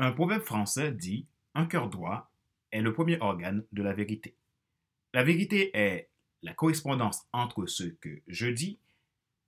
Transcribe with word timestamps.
Un 0.00 0.12
proverbe 0.12 0.42
français 0.42 0.92
dit 0.92 1.26
Un 1.54 1.66
cœur 1.66 1.88
droit 1.88 2.30
est 2.70 2.82
le 2.82 2.92
premier 2.92 3.18
organe 3.20 3.64
de 3.72 3.82
la 3.82 3.92
vérité. 3.92 4.36
La 5.12 5.24
vérité 5.24 5.76
est 5.76 6.08
la 6.42 6.54
correspondance 6.54 7.26
entre 7.32 7.66
ce 7.66 7.82
que 7.82 8.20
je 8.28 8.46
dis 8.46 8.78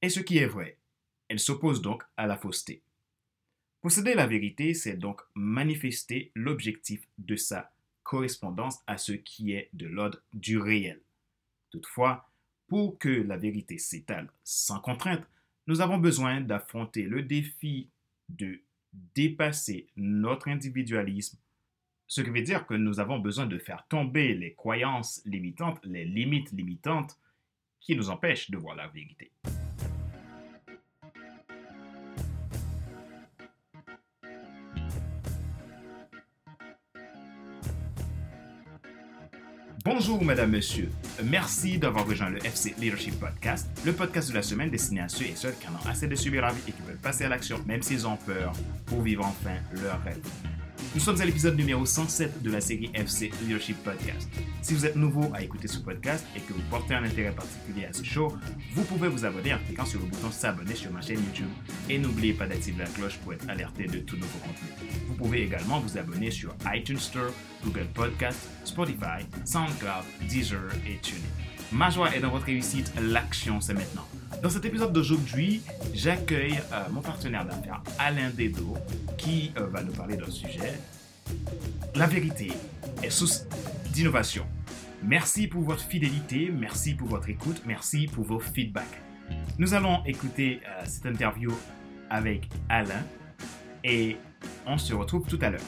et 0.03 0.09
ce 0.09 0.19
qui 0.19 0.39
est 0.39 0.47
vrai. 0.47 0.77
Elle 1.29 1.39
s'oppose 1.39 1.83
donc 1.83 2.03
à 2.17 2.27
la 2.27 2.37
fausseté. 2.37 2.83
Posséder 3.81 4.15
la 4.15 4.27
vérité, 4.27 4.75
c'est 4.75 4.97
donc 4.97 5.21
manifester 5.35 6.33
l'objectif 6.35 7.07
de 7.19 7.37
sa 7.37 7.71
correspondance 8.03 8.81
à 8.89 8.99
ce 8.99 9.13
qui 9.13 9.53
est 9.53 9.71
de 9.73 9.87
l'ordre 9.87 10.19
du 10.33 10.59
réel. 10.59 11.01
Toutefois, 11.71 12.29
pour 12.67 12.99
que 12.99 13.09
la 13.09 13.37
vérité 13.37 13.79
s'étale 13.79 14.33
sans 14.43 14.81
contrainte, 14.81 15.27
nous 15.69 15.81
avons 15.81 15.99
besoin 15.99 16.41
d'affronter 16.41 17.03
le 17.05 17.23
défi 17.23 17.89
de 18.29 18.61
dépasser 18.93 19.89
notre 19.97 20.49
individualisme, 20.49 21.39
ce 22.07 22.21
qui 22.23 22.31
veut 22.31 22.43
dire 22.43 22.67
que 22.67 22.75
nous 22.75 22.99
avons 22.99 23.19
besoin 23.19 23.47
de 23.47 23.59
faire 23.59 23.87
tomber 23.89 24.35
les 24.35 24.55
croyances 24.55 25.23
limitantes, 25.25 25.79
les 25.85 26.05
limites 26.05 26.51
limitantes 26.53 27.19
qui 27.81 27.95
nous 27.97 28.11
empêchent 28.11 28.51
de 28.51 28.59
voir 28.59 28.77
la 28.77 28.89
vérité. 28.89 29.31
Bonjour, 39.93 40.25
mesdames, 40.25 40.53
messieurs. 40.53 40.89
Merci 41.25 41.77
d'avoir 41.77 42.07
rejoint 42.07 42.31
le 42.31 42.39
FC 42.47 42.77
Leadership 42.79 43.19
Podcast, 43.19 43.69
le 43.85 43.93
podcast 43.93 44.31
de 44.31 44.37
la 44.37 44.43
semaine 44.43 44.71
destiné 44.71 45.01
à 45.01 45.09
ceux 45.09 45.25
et 45.25 45.35
celles 45.35 45.57
qui 45.59 45.67
en 45.67 45.73
ont 45.73 45.91
assez 45.91 46.07
de 46.07 46.15
subir 46.15 46.43
la 46.43 46.53
vie 46.53 46.63
et 46.69 46.71
qui 46.71 46.83
veulent 46.83 46.97
passer 46.97 47.25
à 47.25 47.29
l'action, 47.29 47.59
même 47.67 47.83
s'ils 47.83 48.07
ont 48.07 48.17
peur, 48.17 48.53
pour 48.87 49.03
vivre 49.03 49.27
enfin 49.27 49.57
leur 49.83 50.01
rêve. 50.05 50.23
Nous 50.95 51.01
sommes 51.01 51.21
à 51.21 51.25
l'épisode 51.25 51.57
numéro 51.57 51.87
107 51.87 52.43
de 52.43 52.51
la 52.51 52.61
série 52.61 52.91
FC 52.95 53.31
Leadership 53.43 53.77
Podcast. 53.85 54.29
Si 54.61 54.75
vous 54.75 54.85
êtes 54.85 54.97
nouveau 54.97 55.31
à 55.33 55.43
écouter 55.43 55.69
ce 55.69 55.79
podcast 55.79 56.25
et 56.37 56.41
que 56.41 56.53
vous 56.53 56.63
portez 56.69 56.95
un 56.95 57.05
intérêt 57.05 57.33
particulier 57.33 57.87
à 57.87 57.93
ce 57.93 58.03
show, 58.03 58.35
vous 58.75 58.83
pouvez 58.83 59.09
vous 59.09 59.25
abonner 59.25 59.55
en 59.55 59.59
cliquant 59.59 59.85
sur 59.85 60.01
le 60.01 60.07
bouton 60.07 60.31
s'abonner 60.31 60.75
sur 60.75 60.91
ma 60.93 61.01
chaîne 61.01 61.21
YouTube 61.23 61.49
et 61.89 61.99
n'oubliez 61.99 62.33
pas 62.33 62.47
d'activer 62.47 62.79
la 62.79 62.91
cloche 62.91 63.19
pour 63.19 63.33
être 63.33 63.49
alerté 63.49 63.85
de 63.85 63.99
tous 63.99 64.17
nouveaux 64.17 64.39
contenus. 64.41 64.91
Vous 65.07 65.15
pouvez 65.15 65.43
également 65.43 65.79
vous 65.81 65.97
abonner 65.97 66.31
sur 66.31 66.55
iTunes 66.75 66.99
Store, 66.99 67.31
Google 67.65 67.87
Podcast, 67.95 68.49
Spotify, 68.65 69.25
SoundCloud, 69.45 70.05
Deezer 70.29 70.69
et 70.87 70.99
TuneIn. 71.01 71.21
Ma 71.73 71.91
joie 71.91 72.15
est 72.15 72.21
dans 72.21 72.31
votre 72.31 72.47
réussite, 72.47 72.93
l'action 73.01 73.61
c'est 73.61 73.75
maintenant. 73.75 74.07
Dans 74.43 74.49
cet 74.49 74.65
épisode 74.65 74.93
d'aujourd'hui, 74.93 75.61
j'accueille 75.93 76.59
euh, 76.73 76.85
mon 76.91 77.03
partenaire 77.03 77.45
d'affaires 77.45 77.83
Alain 77.99 78.31
Dedo 78.31 78.75
qui 79.19 79.53
euh, 79.59 79.67
va 79.67 79.83
nous 79.83 79.93
parler 79.93 80.17
d'un 80.17 80.31
sujet. 80.31 80.79
La 81.95 82.07
vérité 82.07 82.51
est 83.03 83.11
source 83.11 83.47
d'innovation. 83.93 84.47
Merci 85.03 85.47
pour 85.47 85.63
votre 85.63 85.83
fidélité, 85.83 86.51
merci 86.51 86.95
pour 86.95 87.09
votre 87.09 87.29
écoute, 87.29 87.63
merci 87.67 88.07
pour 88.07 88.25
vos 88.25 88.41
feedbacks. 88.41 89.03
Nous 89.59 89.75
allons 89.75 90.03
écouter 90.07 90.61
euh, 90.67 90.83
cette 90.87 91.05
interview 91.05 91.53
avec 92.09 92.49
Alain 92.71 93.05
et 93.85 94.17
on 94.67 94.79
se 94.79 94.95
retrouve 94.95 95.27
tout 95.27 95.39
à 95.43 95.51
l'heure. 95.51 95.61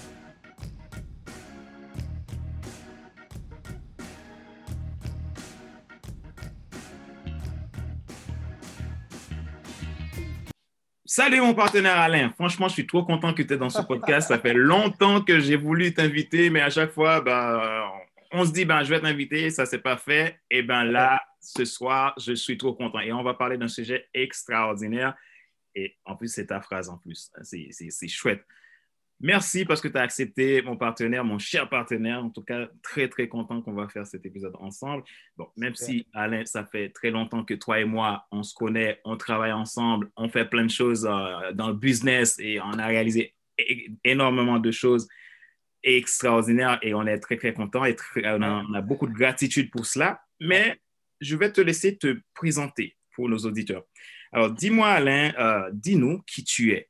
Salut 11.14 11.42
mon 11.42 11.52
partenaire 11.52 11.98
Alain. 11.98 12.30
Franchement, 12.30 12.68
je 12.68 12.72
suis 12.72 12.86
trop 12.86 13.05
content 13.05 13.34
que 13.34 13.42
tu 13.42 13.52
es 13.52 13.58
dans 13.58 13.68
ce 13.68 13.82
podcast. 13.82 14.28
Ça 14.28 14.38
fait 14.38 14.55
longtemps 14.55 15.20
que 15.20 15.41
j'ai 15.41 15.56
voulu 15.56 15.92
t'inviter, 15.92 16.48
mais 16.48 16.62
à 16.62 16.70
chaque 16.70 16.91
fois, 16.91 17.20
ben, 17.20 17.60
on 18.30 18.46
se 18.46 18.50
dit, 18.50 18.64
ben, 18.64 18.82
je 18.82 18.88
vais 18.88 18.98
t'inviter, 18.98 19.50
ça 19.50 19.66
s'est 19.66 19.80
pas 19.80 19.98
fait. 19.98 20.40
Et 20.50 20.62
ben 20.62 20.84
là, 20.84 21.22
ce 21.38 21.66
soir, 21.66 22.14
je 22.18 22.33
suis 22.33 22.56
trop 22.56 22.72
content. 22.72 22.98
Et 23.01 23.12
on 23.12 23.22
va 23.22 23.34
parler 23.34 23.58
d'un 23.58 23.68
sujet 23.68 24.08
extraordinaire. 24.14 25.14
Et 25.74 25.98
en 26.06 26.17
plus, 26.17 26.33
c'est 26.33 26.46
ta 26.46 26.62
phrase 26.62 26.89
en 26.89 26.96
plus. 26.96 27.30
C'est 27.42 28.08
chouette. 28.08 28.46
Merci 29.22 29.64
parce 29.64 29.80
que 29.80 29.86
tu 29.86 29.96
as 29.96 30.02
accepté 30.02 30.62
mon 30.62 30.77
partenaire, 30.77 31.24
mon 31.24 31.38
cher 31.38 31.68
partenaire. 31.68 32.24
En 32.24 32.30
tout 32.30 32.42
cas, 32.42 32.68
très, 32.83 33.08
très 33.08 33.28
content 33.28 33.62
qu'on 33.62 33.72
va 33.72 33.88
faire 33.88 34.05
cet 34.05 34.27
épisode 34.27 34.56
ensemble. 34.58 35.05
Bon, 35.36 35.46
même 35.56 35.77
si, 35.77 36.08
Alain, 36.12 36.44
ça 36.44 36.64
fait 36.64 36.88
très 36.88 37.10
longtemps 37.10 37.44
que 37.44 37.55
toi 37.55 37.78
et 37.78 37.84
moi, 37.84 38.27
on 38.33 38.42
se 38.42 38.52
connaît, 38.52 39.00
on 39.05 39.16
travaille 39.16 39.52
ensemble, 39.52 40.10
on 40.16 40.28
fait 40.28 40.44
plein 40.44 40.64
de 40.64 40.70
choses 40.70 41.06
euh, 41.08 41.52
dans 41.52 41.68
le 41.68 41.74
business 41.74 42.36
et 42.40 42.60
on 42.60 42.72
a 42.72 42.86
réalisé 42.86 43.36
énormément 44.02 44.58
de 44.58 44.72
choses 44.72 45.06
extraordinaires 45.84 46.80
et 46.83 46.92
on 46.92 47.06
est 47.06 47.20
très, 47.20 47.36
très 47.36 47.52
content 47.54 47.84
et 47.84 47.94
on, 48.24 48.42
a, 48.42 48.80
beaucoup 48.80 49.06
de 49.06 49.14
gratitude 49.14 49.70
pour 49.70 49.86
cela. 49.86 50.20
Mais 50.40 50.80
je 51.20 51.36
vais 51.36 51.52
te 51.52 51.60
laisser 51.60 51.96
te 51.96 52.18
présenter 52.34 52.96
pour 53.14 53.28
nos 53.28 53.39
auditeurs. 53.39 53.84
Alors, 54.33 54.50
dis-moi, 54.50 54.89
Alain, 54.89 55.33
euh, 55.39 55.70
dis-nous 55.72 56.22
qui 56.22 56.42
tu 56.42 56.72
es. 56.72 56.89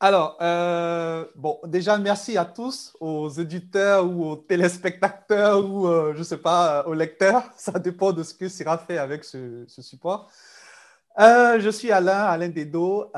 Alors, 0.00 0.36
euh, 0.42 1.24
bon, 1.36 1.58
déjà, 1.64 1.96
merci 1.98 2.36
à 2.36 2.44
tous, 2.44 2.96
aux 3.00 3.28
éditeurs 3.28 4.04
ou 4.04 4.30
aux 4.30 4.36
téléspectateurs 4.36 5.64
ou, 5.64 5.86
euh, 5.86 6.12
je 6.14 6.18
ne 6.18 6.24
sais 6.24 6.38
pas, 6.38 6.80
euh, 6.80 6.90
aux 6.90 6.94
lecteurs. 6.94 7.44
Ça 7.56 7.78
dépend 7.78 8.12
de 8.12 8.22
ce 8.22 8.34
que 8.34 8.48
sera 8.48 8.76
fait 8.76 8.98
avec 8.98 9.24
ce, 9.24 9.64
support. 9.68 10.30
je 11.16 11.70
suis 11.72 11.92
Alain, 11.92 12.24
Alain 12.24 12.48
Dedo. 12.48 13.12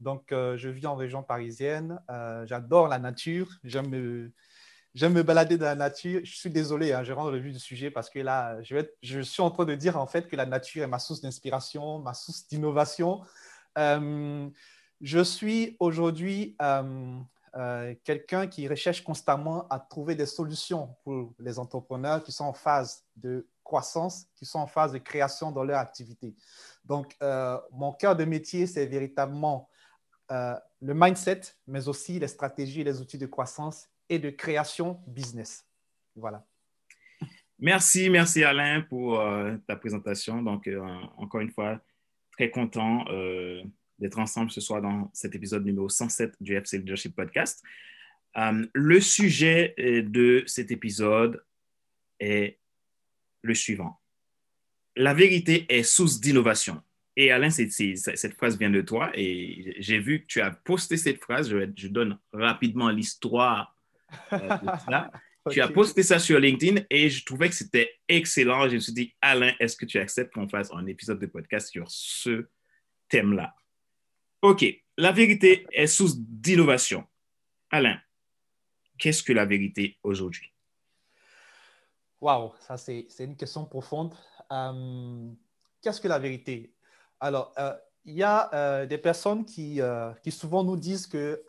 donc, 0.00 0.24
je 0.30 0.68
vis 0.68 0.86
en 0.86 0.96
région 0.96 1.22
parisienne. 1.22 2.00
J'adore 2.44 2.88
la 2.88 2.98
nature. 2.98 3.48
J'aime 3.64 3.88
me, 3.88 4.32
me 5.08 5.22
balader 5.22 5.58
dans 5.58 5.66
la 5.66 5.74
nature. 5.76 6.20
Je 6.24 6.34
suis 6.36 6.50
désolé, 6.50 6.92
hein, 6.92 7.04
je 7.04 7.12
rentre 7.12 7.30
le 7.30 7.38
vue 7.38 7.52
du 7.52 7.60
sujet 7.60 7.90
parce 7.90 8.10
que 8.10 8.18
là, 8.18 8.58
je 9.02 9.20
suis 9.20 9.42
en 9.42 9.50
train 9.50 9.64
de 9.64 9.74
dire 9.76 9.96
en 9.96 10.06
fait 10.08 10.28
que 10.28 10.36
la 10.36 10.44
nature 10.44 10.82
est 10.82 10.88
ma 10.88 10.98
source 10.98 11.20
d'inspiration, 11.20 12.00
ma 12.00 12.14
source 12.14 12.48
d'innovation. 12.48 13.22
Je 15.02 15.18
suis 15.24 15.76
aujourd'hui 15.80 16.54
euh, 16.62 17.18
euh, 17.56 17.92
quelqu'un 18.04 18.46
qui 18.46 18.68
recherche 18.68 19.02
constamment 19.02 19.66
à 19.68 19.80
trouver 19.80 20.14
des 20.14 20.26
solutions 20.26 20.94
pour 21.02 21.34
les 21.40 21.58
entrepreneurs 21.58 22.22
qui 22.22 22.30
sont 22.30 22.44
en 22.44 22.52
phase 22.52 23.04
de 23.16 23.44
croissance, 23.64 24.28
qui 24.36 24.46
sont 24.46 24.60
en 24.60 24.68
phase 24.68 24.92
de 24.92 24.98
création 24.98 25.50
dans 25.50 25.64
leur 25.64 25.80
activité. 25.80 26.36
Donc, 26.84 27.16
euh, 27.20 27.58
mon 27.72 27.92
cœur 27.92 28.14
de 28.14 28.24
métier, 28.24 28.66
c'est 28.68 28.86
véritablement 28.86 29.68
le 30.30 30.94
mindset, 30.94 31.42
mais 31.66 31.88
aussi 31.88 32.18
les 32.18 32.28
stratégies 32.28 32.80
et 32.80 32.84
les 32.84 33.02
outils 33.02 33.18
de 33.18 33.26
croissance 33.26 33.86
et 34.08 34.18
de 34.18 34.30
création 34.30 34.98
business. 35.06 35.66
Voilà. 36.16 36.42
Merci, 37.58 38.08
merci 38.08 38.42
Alain 38.42 38.80
pour 38.88 39.22
ta 39.66 39.76
présentation. 39.76 40.40
Donc, 40.40 40.70
encore 41.18 41.42
une 41.42 41.50
fois, 41.50 41.78
très 42.30 42.50
content 42.50 43.04
d'être 44.02 44.18
ensemble 44.18 44.50
ce 44.50 44.60
soir 44.60 44.82
dans 44.82 45.10
cet 45.14 45.34
épisode 45.34 45.64
numéro 45.64 45.88
107 45.88 46.34
du 46.40 46.56
FC 46.56 46.78
Leadership 46.78 47.14
Podcast. 47.14 47.62
Euh, 48.36 48.66
le 48.74 49.00
sujet 49.00 49.74
euh, 49.78 50.02
de 50.02 50.42
cet 50.46 50.70
épisode 50.70 51.42
est 52.18 52.58
le 53.42 53.54
suivant. 53.54 54.00
La 54.96 55.14
vérité 55.14 55.66
est 55.68 55.84
source 55.84 56.20
d'innovation. 56.20 56.82
Et 57.16 57.30
Alain, 57.30 57.50
cette 57.50 58.34
phrase 58.34 58.58
vient 58.58 58.70
de 58.70 58.80
toi 58.80 59.10
et 59.14 59.76
j'ai 59.78 59.98
vu 59.98 60.22
que 60.22 60.26
tu 60.26 60.40
as 60.40 60.50
posté 60.50 60.96
cette 60.96 61.20
phrase. 61.20 61.48
Je, 61.48 61.88
donne 61.88 62.18
rapidement 62.32 62.88
l'histoire 62.88 63.76
euh, 64.32 64.38
de 64.38 64.68
cela. 64.84 65.12
Tu 65.50 65.60
as 65.60 65.68
posté 65.68 66.02
ça 66.02 66.18
sur 66.18 66.38
LinkedIn 66.38 66.82
et 66.88 67.08
je 67.08 67.24
trouvais 67.24 67.48
que 67.48 67.54
c'était 67.54 68.00
excellent. 68.08 68.68
Je 68.68 68.74
me 68.74 68.80
suis 68.80 68.92
dit, 68.92 69.14
Alain, 69.20 69.52
est-ce 69.60 69.76
que 69.76 69.84
tu 69.84 69.98
acceptes 69.98 70.32
qu'on 70.32 70.48
fasse 70.48 70.72
un 70.72 70.86
épisode 70.86 71.18
de 71.20 71.26
podcast 71.26 71.68
sur 71.70 71.84
ce 71.88 72.46
thème-là? 73.08 73.54
OK, 74.42 74.64
la 74.98 75.12
vérité 75.12 75.64
est 75.70 75.86
source 75.86 76.16
d'innovation. 76.16 77.04
Alain, 77.70 77.96
qu'est-ce 78.98 79.22
que 79.22 79.32
la 79.32 79.44
vérité 79.44 80.00
aujourd'hui? 80.02 80.52
Wow, 82.20 82.52
ça 82.58 82.76
c'est 82.76 83.06
une 83.20 83.36
question 83.36 83.64
profonde. 83.64 84.14
Euh, 84.50 85.30
qu'est-ce 85.80 86.00
que 86.00 86.08
la 86.08 86.18
vérité? 86.18 86.74
Alors, 87.20 87.52
euh, 87.56 87.72
il 88.04 88.14
y 88.14 88.24
a 88.24 88.52
euh, 88.52 88.84
des 88.84 88.98
personnes 88.98 89.44
qui, 89.44 89.80
qui, 90.24 90.32
souvent 90.32 90.64
nous 90.64 90.76
disent 90.76 91.06
que 91.06 91.44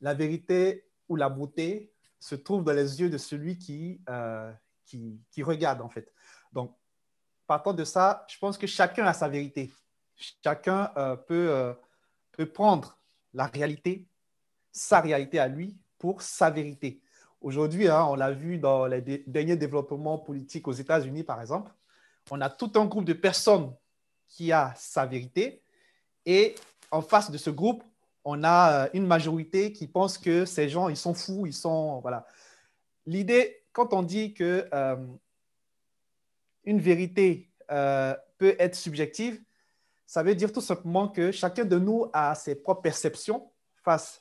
la 0.00 0.14
vérité 0.14 0.86
ou 1.08 1.16
la 1.16 1.28
beauté 1.28 1.92
se 2.20 2.36
trouve 2.36 2.62
dans 2.62 2.72
les 2.72 3.00
yeux 3.00 3.10
de 3.10 3.18
celui 3.18 3.58
qui, 3.58 4.00
qui, 4.86 5.20
qui, 5.32 5.42
regarde, 5.42 5.80
en 5.80 5.88
fait. 5.88 6.12
Donc, 6.52 6.76
partant 7.48 7.72
de 7.72 7.82
ça, 7.82 8.24
je 8.28 8.38
pense 8.38 8.56
que 8.56 8.68
chacun 8.68 9.06
a 9.06 9.12
sa 9.12 9.28
vérité. 9.28 9.72
Chacun 10.20 10.90
euh, 10.98 11.16
peut, 11.16 11.48
euh, 11.50 11.72
peut 12.32 12.46
prendre 12.46 12.98
la 13.32 13.46
réalité, 13.46 14.06
sa 14.70 15.00
réalité 15.00 15.38
à 15.38 15.48
lui, 15.48 15.78
pour 15.98 16.20
sa 16.20 16.50
vérité. 16.50 17.00
Aujourd'hui, 17.40 17.88
hein, 17.88 18.04
on 18.04 18.16
l'a 18.16 18.30
vu 18.30 18.58
dans 18.58 18.86
les 18.86 19.00
derniers 19.00 19.56
développements 19.56 20.18
politiques 20.18 20.68
aux 20.68 20.72
États-Unis, 20.72 21.24
par 21.24 21.40
exemple, 21.40 21.72
on 22.30 22.40
a 22.40 22.50
tout 22.50 22.72
un 22.74 22.84
groupe 22.84 23.06
de 23.06 23.14
personnes 23.14 23.74
qui 24.28 24.52
a 24.52 24.74
sa 24.76 25.06
vérité 25.06 25.62
et 26.26 26.54
en 26.90 27.00
face 27.00 27.30
de 27.30 27.38
ce 27.38 27.48
groupe, 27.48 27.82
on 28.24 28.44
a 28.44 28.88
une 28.92 29.06
majorité 29.06 29.72
qui 29.72 29.86
pense 29.86 30.18
que 30.18 30.44
ces 30.44 30.68
gens, 30.68 30.90
ils 30.90 30.96
sont 30.96 31.14
fous, 31.14 31.46
ils 31.46 31.54
sont... 31.54 32.00
Voilà. 32.00 32.26
L'idée, 33.06 33.62
quand 33.72 33.94
on 33.94 34.02
dit 34.02 34.34
que 34.34 34.68
une 36.64 36.80
vérité 36.80 37.50
peut 37.68 38.56
être 38.58 38.74
subjective, 38.74 39.42
ça 40.10 40.24
veut 40.24 40.34
dire 40.34 40.52
tout 40.52 40.60
simplement 40.60 41.06
que 41.06 41.30
chacun 41.30 41.64
de 41.64 41.78
nous 41.78 42.06
a 42.12 42.34
ses 42.34 42.56
propres 42.56 42.82
perceptions 42.82 43.48
face 43.76 44.20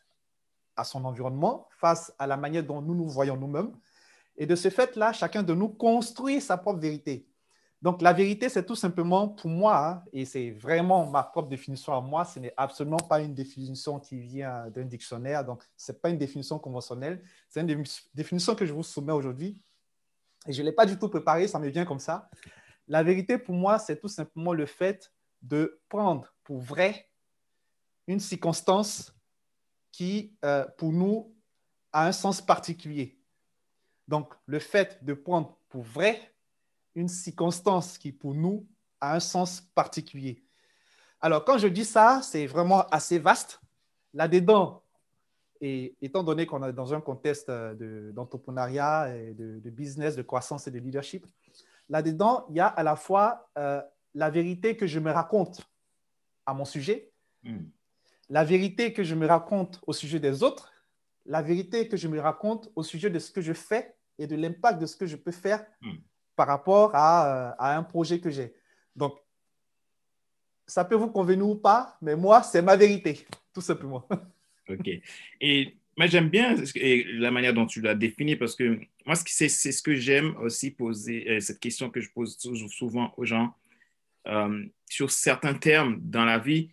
à 0.76 0.84
son 0.84 1.04
environnement, 1.04 1.68
face 1.80 2.14
à 2.20 2.28
la 2.28 2.38
manière 2.38 2.64
dont 2.64 2.80
nous 2.80 2.94
nous 2.94 3.10
voyons 3.10 3.36
nous-mêmes. 3.36 3.72
Et 4.38 4.46
de 4.46 4.56
ce 4.56 4.70
fait-là, 4.70 5.14
chacun 5.14 5.42
de 5.42 5.52
nous 5.56 5.68
construit 5.68 6.42
sa 6.42 6.58
propre 6.58 6.80
vérité. 6.80 7.26
Donc, 7.82 8.04
la 8.04 8.14
vérité, 8.14 8.50
c'est 8.50 8.68
tout 8.68 8.76
simplement 8.76 9.30
pour 9.30 9.50
moi, 9.50 9.88
hein, 9.88 10.04
et 10.14 10.26
c'est 10.26 10.52
vraiment 10.52 11.08
ma 11.08 11.24
propre 11.24 11.50
définition 11.50 11.92
à 11.98 12.02
moi, 12.02 12.24
ce 12.24 12.38
n'est 12.38 12.54
absolument 12.56 12.98
pas 12.98 13.20
une 13.20 13.34
définition 13.34 14.00
qui 14.00 14.20
vient 14.20 14.68
d'un 14.70 14.86
dictionnaire, 14.86 15.44
donc 15.44 15.64
ce 15.76 15.92
n'est 15.92 15.98
pas 15.98 16.12
une 16.12 16.20
définition 16.20 16.60
conventionnelle, 16.60 17.24
c'est 17.48 17.62
une 17.62 17.84
définition 18.14 18.54
que 18.54 18.64
je 18.68 18.74
vous 18.74 18.84
soumets 18.84 19.14
aujourd'hui. 19.14 19.60
Et 20.46 20.54
je 20.54 20.62
ne 20.62 20.68
l'ai 20.68 20.72
pas 20.72 20.86
du 20.86 21.00
tout 21.00 21.10
préparée, 21.10 21.48
ça 21.48 21.58
me 21.58 21.68
vient 21.70 21.86
comme 21.86 21.98
ça. 21.98 22.30
La 22.88 23.02
vérité, 23.02 23.40
pour 23.40 23.56
moi, 23.56 23.80
c'est 23.80 24.00
tout 24.00 24.08
simplement 24.08 24.54
le 24.54 24.68
fait 24.68 25.12
de 25.42 25.80
prendre 25.90 26.34
pour 26.44 26.60
vrai 26.60 27.10
une 28.08 28.20
circonstance 28.20 29.14
qui, 29.92 30.34
euh, 30.44 30.66
pour 30.78 30.92
nous, 30.92 31.34
a 31.92 32.08
un 32.08 32.12
sens 32.12 32.42
particulier. 32.42 33.18
Donc, 34.08 34.34
le 34.46 34.60
fait 34.60 35.04
de 35.04 35.14
prendre 35.14 35.58
pour 35.70 35.84
vrai 35.84 36.34
une 36.96 37.08
circonstance 37.08 37.98
qui, 37.98 38.12
pour 38.12 38.34
nous, 38.34 38.68
a 39.00 39.16
un 39.16 39.20
sens 39.20 39.62
particulier. 39.62 40.44
Alors, 41.22 41.46
quand 41.46 41.58
je 41.58 41.68
dis 41.68 41.86
ça, 41.86 42.22
c'est 42.24 42.48
vraiment 42.48 42.88
assez 42.88 43.20
vaste. 43.20 43.62
Là-dedans, 44.14 44.82
et 45.62 45.96
étant 46.02 46.24
donné 46.24 46.46
qu'on 46.46 46.64
est 46.64 46.74
dans 46.74 46.94
un 46.94 47.02
contexte 47.02 47.50
euh, 47.50 48.12
d'entrepreneuriat, 48.12 49.14
de, 49.34 49.70
business, 49.70 50.16
de 50.16 50.22
croissance 50.22 50.68
et 50.68 50.72
de 50.72 50.80
leadership, 50.80 51.26
là-dedans, 51.90 52.46
il 52.50 52.56
y 52.56 52.60
a 52.60 52.68
à 52.68 52.84
la 52.84 52.96
fois 52.96 53.50
euh, 53.58 53.82
la 54.14 54.30
vérité 54.30 54.76
que 54.76 54.88
je 54.88 55.00
me 55.00 55.12
raconte 55.12 55.62
à 56.46 56.54
mon 56.54 56.66
sujet, 56.66 57.12
hmm 57.44 57.66
la 58.30 58.44
vérité 58.44 58.94
que 58.94 59.04
je 59.04 59.16
me 59.16 59.26
raconte 59.26 59.82
au 59.88 59.94
sujet 59.94 60.20
des 60.20 60.44
autres, 60.44 60.72
la 61.26 61.42
vérité 61.42 61.88
que 61.88 61.98
je 61.98 62.08
me 62.08 62.20
raconte 62.20 62.72
au 62.76 62.84
sujet 62.84 63.10
de 63.10 63.20
ce 63.20 63.32
que 63.32 63.42
je 63.42 63.54
fais 63.54 63.96
et 64.18 64.28
de 64.28 64.36
l'impact 64.36 64.80
de 64.80 64.86
ce 64.86 64.96
que 64.96 65.06
je 65.06 65.16
peux 65.16 65.32
faire 65.32 65.66
hmm. 65.82 65.98
par 66.36 66.48
rapport 66.48 66.92
à, 66.94 67.52
à, 67.52 67.78
un 67.78 67.84
projet 67.84 68.20
que 68.20 68.30
j'ai. 68.30 68.54
Donc, 68.96 69.18
ça 70.68 70.86
peut 70.86 70.96
vous 70.96 71.10
convenir 71.10 71.48
ou 71.48 71.56
pas, 71.56 71.98
mais 72.02 72.16
moi, 72.16 72.44
c'est 72.44 72.62
ma 72.62 72.76
vérité, 72.76 73.26
tout 73.54 73.62
simplement. 73.62 74.08
OK. 74.70 74.90
Et 75.42 75.76
moi, 75.98 76.06
j'aime 76.06 76.30
bien 76.30 76.56
la 76.76 77.32
manière 77.32 77.54
dont 77.54 77.66
tu 77.66 77.82
l'as 77.82 77.96
défini 77.96 78.36
parce 78.36 78.56
que 78.56 78.80
moi, 79.06 79.16
c'est 79.16 79.50
ce 79.50 79.82
que 79.82 79.96
j'aime 79.96 80.36
aussi 80.38 80.72
poser, 80.72 81.28
euh, 81.30 81.40
cette 81.40 81.60
question 81.60 81.90
que 81.90 82.00
je 82.00 82.12
pose 82.12 82.38
souvent 82.38 83.12
aux 83.18 83.26
gens 83.26 83.56
euh, 84.28 84.66
sur 84.88 85.12
certains 85.12 85.54
termes 85.54 86.00
dans 86.02 86.26
la 86.26 86.38
vie 86.38 86.72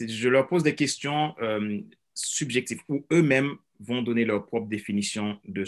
je 0.00 0.28
leur 0.28 0.46
pose 0.46 0.62
des 0.62 0.74
questions 0.74 1.34
euh, 1.40 1.80
subjectives 2.14 2.80
où 2.88 3.06
eux-mêmes 3.12 3.56
vont 3.80 4.02
donner 4.02 4.24
leur 4.24 4.46
propre 4.46 4.68
définition 4.68 5.38
de, 5.46 5.64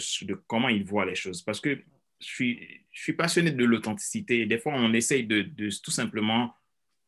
comment 0.47 0.69
ils 0.69 0.83
voient 0.83 1.05
les 1.05 1.15
choses. 1.15 1.41
Parce 1.41 1.59
que 1.59 1.79
je 2.19 2.25
suis, 2.25 2.81
je 2.91 3.11
passionné 3.11 3.51
de 3.51 3.65
l'authenticité. 3.65 4.45
Des 4.45 4.57
fois, 4.57 4.73
on 4.75 4.93
essaye 4.93 5.25
de, 5.25 5.43
tout 5.81 5.91
simplement 5.91 6.53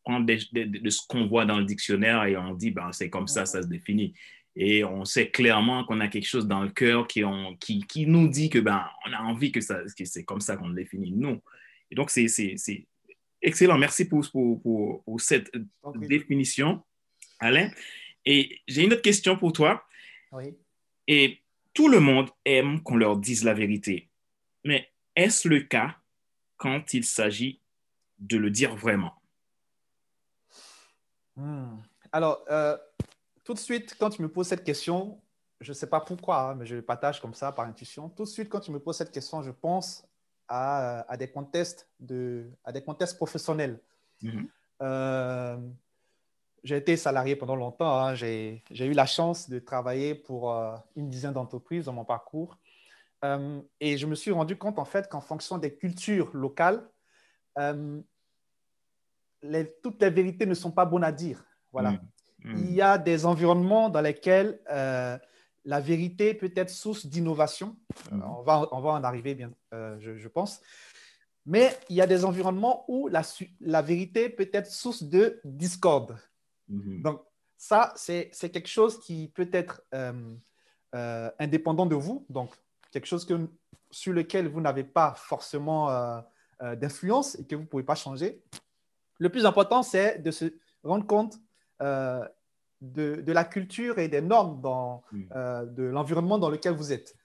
prendre 0.04 0.25
de, 0.25 0.90
ce 0.90 1.08
qu'on 1.08 1.28
voit 1.28 1.46
dans 1.46 1.60
le 1.60 1.66
dictionnaire 1.66 2.24
et 2.24 2.38
on 2.38 2.54
dit, 2.54 2.72
ben, 2.72 2.92
c'est 2.92 3.10
comme 3.10 3.28
ça, 3.28 3.46
ça 3.46 3.62
se 3.62 3.68
définit. 3.68 4.13
Et 4.56 4.84
on 4.84 5.06
sait 5.06 5.30
clairement 5.30 5.86
qu'on 5.86 6.02
a 6.02 6.08
quelque 6.08 6.28
chose 6.28 6.48
dans 6.48 6.62
le 6.62 6.69
cœur 6.69 7.08
qui, 7.08 7.24
nous 8.06 8.28
dit 8.28 8.50
que 8.50 8.60
ben, 8.60 8.86
on 9.08 9.13
a 9.13 9.19
envie 9.19 9.52
que 9.52 9.60
c'est 9.62 10.24
comme 10.24 10.42
ça 10.42 10.58
qu'on 10.58 10.69
le 10.69 10.75
définit, 10.75 11.12
nous. 11.12 11.42
Et 11.90 11.96
donc, 11.96 12.10
c'est 12.10 12.28
excellent. 13.41 13.77
Merci 13.77 14.07
pour, 14.07 14.25
pour, 14.31 14.61
pour, 14.61 15.03
pour 15.03 15.21
cette 15.21 15.51
définition. 15.95 16.83
Alain. 17.39 17.69
Et 18.25 18.59
j'ai 18.67 18.83
une 18.83 18.93
autre 18.93 19.01
question 19.01 19.38
pour 19.38 19.51
toi. 19.53 19.83
Oui. 20.31 20.55
Et 21.07 21.41
tout 21.73 21.88
le 21.88 21.99
monde 21.99 22.29
aime 22.45 22.81
qu'on 22.83 22.95
leur 22.95 23.17
dise 23.17 23.43
la 23.43 23.53
vérité. 23.53 24.09
Mais 24.63 24.91
est-ce 25.15 25.47
le 25.47 25.61
cas 25.61 25.97
quand 26.57 26.93
il 26.93 27.03
s'agit 27.03 27.59
de 28.19 28.38
le 28.38 28.51
dire 28.51 28.75
vraiment? 28.75 29.13
Hmm. 31.35 31.77
Alors, 32.11 32.45
euh, 32.51 32.77
tout 33.43 33.53
de 33.53 33.59
suite, 33.59 33.95
quand 33.99 34.11
tu 34.11 34.21
me 34.21 34.29
poses 34.29 34.47
cette 34.47 34.63
question, 34.63 35.19
je 35.59 35.71
ne 35.71 35.73
sais 35.73 35.88
pas 35.88 36.01
pourquoi, 36.01 36.51
hein, 36.51 36.55
mais 36.55 36.65
je 36.65 36.75
le 36.75 36.81
partage 36.81 37.19
comme 37.19 37.33
ça 37.33 37.51
par 37.51 37.65
intuition. 37.65 38.09
Tout 38.09 38.23
de 38.23 38.29
suite, 38.29 38.49
quand 38.49 38.59
tu 38.59 38.71
me 38.71 38.79
poses 38.79 38.97
cette 38.97 39.11
question, 39.11 39.41
je 39.41 39.51
pense 39.51 40.05
à, 40.51 41.06
à 41.09 41.15
des, 41.15 41.30
contextes 41.30 41.88
de, 42.00 42.51
à 42.65 42.74
des 42.74 42.83
contextes 42.83 43.15
professionnels. 43.15 43.80
Mm-hmm. 44.21 44.48
Euh, 44.81 45.57
j'ai 46.63 46.75
été 46.75 46.98
salarié 46.98 47.38
pendant 47.38 47.56
longtemps. 47.56 47.98
Hein. 47.98 48.15
J'ai 48.15 48.62
eu 48.69 48.92
la 48.92 49.06
chance 49.06 49.50
de 49.50 49.59
travailler 49.59 50.13
pour 50.13 50.51
euh, 50.51 50.75
une 50.98 51.09
dizaine 51.09 51.31
d'entreprises 51.31 51.86
dans 51.86 51.94
mon 51.94 52.03
parcours. 52.03 52.57
Euh, 53.24 53.62
et 53.80 53.98
je 53.98 54.06
me 54.06 54.13
suis 54.13 54.31
rendu 54.31 54.57
compte, 54.57 54.77
en 54.77 54.83
fait, 54.83 55.07
qu'en 55.07 55.21
fonction 55.21 55.57
des 55.57 55.74
cultures 55.74 56.31
locales, 56.33 56.86
toutes 59.81 60.01
les 60.01 60.09
vérités 60.09 60.45
ne 60.45 60.53
sont 60.53 60.71
pas 60.71 60.83
bonnes 60.86 61.06
à 61.06 61.13
dire. 61.13 61.45
Voilà. 61.71 61.92
Mmh. 61.92 62.00
Mmh. 62.44 62.57
Il 62.57 62.74
y 62.74 62.81
a 62.81 62.98
des 62.98 63.25
environnements 63.25 63.89
dans 63.89 64.01
lesquels 64.01 64.59
la 65.66 65.80
vérité 65.80 66.34
peut 66.34 66.52
être 66.56 66.69
source 66.69 67.06
d'innovation. 67.06 67.78
On, 68.12 68.42
va, 68.42 68.68
on 68.72 68.81
va 68.81 68.92
en 68.92 69.04
arriver, 69.04 69.36
bien, 69.36 69.52
je, 69.72 70.18
je, 70.18 70.28
pense. 70.28 70.62
Mais 71.46 71.78
il 71.90 71.96
y 71.96 72.02
a 72.02 72.08
des 72.08 72.25
environnements 72.25 72.86
où 72.88 73.08
la, 73.08 73.22
la 73.60 73.81
vérité 73.81 74.30
peut 74.30 74.50
être 74.54 74.69
source 74.72 75.04
de 75.04 75.40
discorde. 75.44 76.18
Mhm. 76.68 77.02
Donc, 77.02 77.22
ça, 77.62 77.94
c'est 77.96 78.31
quelque 78.52 78.68
chose 78.68 79.00
qui 79.00 79.28
peut 79.36 79.50
être 79.54 79.84
euh, 79.94 80.34
euh, 80.96 81.30
indépendant 81.38 81.86
de 81.86 81.94
vous, 81.94 82.25
donc 82.28 82.50
quelque 82.92 83.06
chose 83.06 83.24
que, 83.24 83.48
sur 83.92 84.13
lequel 84.13 84.48
vous 84.48 84.62
n'avez 84.62 84.84
pas 84.84 85.13
forcément 85.16 85.92
euh, 85.92 86.22
d'influence 86.75 87.38
et 87.38 87.46
que 87.46 87.56
vous 87.56 87.62
ne 87.62 87.68
pouvez 87.68 87.84
pas 87.84 87.94
changer. 87.94 88.42
Le 89.19 89.30
plus 89.30 89.46
important, 89.46 89.84
c'est 89.84 90.18
de 90.18 90.31
se 90.31 90.46
rendre 90.84 91.06
compte 91.06 91.36
de, 92.81 93.22
de, 93.22 93.31
la 93.31 93.44
culture 93.44 94.00
et 94.00 94.07
des 94.07 94.22
normes 94.22 94.60
dans, 94.62 95.04
mhm. 95.12 95.30
de 95.74 95.83
l'environnement 95.83 96.38
dans 96.38 96.50
lequel 96.50 96.74
vous 96.74 96.91
êtes. 96.91 97.15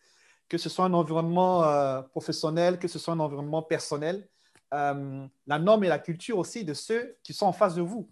Que 0.48 0.58
ce 0.58 0.68
soit 0.68 0.84
un 0.84 0.94
environnement 0.94 2.02
professionnel, 2.12 2.78
que 2.78 2.88
ce 2.88 2.98
soit 2.98 3.14
un 3.14 3.20
environnement 3.20 3.62
personnel, 3.62 4.28
la 4.70 5.58
norme 5.58 5.84
et 5.84 5.88
la 5.88 5.98
culture 5.98 6.38
aussi 6.38 6.64
de 6.64 6.74
ceux 6.74 7.16
qui 7.24 7.32
sont 7.32 7.46
en 7.46 7.52
face 7.52 7.74
de 7.74 7.82
vous. 7.82 8.08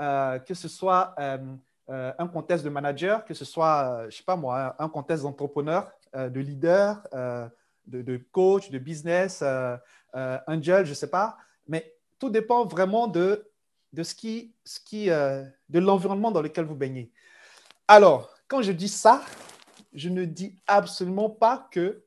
Euh, 0.00 0.38
que 0.38 0.54
ce 0.54 0.68
soit 0.68 1.12
euh, 1.18 1.38
euh, 1.90 2.12
un 2.18 2.28
contexte 2.28 2.64
de 2.64 2.70
manager, 2.70 3.24
que 3.24 3.34
ce 3.34 3.44
soit, 3.44 4.04
je 4.08 4.16
sais 4.16 4.22
pas 4.22 4.36
moi, 4.36 4.76
un 4.78 4.88
contexte 4.88 5.24
d'entrepreneur, 5.24 5.90
de 6.14 6.40
leader, 6.40 7.02
de, 7.86 8.16
coach, 8.30 8.70
de 8.70 8.78
business, 8.78 9.42
angel, 10.46 10.86
je 10.86 10.94
sais 10.94 11.10
pas. 11.10 11.36
Mais 11.66 11.94
tout 12.18 12.30
dépend 12.30 12.64
vraiment 12.64 13.08
de, 13.08 13.47
de 13.92 14.02
ce 14.02 14.14
qui, 14.14 14.54
ce 14.64 14.80
qui, 14.80 15.06
de 15.06 15.78
l'environnement 15.78 16.30
dans 16.30 16.42
lequel 16.42 16.64
vous 16.64 16.74
baignez. 16.74 17.10
Alors, 17.86 18.30
quand 18.48 18.62
je 18.62 18.72
dis 18.72 18.88
ça, 18.88 19.22
je 19.92 20.08
ne 20.08 20.24
dis 20.24 20.56
absolument 20.66 21.30
pas 21.30 21.68
que 21.70 22.04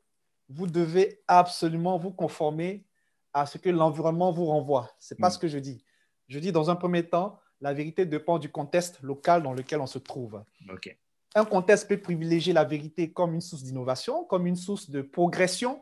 vous 0.50 0.68
devez 0.68 1.22
absolument 1.28 1.98
vous 1.98 2.12
conformer 2.12 2.86
à 3.34 3.46
ce 3.46 3.58
que 3.58 3.70
l'environnement 3.70 4.32
vous 4.32 4.46
renvoie. 4.46 4.90
Ce 5.00 5.14
n'est 5.14 5.20
pas 5.20 5.30
hmm. 5.30 5.32
ce 5.32 5.40
que 5.40 5.48
je 5.48 5.58
dis. 5.58 5.84
Je 6.28 6.40
dis 6.40 6.52
dans 6.52 6.70
un 6.70 6.76
premier 6.76 7.08
temps, 7.08 7.40
la 7.62 7.74
vérité 7.74 8.06
dépend 8.06 8.40
du 8.40 8.50
contexte 8.52 9.02
local 9.02 9.44
dans 9.44 9.54
lequel 9.54 9.80
on 9.80 9.88
se 9.88 10.00
trouve. 10.00 10.44
Un 11.36 11.46
contexte 11.46 11.88
peut 11.88 11.98
privilégier 11.98 12.54
la 12.54 12.64
vérité 12.64 13.12
comme 13.12 13.34
une 13.34 13.42
source 13.42 13.64
d'innovation, 13.64 14.26
comme 14.26 14.48
une 14.48 14.56
source 14.56 14.90
de 14.90 15.02
progression, 15.02 15.82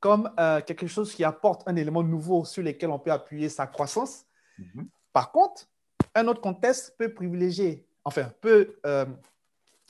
comme 0.00 0.32
euh, 0.38 0.60
quelque 0.60 0.86
chose 0.86 1.14
qui 1.14 1.24
apporte 1.24 1.62
un 1.66 1.76
élément 1.76 2.02
nouveau 2.02 2.44
sur 2.44 2.62
lequel 2.62 2.90
on 2.90 2.98
peut 2.98 3.12
appuyer 3.12 3.48
sa 3.48 3.66
croissance. 3.66 4.24
Mhm. 4.58 4.88
Par 5.16 5.32
contre, 5.32 5.66
un 6.14 6.28
autre 6.28 6.42
contexte 6.42 6.94
peut 6.98 7.14
privilégier, 7.14 7.88
enfin, 8.04 8.30
peut 8.42 8.76
euh, 8.84 9.06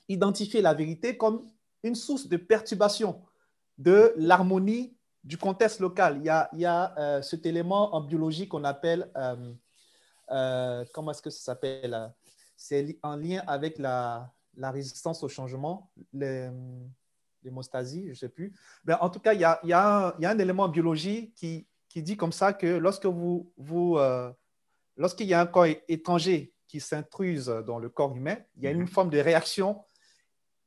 identifier 0.08 0.62
la 0.62 0.72
vérité 0.72 1.16
comme 1.16 1.50
une 1.82 1.96
source 1.96 2.28
de 2.28 2.36
perturbation 2.36 3.20
de 3.76 4.14
l'harmonie 4.18 4.96
du 5.24 5.36
contexte 5.36 5.80
local. 5.80 6.18
Il 6.18 6.26
y 6.26 6.28
a, 6.28 6.48
il 6.52 6.60
y 6.60 6.64
a 6.64 6.96
euh, 6.96 7.22
cet 7.22 7.44
élément 7.44 7.92
en 7.96 8.02
biologie 8.02 8.46
qu'on 8.46 8.62
appelle 8.62 9.10
euh, 10.30 10.84
comment 10.94 11.10
est-ce 11.10 11.22
que 11.22 11.30
ça 11.30 11.40
s'appelle 11.40 12.14
C'est 12.56 12.96
en 13.02 13.16
lien 13.16 13.42
avec 13.48 13.78
la, 13.78 14.32
résistance 14.56 15.24
au 15.24 15.28
changement, 15.28 15.90
l'hémostasie, 17.42 18.04
je 18.04 18.10
ne 18.10 18.14
sais 18.14 18.28
plus. 18.28 18.54
Ben, 18.84 18.96
en 19.00 19.10
tout 19.10 19.18
cas, 19.18 19.34
il 19.34 19.40
y 19.40 19.72
a, 19.72 20.16
un, 20.22 20.38
élément 20.38 20.62
en 20.62 20.68
biologie 20.68 21.32
qui, 21.34 21.66
qui, 21.88 22.00
dit 22.04 22.16
comme 22.16 22.30
ça 22.30 22.52
que 22.52 22.68
lorsque 22.68 23.06
vous, 23.06 23.52
vous 23.56 23.98
lorsqu'il 24.96 25.26
y 25.26 25.34
a 25.34 25.40
un 25.40 25.46
corps 25.46 25.66
étranger 25.88 26.52
qui 26.68 26.80
s'intrusent 26.80 27.46
dans 27.66 27.78
le 27.78 27.88
corps 27.88 28.16
humain, 28.16 28.36
il 28.56 28.64
y 28.64 28.66
a 28.66 28.70
une 28.70 28.80
Mhm. 28.80 28.88
forme 28.88 29.10
de 29.10 29.18
réaction 29.18 29.84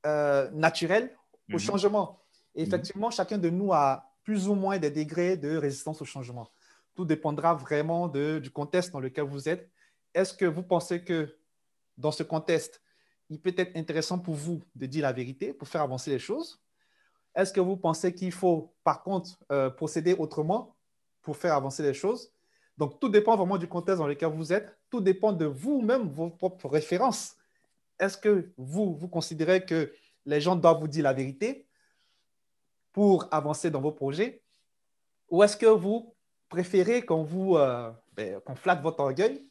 euh, 0.06 0.50
naturelle 0.52 1.14
au 1.50 1.54
Mhm. 1.54 1.60
changement. 1.60 2.22
Et 2.56 2.62
Mhm. 2.62 2.68
effectivement, 2.68 3.12
chacun 3.12 3.38
de 3.38 3.50
nous 3.50 3.74
a 3.74 4.14
plus 4.24 4.48
ou 4.48 4.56
moins 4.56 4.78
des 4.78 4.92
degrés 4.92 5.36
de 5.36 5.58
résistance 5.58 6.02
au 6.02 6.06
changement. 6.06 6.50
Tout 6.96 7.04
dépendra 7.04 7.54
vraiment 7.54 8.08
de- 8.08 8.40
du 8.40 8.50
contexte 8.50 8.92
dans 8.94 9.02
lequel 9.02 9.26
vous 9.26 9.50
êtes. 9.50 9.70
Est-ce 10.14 10.34
que 10.34 10.46
vous 10.46 10.64
pensez 10.64 11.04
que 11.04 11.38
dans 11.98 12.12
ce 12.12 12.24
contexte, 12.24 12.82
il 13.30 13.42
peut 13.42 13.54
être 13.58 13.76
intéressant 13.76 14.20
pour 14.20 14.36
vous 14.36 14.62
de 14.74 14.86
dire 14.86 15.04
la 15.04 15.12
vérité 15.12 15.54
pour 15.54 15.68
faire 15.68 15.82
avancer 15.82 16.12
les 16.12 16.20
choses? 16.20 16.62
Est-ce 17.36 17.52
que 17.52 17.60
vous 17.60 17.76
pensez 17.78 18.14
qu'il 18.14 18.32
faut, 18.32 18.74
par 18.84 19.04
contre, 19.04 19.38
euh, 19.52 19.70
procéder 19.70 20.14
autrement 20.14 20.76
pour 21.22 21.36
faire 21.36 21.54
avancer 21.56 21.84
les 21.84 21.94
choses? 21.94 22.32
Donc, 22.80 22.98
tout 23.02 23.10
dépend 23.10 23.36
vraiment 23.36 23.58
du 23.58 23.68
contexte 23.68 24.00
dans 24.00 24.08
lequel 24.08 24.30
vous 24.30 24.54
êtes. 24.54 24.80
Tout 24.90 25.02
dépend 25.02 25.34
de 25.34 25.44
vous-même, 25.44 26.08
vos 26.08 26.30
propres 26.30 26.70
références. 26.70 27.36
Est-ce 28.00 28.18
que 28.18 28.54
vous, 28.56 28.96
vous 28.96 29.10
considérez 29.10 29.66
que 29.66 29.92
les 30.26 30.40
gens 30.40 30.56
doivent 30.56 30.80
vous 30.80 30.88
dire 30.88 31.04
la 31.04 31.12
vérité 31.12 31.68
pour 32.94 33.28
avancer 33.32 33.70
dans 33.70 33.82
vos 33.82 33.92
projets? 33.92 34.42
Ou 35.30 35.44
est-ce 35.44 35.58
que 35.58 35.66
vous 35.66 36.16
préférez 36.48 37.02
qu'on 37.02 37.24
vous 37.24 37.58
euh, 37.58 37.92
ben, 38.14 38.40
qu'on 38.40 38.56
flatte 38.56 38.82
votre 38.82 39.02
orgueil? 39.02 39.46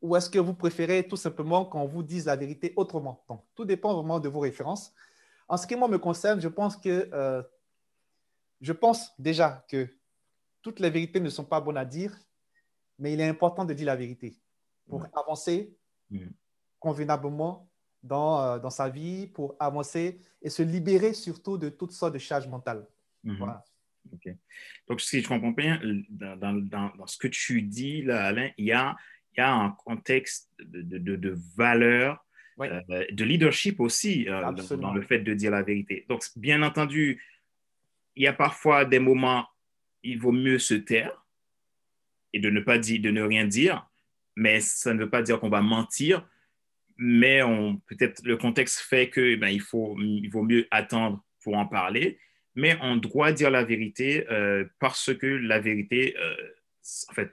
Ou 0.00 0.16
est-ce 0.16 0.30
que 0.30 0.38
vous 0.38 0.54
préférez 0.54 1.06
tout 1.06 1.16
simplement 1.16 1.66
qu'on 1.66 1.84
vous 1.84 2.02
dise 2.02 2.24
la 2.24 2.36
vérité 2.36 2.72
autrement? 2.76 3.22
Donc, 3.28 3.44
tout 3.54 3.66
dépend 3.66 3.92
vraiment 3.92 4.20
de 4.20 4.28
vos 4.30 4.40
références. 4.40 4.94
En 5.48 5.58
ce 5.58 5.66
qui 5.66 5.76
me 5.76 5.98
concerne, 5.98 6.40
je 6.40 6.48
pense 6.48 6.78
que 6.78 7.10
euh, 7.12 7.42
je 8.62 8.72
pense 8.72 9.12
déjà 9.18 9.66
que 9.68 9.86
toutes 10.62 10.80
les 10.80 10.88
vérités 10.88 11.20
ne 11.20 11.28
sont 11.28 11.44
pas 11.44 11.60
bonnes 11.60 11.76
à 11.76 11.84
dire, 11.84 12.18
mais 12.98 13.12
il 13.12 13.20
est 13.20 13.28
important 13.28 13.64
de 13.64 13.74
dire 13.74 13.86
la 13.86 13.96
vérité 13.96 14.36
pour 14.88 15.04
avancer 15.14 15.74
convenablement 16.78 17.68
dans, 18.02 18.40
euh, 18.42 18.58
dans 18.58 18.70
sa 18.70 18.88
vie, 18.88 19.26
pour 19.26 19.56
avancer 19.58 20.20
et 20.40 20.50
se 20.50 20.62
libérer 20.62 21.12
surtout 21.14 21.58
de 21.58 21.68
toutes 21.68 21.92
sortes 21.92 22.14
de 22.14 22.18
charges 22.18 22.46
mentales. 22.48 22.86
Mhm. 23.24 23.36
Voilà. 23.38 23.64
OK. 24.12 24.28
Donc, 24.86 25.00
si 25.00 25.20
je 25.20 25.28
comprends 25.28 25.50
bien, 25.50 25.80
dans, 26.08 26.36
dans- 26.36 26.52
dans- 26.96 27.06
ce 27.06 27.18
que 27.18 27.28
tu 27.28 27.60
dis, 27.62 28.02
là, 28.02 28.26
Alain, 28.26 28.50
il 28.56 28.66
y 28.66 28.72
a, 28.72 28.96
il 29.32 29.38
y 29.38 29.40
a 29.40 29.52
un 29.52 29.70
contexte 29.72 30.50
de, 30.58 30.80
de, 30.82 31.16
de- 31.16 31.36
valeur, 31.56 32.24
Oui. 32.56 32.68
euh, 32.68 33.04
de 33.10 33.24
leadership 33.24 33.80
aussi 33.80 34.28
euh, 34.28 34.50
dans 34.76 34.94
le 34.94 35.02
fait 35.02 35.18
de 35.18 35.34
dire 35.34 35.50
la 35.50 35.62
vérité. 35.62 36.06
Donc, 36.08 36.22
bien 36.36 36.62
entendu, 36.62 37.22
il 38.16 38.22
y 38.22 38.26
a 38.26 38.32
parfois 38.32 38.84
des 38.84 38.98
moments, 38.98 39.46
il 40.02 40.18
vaut 40.20 40.32
mieux 40.32 40.58
se 40.58 40.74
taire 40.74 41.26
et 42.32 42.40
de 42.40 42.50
ne 42.50 42.60
pas 42.60 42.78
dire, 42.78 43.00
de 43.00 43.10
ne 43.10 43.22
rien 43.22 43.46
dire, 43.46 43.88
mais 44.36 44.60
ça 44.60 44.94
ne 44.94 45.00
veut 45.00 45.10
pas 45.10 45.22
dire 45.22 45.40
qu'on 45.40 45.48
va 45.48 45.60
mentir, 45.62 46.28
mais 46.96 47.40
peut-être 47.86 48.22
le 48.24 48.36
contexte 48.36 48.80
fait 48.80 49.08
que 49.10 49.20
eh 49.20 49.36
ben, 49.36 49.48
il, 49.48 49.60
faut, 49.60 49.96
il 50.00 50.28
vaut 50.28 50.42
mieux 50.42 50.66
attendre 50.70 51.24
pour 51.42 51.56
en 51.56 51.66
parler, 51.66 52.18
mais 52.54 52.76
on 52.82 52.96
doit 52.96 53.32
dire 53.32 53.50
la 53.50 53.64
vérité 53.64 54.26
euh, 54.30 54.64
parce 54.80 55.14
que 55.14 55.26
la 55.26 55.60
vérité, 55.60 56.16
euh, 56.18 56.34
en 57.10 57.14
fait, 57.14 57.30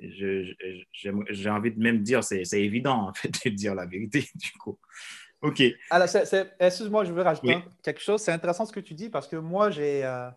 j'ai 0.00 1.50
envie 1.50 1.72
de 1.72 1.80
même 1.80 2.02
dire, 2.02 2.22
c'est 2.24 2.44
évident 2.52 3.08
en 3.08 3.14
fait 3.14 3.32
de 3.44 3.50
dire 3.50 3.74
la 3.74 3.86
vérité 3.86 4.20
du 4.34 4.52
coup. 4.52 4.78
Ok. 5.42 5.62
Alors, 5.88 6.08
excuse-moi, 6.58 7.04
je 7.04 7.12
veux 7.12 7.22
rajouter 7.22 7.54
Oui. 7.56 7.62
quelque 7.82 8.00
chose. 8.00 8.20
C'est 8.20 8.32
intéressant 8.32 8.66
ce 8.66 8.72
que 8.72 8.80
tu 8.80 8.94
dis 8.94 9.08
parce 9.08 9.26
que 9.26 9.36
moi, 9.36 9.70
j'ai 9.70 10.04
euh, 10.04 10.30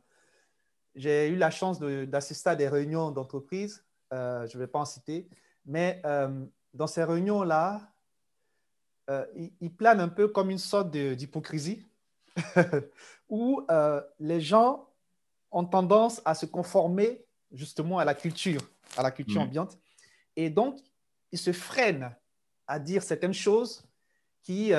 eu 0.96 1.36
la 1.36 1.52
chance 1.52 1.78
de- 1.80 2.06
d'assister 2.06 2.52
à 2.52 2.56
des 2.56 2.70
réunions 2.70 3.12
d'entreprise. 3.12 3.86
Euh, 4.14 4.48
je 4.48 4.58
ne 4.58 4.64
vais 4.64 4.68
pas 4.68 4.80
en 4.80 4.86
citer, 4.86 5.28
mais 5.66 6.00
euh, 6.06 6.46
dans 6.74 6.86
ces 6.86 7.04
réunions-là, 7.04 7.82
euh, 9.10 9.26
ils 9.60 9.74
planent 9.74 10.00
un 10.00 10.08
peu 10.08 10.28
comme 10.28 10.52
une 10.52 10.60
sorte 10.60 10.92
d'hypocrisie 10.92 11.84
où 13.30 13.62
les 14.20 14.40
gens 14.40 14.88
ont 15.52 15.66
tendance 15.66 16.22
à 16.26 16.36
se 16.36 16.46
conformer 16.46 17.26
justement 17.52 17.98
à 18.00 18.06
la 18.06 18.14
culture, 18.14 18.62
à 18.98 19.04
la 19.04 19.12
culture 19.12 19.42
Mhm. 19.42 19.48
ambiante. 19.48 19.78
Et 20.36 20.50
donc, 20.50 20.80
ils 21.32 21.40
se 21.40 21.52
freinent 21.52 22.16
à 22.68 22.80
dire 22.80 23.02
certaines 23.04 23.34
choses 23.34 23.84
qui, 24.42 24.72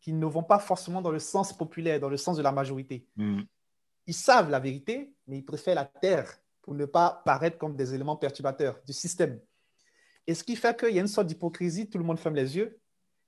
qui 0.00 0.12
ne 0.12 0.26
vont 0.26 0.42
pas 0.42 0.58
forcément 0.58 1.02
dans 1.02 1.12
le 1.12 1.18
sens 1.18 1.52
populaire, 1.52 2.00
dans 2.00 2.08
le 2.08 2.16
sens 2.16 2.36
de 2.36 2.42
la 2.42 2.52
majorité. 2.52 3.06
Mhm. 3.16 3.46
Ils 4.06 4.14
savent 4.14 4.50
la 4.50 4.60
vérité, 4.60 5.12
mais 5.26 5.38
ils 5.38 5.44
préfèrent 5.44 5.74
la 5.76 5.84
taire 5.84 6.40
pour 6.70 6.76
ne 6.76 6.84
pas 6.84 7.20
paraître 7.24 7.58
comme 7.58 7.74
des 7.74 7.94
éléments 7.94 8.14
perturbateurs 8.14 8.80
du 8.86 8.92
système. 8.92 9.40
Et 10.24 10.34
ce 10.34 10.44
qui 10.44 10.54
fait 10.54 10.78
qu'il 10.78 10.94
y 10.94 10.98
a 10.98 11.00
une 11.00 11.08
sorte 11.08 11.26
d'hypocrisie, 11.26 11.90
tout 11.90 11.98
le 11.98 12.04
monde 12.04 12.20
ferme 12.20 12.36
les 12.36 12.56
yeux, 12.56 12.78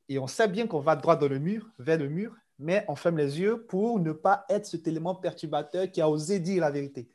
et 0.08 0.16
on 0.20 0.28
sait 0.28 0.46
bien 0.46 0.68
qu'on 0.68 0.78
va 0.78 0.94
droit 0.94 1.16
dans 1.16 1.26
le 1.26 1.40
mur, 1.40 1.68
vers 1.76 1.98
le 1.98 2.08
mur, 2.08 2.36
mais 2.60 2.84
on 2.86 2.94
ferme 2.94 3.16
les 3.16 3.40
yeux 3.40 3.66
pour 3.66 3.98
ne 3.98 4.12
pas 4.12 4.46
être 4.48 4.64
cet 4.66 4.86
élément 4.86 5.16
perturbateur 5.16 5.90
qui 5.90 6.00
a 6.00 6.08
osé 6.08 6.38
dire 6.38 6.60
la 6.60 6.70
vérité. 6.70 7.08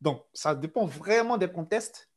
Donc, 0.00 0.22
ça 0.32 0.54
dépend 0.54 0.86
vraiment 0.86 1.36
des 1.36 1.48
contextes. 1.48 2.08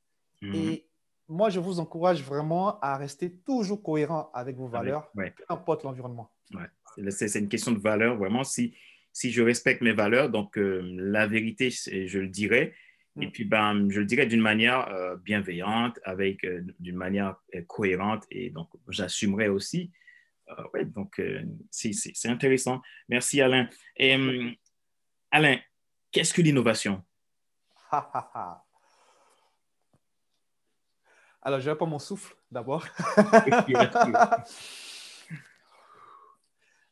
Mhm. 0.42 0.56
Et 0.56 0.88
moi, 1.28 1.50
je 1.50 1.60
vous 1.60 1.82
encourage 1.82 2.24
vraiment 2.24 2.80
à 2.80 2.96
rester 2.96 3.34
toujours 3.34 3.84
cohérent 3.84 4.32
avec 4.34 4.56
vos 4.56 4.70
valeurs, 4.70 5.12
Ouais. 5.14 5.32
peu 5.36 5.44
importe 5.50 5.84
l'environnement. 5.84 6.32
C'est 7.10 7.28
c'est 7.28 7.40
une 7.40 7.50
question 7.50 7.74
de 7.74 7.80
valeur, 7.80 8.16
vraiment. 8.16 8.46
Si, 8.46 8.74
si 9.12 9.30
je 9.30 9.42
respecte 9.42 9.82
mes 9.82 9.92
valeurs, 9.92 10.30
donc 10.30 10.58
euh, 10.58 10.82
la 10.96 11.28
vérité, 11.28 11.70
je 11.70 12.18
le 12.18 12.30
dirai. 12.30 12.74
Et 13.20 13.28
Mm. 13.28 13.32
puis, 13.32 13.44
ben, 13.44 13.90
je 13.90 14.00
le 14.00 14.06
dirai 14.06 14.26
d'une 14.26 14.40
manière 14.42 14.88
euh, 14.90 15.18
bienveillante, 15.18 16.00
avec 16.06 16.46
euh, 16.46 16.62
d'une 16.80 16.96
manière 16.96 17.36
euh, 17.56 17.62
cohérente, 17.64 18.24
et 18.32 18.50
donc 18.52 18.70
j'assumerai 18.88 19.50
aussi. 19.50 19.92
Ouais, 20.74 20.84
donc 20.84 21.22
c'est 21.70 21.94
intéressant. 22.26 22.82
Merci, 23.08 23.40
Alain. 23.42 23.70
Et, 23.96 24.16
hum, 24.16 24.54
Alain, 25.32 25.58
qu'est-ce 26.12 26.34
que 26.34 26.42
l'innovation? 26.42 27.02
Alors, 31.42 31.62
je 31.62 31.70
vais 31.70 31.78
pas 31.78 31.86
mon 31.86 32.00
souffle 32.00 32.36
d'abord. 32.52 32.86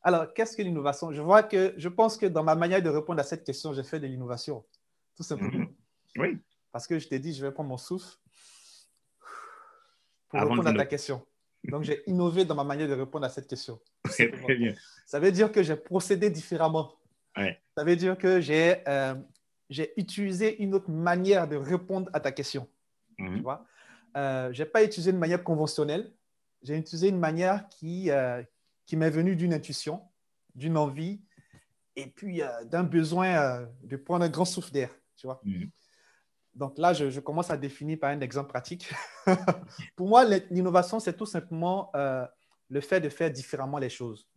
Alors, 0.01 0.33
qu'est-ce 0.33 0.55
que 0.55 0.61
l'innovation? 0.61 1.11
Je 1.11 1.21
vois 1.21 1.43
que 1.43 1.73
je 1.77 1.89
pense 1.89 2.17
que 2.17 2.25
dans 2.27 2.43
ma 2.43 2.55
manière 2.55 2.81
de 2.81 2.89
répondre 2.89 3.19
à 3.19 3.23
cette 3.23 3.43
question, 3.43 3.73
j'ai 3.73 3.83
fait 3.83 3.99
de 3.99 4.07
l'innovation, 4.07 4.65
tout 5.17 5.23
simplement. 5.23 5.65
Mhm. 5.65 5.75
Oui. 6.17 6.37
Parce 6.71 6.87
que 6.87 6.99
je 6.99 7.07
t'ai 7.07 7.19
dit, 7.19 7.33
je 7.33 7.45
vais 7.45 7.51
prendre 7.51 7.69
mon 7.69 7.77
souffle 7.77 8.17
pour 10.29 10.39
Avant 10.39 10.51
répondre 10.51 10.69
à 10.69 10.73
ta 10.73 10.85
question. 10.85 11.25
Donc, 11.65 11.83
j'ai 11.83 12.03
innové 12.09 12.45
dans 12.45 12.55
ma 12.55 12.63
manière 12.63 12.87
de 12.87 12.93
répondre 12.93 13.25
à 13.25 13.29
cette 13.29 13.47
question. 13.47 13.79
Très, 14.03 14.29
très 14.31 14.55
bien. 14.55 14.73
Ça 15.05 15.19
veut 15.19 15.31
dire 15.31 15.51
que 15.51 15.61
j'ai 15.63 15.75
procédé 15.75 16.29
différemment. 16.29 16.93
Ouais. 17.35 17.61
Ça 17.75 17.83
veut 17.83 17.95
dire 17.95 18.17
que 18.17 18.39
j'ai 18.39 18.77
euh, 18.87 19.15
j'ai 19.69 19.93
utilisé 19.99 20.61
une 20.63 20.73
autre 20.73 20.89
manière 20.89 21.47
de 21.47 21.55
répondre 21.55 22.09
à 22.13 22.19
ta 22.19 22.31
question. 22.31 22.67
Tu 23.17 23.23
Mhm. 23.23 23.41
vois 23.41 23.65
euh, 24.17 24.51
je 24.53 24.63
n'ai 24.63 24.69
pas 24.69 24.83
utilisé 24.83 25.11
une 25.11 25.19
manière 25.19 25.43
conventionnelle. 25.43 26.11
J'ai 26.63 26.75
utilisé 26.75 27.09
une 27.09 27.19
manière 27.19 27.67
qui, 27.69 28.09
euh, 28.09 28.41
qui 28.87 28.97
m'est 28.97 29.11
venue 29.11 29.35
d'une 29.35 29.53
intuition, 29.53 30.01
d'une 30.55 30.77
envie, 30.77 31.21
et 31.95 32.07
puis 32.07 32.41
d'un 32.65 32.83
besoin 32.83 33.67
de 33.83 33.95
prendre 33.97 34.25
un 34.25 34.29
grand 34.29 34.45
souffle 34.45 34.71
d'air. 34.71 34.89
Tu 35.15 35.27
vois 35.27 35.39
Mhm. 35.43 35.69
Donc 36.55 36.77
là, 36.77 36.93
je, 36.93 37.09
je 37.09 37.19
commence 37.19 37.49
à 37.49 37.57
définir 37.57 37.99
par 37.99 38.09
un 38.09 38.19
exemple 38.21 38.49
pratique. 38.49 38.91
Pour 39.95 40.07
moi, 40.07 40.25
l'innovation, 40.49 40.99
c'est 40.99 41.15
tout 41.15 41.25
simplement 41.25 41.91
euh, 41.95 42.25
le 42.69 42.81
fait 42.81 42.99
de 42.99 43.09
faire 43.09 43.31
différemment 43.31 43.77
les 43.77 43.89
choses. 43.89 44.27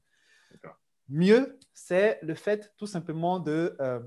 Mieux, 1.09 1.59
c'est 1.73 2.19
le 2.23 2.35
fait 2.35 2.73
tout 2.77 2.87
simplement 2.87 3.41
de, 3.41 3.77
euh, 3.81 4.01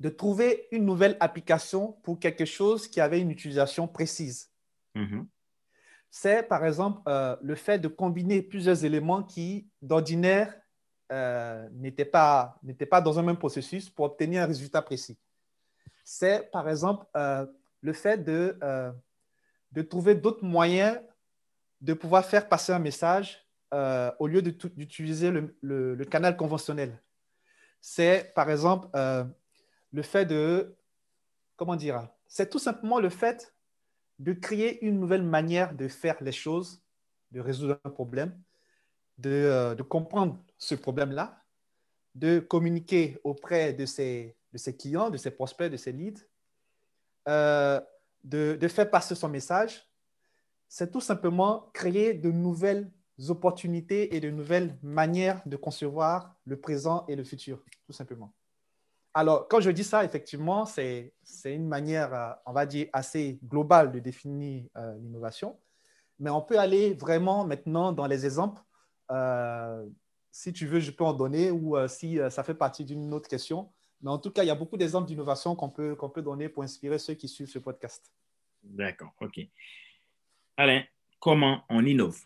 de 0.00 0.08
trouver 0.08 0.68
une 0.72 0.84
nouvelle 0.84 1.16
application 1.20 1.92
pour 2.02 2.18
quelque 2.18 2.44
chose 2.44 2.88
qui 2.88 3.00
avait 3.00 3.20
une 3.20 3.30
utilisation 3.30 3.86
précise. 3.86 4.50
Mhm. 4.94 5.26
C'est 6.10 6.42
par 6.42 6.64
exemple 6.64 7.02
euh, 7.08 7.36
le 7.42 7.54
fait 7.54 7.78
de 7.78 7.88
combiner 7.88 8.42
plusieurs 8.42 8.84
éléments 8.84 9.22
qui, 9.22 9.68
d'ordinaire, 9.82 10.54
n'étaient 11.70 12.04
pas, 12.04 12.58
n'étaient 12.64 12.84
pas 12.84 13.00
dans 13.00 13.16
un 13.16 13.22
même 13.22 13.36
processus 13.36 13.88
pour 13.88 14.06
obtenir 14.06 14.42
un 14.42 14.46
résultat 14.46 14.82
précis. 14.82 15.16
C'est 16.08 16.52
par 16.52 16.68
exemple 16.68 17.04
euh, 17.16 17.44
le 17.80 17.92
fait 17.92 18.18
de, 18.18 18.56
euh, 18.62 18.92
de 19.72 19.82
trouver 19.82 20.14
d'autres 20.14 20.44
moyens 20.44 21.00
de 21.80 21.94
pouvoir 21.94 22.24
faire 22.24 22.48
passer 22.48 22.70
un 22.72 22.78
message 22.78 23.44
euh, 23.74 24.12
au 24.20 24.28
lieu 24.28 24.40
d'utiliser 24.40 25.32
le, 25.32 25.58
le- 25.62 26.04
canal 26.04 26.36
conventionnel. 26.36 27.02
C'est 27.80 28.32
par 28.36 28.48
exemple 28.50 28.88
le 29.92 30.02
fait 30.02 30.24
de, 30.24 30.76
comment 31.56 31.74
dire, 31.74 32.08
c'est 32.28 32.50
tout 32.50 32.60
simplement 32.60 33.00
le 33.00 33.10
fait 33.10 33.52
de 34.20 34.32
créer 34.32 34.84
une 34.86 35.00
nouvelle 35.00 35.24
manière 35.24 35.74
de 35.74 35.88
faire 35.88 36.16
les 36.22 36.32
choses, 36.32 36.84
de 37.32 37.40
résoudre 37.40 37.80
un 37.84 37.90
problème, 37.90 38.40
de, 39.18 39.74
de 39.74 39.82
comprendre 39.82 40.38
ce 40.56 40.76
problème-là, 40.76 41.42
de 42.14 42.38
communiquer 42.38 43.18
auprès 43.24 43.72
de 43.72 43.86
ses, 43.86 44.36
de 44.56 44.58
ses 44.58 44.74
clients, 44.74 45.10
de 45.10 45.18
ses 45.18 45.30
prospects, 45.30 45.70
de 45.70 45.76
ses 45.76 45.92
leads, 45.92 46.22
euh, 47.28 47.78
de, 48.24 48.56
de 48.58 48.68
faire 48.68 48.90
passer 48.90 49.14
son 49.14 49.28
message 49.28 49.86
c'est 50.68 50.90
tout 50.90 51.00
simplement 51.00 51.70
créer 51.72 52.14
de 52.14 52.30
nouvelles 52.30 52.90
opportunités 53.28 54.14
et 54.14 54.20
de 54.20 54.30
nouvelles 54.30 54.76
manières 54.82 55.40
de 55.46 55.56
concevoir 55.56 56.34
le 56.44 56.58
présent 56.58 57.04
et 57.08 57.16
le 57.16 57.24
futur, 57.24 57.62
tout 57.86 57.92
simplement. 57.92 58.32
Alors, 59.14 59.48
quand 59.48 59.60
je 59.60 59.70
dis 59.70 59.84
ça, 59.84 60.04
effectivement, 60.04 60.66
c'est 60.66 61.14
une 61.44 61.66
manière, 61.66 62.12
euh, 62.12 62.32
on 62.44 62.52
va 62.52 62.66
dire, 62.66 62.88
assez 62.92 63.38
globale 63.44 63.90
de 63.90 63.98
définir 63.98 64.64
euh, 64.76 64.98
l'innovation. 64.98 65.58
Mais 66.18 66.30
on 66.30 66.42
peut 66.42 66.58
aller 66.58 66.92
vraiment 66.94 67.46
maintenant 67.46 67.92
dans 67.92 68.06
les 68.06 68.26
exemples. 68.26 68.60
Si 70.30 70.52
tu 70.52 70.66
veux, 70.66 70.80
je 70.80 70.90
peux 70.90 71.04
en 71.04 71.14
donner 71.14 71.50
ou 71.50 71.76
si 71.88 72.18
ça 72.30 72.42
fait 72.42 72.54
partie 72.54 72.84
d'une 72.84 73.14
autre 73.14 73.28
question. 73.28 73.70
Mais 74.02 74.10
en 74.10 74.18
tout 74.18 74.30
cas, 74.30 74.42
il 74.42 74.46
y 74.46 74.50
a 74.50 74.54
beaucoup 74.54 74.76
d'exemples 74.76 75.08
d'innovation 75.08 75.56
qu'on 75.56 75.70
peut, 75.70 75.94
qu'on 75.96 76.10
peut 76.10 76.22
donner 76.22 76.48
pour 76.48 76.62
inspirer 76.62 76.98
ceux 76.98 77.14
qui 77.14 77.28
suivent 77.28 77.48
ce 77.48 77.58
podcast. 77.58 78.12
D'accord, 78.62 79.12
OK. 79.20 79.40
Alain, 80.56 80.82
comment 81.20 81.62
on 81.68 81.84
innove? 81.84 82.18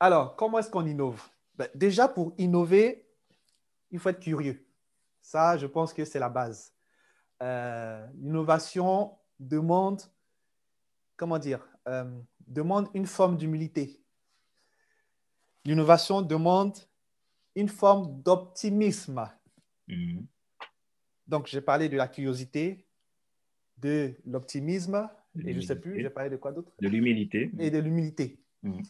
Alors, 0.00 0.34
comment 0.36 0.58
est-ce 0.58 0.70
qu'on 0.70 0.86
innove? 0.86 1.22
Ben, 1.54 1.68
Déjà, 1.74 2.08
pour 2.08 2.34
innover, 2.38 3.06
il 3.90 3.98
faut 3.98 4.08
être 4.08 4.20
curieux. 4.20 4.66
Ça, 5.20 5.56
je 5.56 5.66
pense 5.66 5.92
que 5.92 6.04
c'est 6.04 6.18
la 6.18 6.28
base. 6.28 6.72
Euh, 7.42 8.06
l'innovation 8.14 9.16
demande, 9.38 10.02
comment 11.16 11.38
dire, 11.38 11.66
euh, 11.88 12.20
demande 12.46 12.88
une 12.94 13.06
forme 13.06 13.36
d'humilité. 13.36 14.00
L'innovation 15.64 16.22
demande 16.22 16.76
une 17.54 17.68
forme 17.68 18.22
d'optimisme. 18.22 19.28
Mhm. 19.88 20.26
Donc, 21.26 21.46
j'ai 21.46 21.60
parlé 21.60 21.88
de 21.88 21.96
la 21.96 22.08
curiosité, 22.08 22.86
de 23.78 24.14
l'optimisme, 24.26 25.08
et 25.44 25.52
je 25.52 25.58
ne 25.58 25.62
sais 25.62 25.76
plus, 25.76 26.00
j'ai 26.00 26.10
parlé 26.10 26.30
de 26.30 26.36
quoi 26.36 26.52
d'autre? 26.52 26.72
De 26.80 26.88
l'humilité. 26.88 27.50
Et 27.58 27.70
de 27.70 27.78
l'humilité. 27.78 28.38
Mhm. 28.62 28.82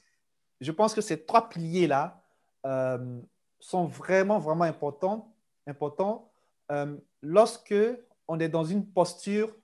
Je 0.61 0.73
pense 0.73 0.95
que 0.95 1.01
ces 1.01 1.25
trois 1.25 1.49
piliers-là 1.49 2.23
euh, 2.67 3.21
sont 3.61 3.87
vraiment, 3.87 4.39
vraiment 4.39 4.65
importants, 4.65 5.35
importants 5.67 6.31
euh, 6.71 6.97
lorsque 7.23 7.75
on 8.29 8.39
est 8.41 8.49
dans 8.49 8.65
une 8.65 8.87
posture 8.87 9.55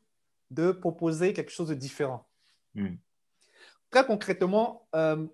de 0.51 0.73
proposer 0.73 1.33
quelque 1.33 1.53
chose 1.53 1.69
de 1.69 1.75
différent. 1.75 2.27
Mhm. 2.75 2.99
Très 3.91 4.05
concrètement, 4.05 4.89
euh, 4.95 5.27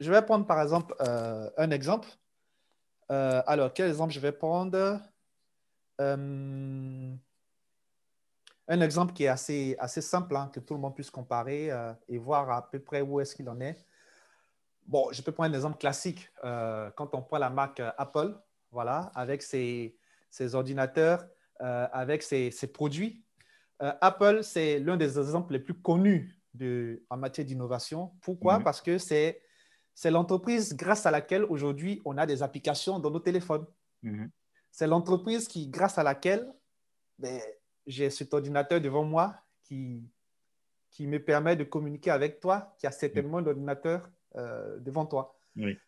je 0.00 0.10
vais 0.10 0.22
prendre 0.22 0.46
par 0.46 0.60
exemple 0.60 0.94
un 1.00 1.70
exemple. 1.70 2.08
Alors, 3.12 3.72
quel 3.72 3.88
exemple 3.88 4.12
je 4.12 4.20
vais 4.20 4.32
prendre? 4.32 5.00
Un 8.68 8.80
exemple 8.80 9.12
qui 9.12 9.24
est 9.24 9.28
assez, 9.28 9.76
assez 9.78 10.00
simple, 10.00 10.36
hein, 10.36 10.50
que 10.52 10.60
tout 10.60 10.74
le 10.74 10.80
monde 10.80 10.94
puisse 10.94 11.10
comparer 11.10 11.70
euh, 11.70 11.92
et 12.08 12.16
voir 12.18 12.50
à 12.50 12.70
peu 12.70 12.78
près 12.78 13.02
où 13.02 13.20
est-ce 13.20 13.34
qu'il 13.34 13.48
en 13.48 13.60
est. 13.60 13.84
Bon, 14.86 15.08
je 15.12 15.20
peux 15.20 15.32
prendre 15.32 15.50
un 15.50 15.54
exemple 15.54 15.78
classique. 15.78 16.30
Euh, 16.44 16.90
quand 16.96 17.14
on 17.14 17.22
prend 17.22 17.38
la 17.38 17.50
marque 17.50 17.80
euh, 17.80 17.90
Apple, 17.98 18.34
voilà, 18.70 19.10
avec 19.14 19.42
ses, 19.42 19.96
ses 20.30 20.54
ordinateurs, 20.54 21.26
avec 21.60 22.24
ses, 22.24 22.50
ses 22.50 22.66
produits. 22.66 23.24
Apple, 23.78 24.42
c'est 24.42 24.80
l'un 24.80 24.96
des 24.96 25.18
exemples 25.18 25.52
les 25.52 25.60
plus 25.60 25.74
connus 25.74 26.36
de, 26.54 27.04
en 27.08 27.16
matière 27.16 27.46
d'innovation. 27.46 28.12
Pourquoi? 28.20 28.58
Mhm. 28.58 28.64
Parce 28.64 28.80
que 28.80 28.98
c'est 28.98 29.42
l'entreprise 30.04 30.74
grâce 30.74 31.06
à 31.06 31.10
laquelle 31.10 31.44
aujourd'hui 31.44 32.00
on 32.04 32.16
a 32.18 32.26
des 32.26 32.42
applications 32.42 32.98
dans 32.98 33.10
nos 33.10 33.20
téléphones. 33.20 33.66
Mhm. 34.02 34.30
C'est 34.70 34.86
l'entreprise 34.86 35.48
qui, 35.48 35.68
grâce 35.68 35.98
à 35.98 36.02
laquelle 36.02 36.52
ben, 37.18 37.40
j'ai 37.86 38.10
cet 38.10 38.32
ordinateur 38.32 38.80
devant 38.80 39.04
moi 39.04 39.34
qui, 39.64 40.02
qui 40.90 41.06
me 41.06 41.22
permet 41.22 41.56
de 41.56 41.64
communiquer 41.64 42.10
avec 42.10 42.40
toi, 42.40 42.74
qui 42.78 42.86
a 42.86 42.90
certainement 42.90 43.38
un 43.38 43.46
ordinateur 43.46 44.08
euh, 44.36 44.78
devant 44.78 45.06
toi. 45.06 45.36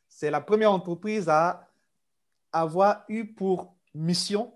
C'est 0.08 0.30
la 0.30 0.40
première 0.40 0.72
entreprise 0.72 1.28
à 1.28 1.68
avoir 2.52 3.04
eu 3.08 3.26
pour 3.26 3.74
mission 3.94 4.52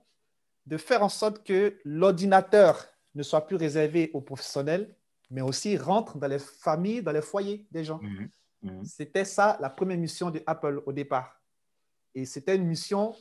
de 0.67 0.76
faire 0.76 1.02
en 1.02 1.08
sorte 1.08 1.43
que 1.43 1.78
l'ordinateur 1.84 2.84
ne 3.15 3.23
soit 3.23 3.47
plus 3.47 3.56
réservé 3.56 4.11
aux 4.13 4.21
professionnels, 4.21 4.95
mais 5.30 5.41
aussi 5.41 5.76
rentre 5.76 6.19
dans 6.19 6.28
les 6.28 6.39
familles, 6.39 7.02
dans 7.02 7.13
les 7.13 7.23
foyers 7.23 7.67
des 7.71 7.84
gens. 7.84 8.00
Mhm. 8.02 8.28
Mhm. 8.62 8.84
C'était 8.84 9.25
ça 9.25 9.56
la 9.60 9.71
première 9.71 9.99
mission 9.99 10.30
de 10.30 10.42
Apple 10.47 10.82
au 10.86 10.92
départ. 10.92 11.40
Et 12.14 12.25
c'était 12.25 12.56
une 12.56 12.66
mission 12.66 13.14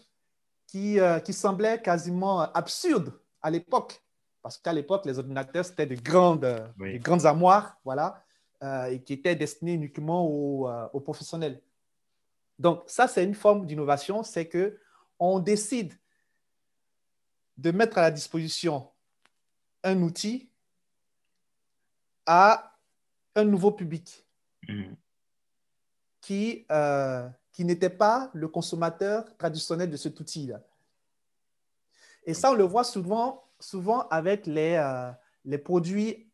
qui, 0.66 1.00
euh, 1.00 1.20
qui 1.20 1.34
semblait 1.34 1.82
quasiment 1.82 2.42
absurde 2.42 3.20
à 3.42 3.50
l'époque. 3.50 4.02
Parce 4.42 4.58
qu'à 4.58 4.74
l'époque, 4.74 5.06
les 5.06 5.20
ordinateurs, 5.20 5.66
c'était 5.66 5.86
de 5.86 5.96
grandes, 5.96 6.74
grandes 6.78 7.26
armoires, 7.26 7.78
voilà, 7.84 8.24
euh, 8.64 8.86
et 8.86 9.04
qui 9.04 9.14
étaient 9.14 9.36
destinés 9.36 9.74
uniquement 9.74 10.26
euh, 10.26 10.88
aux, 10.94 11.02
professionnels. 11.02 11.62
Donc, 12.58 12.84
ça, 12.88 13.08
c'est 13.08 13.24
une 13.24 13.36
forme 13.36 13.66
d'innovation, 13.66 14.24
c'est 14.24 14.48
que 14.48 14.80
on 15.20 15.40
décide 15.40 15.94
de 17.58 17.72
mettre 17.72 17.98
à 17.98 18.02
la 18.02 18.12
disposition 18.12 18.90
un 19.84 20.02
outil 20.02 20.50
à 22.26 22.78
un 23.36 23.44
nouveau 23.46 23.72
public 23.72 24.26
mm. 24.68 24.94
Qui, 26.28 26.66
euh, 26.72 27.26
qui 27.54 27.64
n'était 27.64 27.90
pas 27.90 28.30
le 28.34 28.50
consommateur 28.50 29.24
traditionnel 29.38 29.90
de 29.90 29.96
cet 29.96 30.20
outil-là. 30.20 30.60
Et 32.26 32.34
ça, 32.34 32.52
on 32.52 32.54
le 32.54 32.66
voit 32.66 32.84
souvent 32.84 33.46
souvent 33.62 34.10
avec 34.10 34.46
les, 34.46 34.76
euh, 34.76 35.10
les 35.46 35.58
produits 35.58 36.30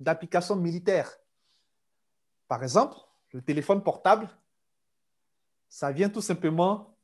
d'application 0.00 0.56
militaire. 0.56 1.12
Par 2.48 2.62
exemple, 2.62 2.96
le 3.32 3.42
téléphone 3.42 3.82
portable, 3.82 4.30
ça 5.68 5.92
vient 5.92 6.08
tout 6.08 6.22
simplement 6.22 6.96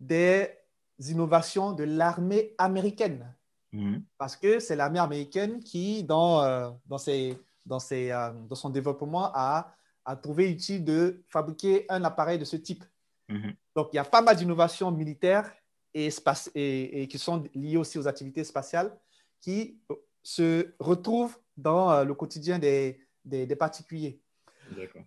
des 0.00 0.50
innovations 0.98 1.72
de 1.72 1.84
l'armée 1.84 2.56
américaine. 2.58 3.32
Mhm. 3.70 4.02
Parce 4.18 4.34
que 4.34 4.58
c'est 4.58 4.74
l'armée 4.74 4.98
américaine 4.98 5.62
qui, 5.62 6.02
dans, 6.02 6.42
euh, 6.42 6.70
dans, 6.86 6.98
ses, 6.98 7.38
dans, 7.64 7.78
ses, 7.78 8.10
euh, 8.10 8.32
dans, 8.48 8.56
son 8.56 8.70
développement, 8.70 9.30
a, 9.32 9.72
a, 10.04 10.16
trouvé 10.16 10.50
utile 10.50 10.84
de 10.84 11.22
fabriquer 11.28 11.86
un 11.88 12.04
appareil 12.04 12.38
de 12.38 12.44
ce 12.44 12.56
type. 12.56 12.84
Mhm. 13.28 13.54
Donc, 13.74 13.90
il 13.92 13.96
y 13.96 13.98
a 13.98 14.04
pas 14.04 14.22
mal 14.22 14.36
d'innovations 14.36 14.90
militaires 14.90 15.52
et, 15.94 16.08
et, 16.54 17.08
qui 17.08 17.18
sont 17.18 17.44
liées 17.54 17.76
aussi 17.76 17.98
aux 17.98 18.08
activités 18.08 18.44
spatiales 18.44 18.96
qui 19.40 19.78
se 20.22 20.74
retrouvent 20.78 21.38
dans 21.56 21.90
euh, 21.90 22.04
le 22.04 22.14
quotidien 22.14 22.58
des, 22.58 23.00
des, 23.24 23.56
particuliers. 23.56 24.20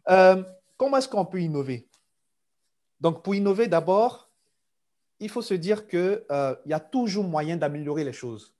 Euh, 0.10 0.44
comment 0.78 0.98
est-ce 0.98 1.08
qu'on 1.08 1.26
peut 1.26 1.42
innover? 1.42 1.88
Donc, 3.00 3.24
pour 3.24 3.36
innover, 3.36 3.68
d'abord, 3.68 4.30
il 5.20 5.30
faut 5.30 5.42
se 5.42 5.54
dire 5.54 5.88
qu'il 5.88 6.24
euh, 6.32 6.56
y 6.66 6.74
a 6.74 6.80
toujours 6.80 7.26
moyen 7.26 7.58
d'améliorer 7.58 8.04
les 8.04 8.14
choses. 8.14 8.56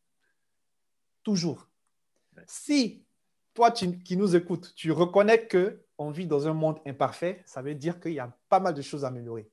Toujours. 1.24 1.68
Si 2.46 3.04
toi 3.54 3.72
qui 3.72 4.18
nous 4.18 4.36
écoutes, 4.36 4.74
tu 4.76 4.92
reconnais 4.92 5.48
qu'on 5.98 6.12
vit 6.12 6.28
dans 6.28 6.48
un 6.48 6.54
monde 6.54 6.80
imparfait, 6.86 7.42
ça 7.46 7.62
veut 7.62 7.76
dire 7.76 8.00
qu'il 8.00 8.14
y 8.14 8.20
a 8.20 8.36
pas 8.50 8.60
mal 8.60 8.74
de 8.74 8.82
choses 8.82 9.06
à 9.06 9.08
améliorer. 9.08 9.50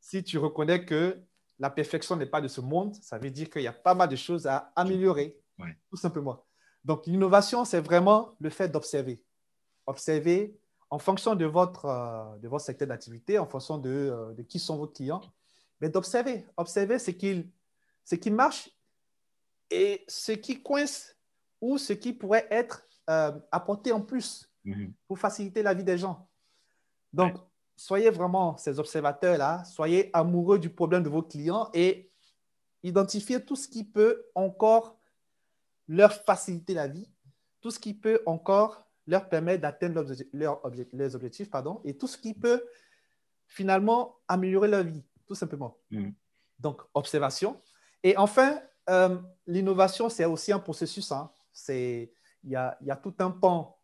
Si 0.00 0.22
tu 0.22 0.38
reconnais 0.38 0.84
que 0.84 1.18
la 1.58 1.70
perfection 1.70 2.16
n'est 2.16 2.26
pas 2.26 2.40
de 2.40 2.48
ce 2.48 2.60
monde, 2.60 2.94
ça 2.96 3.18
veut 3.18 3.30
dire 3.30 3.48
qu'il 3.48 3.62
y 3.62 3.66
a 3.66 3.72
pas 3.72 3.94
mal 3.94 4.08
de 4.08 4.16
choses 4.16 4.46
à 4.46 4.72
améliorer, 4.76 5.38
tout 5.88 5.96
simplement. 5.96 6.44
Donc, 6.84 7.06
l'innovation, 7.06 7.64
c'est 7.64 7.80
vraiment 7.80 8.34
le 8.38 8.50
fait 8.50 8.68
d'observer. 8.68 9.22
Observer 9.86 10.56
en 10.90 10.98
fonction 10.98 11.34
de 11.34 11.44
votre, 11.44 11.86
euh, 11.86 12.38
de 12.38 12.48
votre 12.48 12.64
secteur 12.64 12.88
d'activité, 12.88 13.38
en 13.38 13.46
fonction 13.46 13.78
de, 13.78 13.90
euh, 13.90 14.34
de, 14.34 14.42
qui 14.42 14.58
sont 14.58 14.76
vos 14.76 14.86
clients, 14.86 15.22
mais 15.80 15.88
d'observer. 15.88 16.46
Observer 16.56 16.98
ce 16.98 17.10
qui, 17.10 17.50
ce 18.04 18.14
qui 18.14 18.30
marche 18.30 18.70
et 19.70 20.04
ce 20.06 20.32
qui 20.32 20.62
coince 20.62 21.16
ou 21.60 21.78
ce 21.78 21.92
qui 21.92 22.12
pourrait 22.12 22.46
être 22.50 22.86
euh, 23.10 23.32
apporté 23.50 23.92
en 23.92 24.00
plus 24.00 24.48
mhm. 24.66 24.92
pour 25.08 25.18
faciliter 25.18 25.62
la 25.62 25.72
vie 25.72 25.84
des 25.84 25.96
gens. 25.96 26.28
Donc, 27.12 27.36
soyez 27.76 28.10
vraiment 28.10 28.56
ces 28.56 28.78
observateurs-là, 28.78 29.64
soyez 29.64 30.10
amoureux 30.12 30.58
du 30.58 30.70
problème 30.70 31.02
de 31.02 31.08
vos 31.08 31.22
clients 31.22 31.70
et 31.72 32.10
identifiez 32.82 33.42
tout 33.44 33.56
ce 33.56 33.68
qui 33.68 33.84
peut 33.84 34.26
encore 34.34 34.98
leur 35.88 36.12
faciliter 36.12 36.74
la 36.74 36.88
vie, 36.88 37.08
tout 37.60 37.70
ce 37.70 37.78
qui 37.78 37.94
peut 37.94 38.20
encore 38.26 38.84
leur 39.06 39.28
permettre 39.28 39.62
d'atteindre 39.62 40.04
leurs 40.32 41.14
objectifs, 41.14 41.48
pardon, 41.48 41.80
et 41.84 41.96
tout 41.96 42.06
ce 42.06 42.18
qui 42.18 42.34
peut 42.34 42.64
finalement 43.46 44.16
améliorer 44.26 44.68
leur 44.68 44.82
vie, 44.82 45.04
tout 45.26 45.34
simplement. 45.34 45.78
Mm. 45.90 46.10
Donc, 46.58 46.82
observation. 46.94 47.60
Et 48.02 48.16
enfin, 48.16 48.60
euh, 48.90 49.16
l'innovation, 49.46 50.08
c'est 50.08 50.24
aussi 50.24 50.52
un 50.52 50.58
processus. 50.58 51.12
Hein. 51.12 51.30
Il 51.68 52.08
y 52.44 52.56
a, 52.56 52.76
y 52.80 52.90
a, 52.90 52.96
tout 52.96 53.14
un 53.20 53.30
pan 53.30 53.75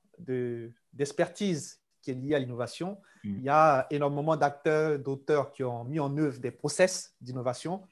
d'expertise 0.92 1.80
qui 2.00 2.11
est 2.11 2.14
lié 2.14 2.35
à 2.35 2.38
l'innovation. 2.38 2.98
Mm. 3.24 3.37
Il 3.38 3.42
y 3.42 3.48
a 3.48 3.87
énormément 3.90 4.37
d'acteurs, 4.37 4.98
d'auteurs 4.98 5.52
qui 5.52 5.62
ont 5.64 5.85
mis 5.85 6.00
en 6.00 6.16
œuvre 6.18 6.38
des 6.38 6.50
process 6.50 7.14
d'innovation. 7.20 7.82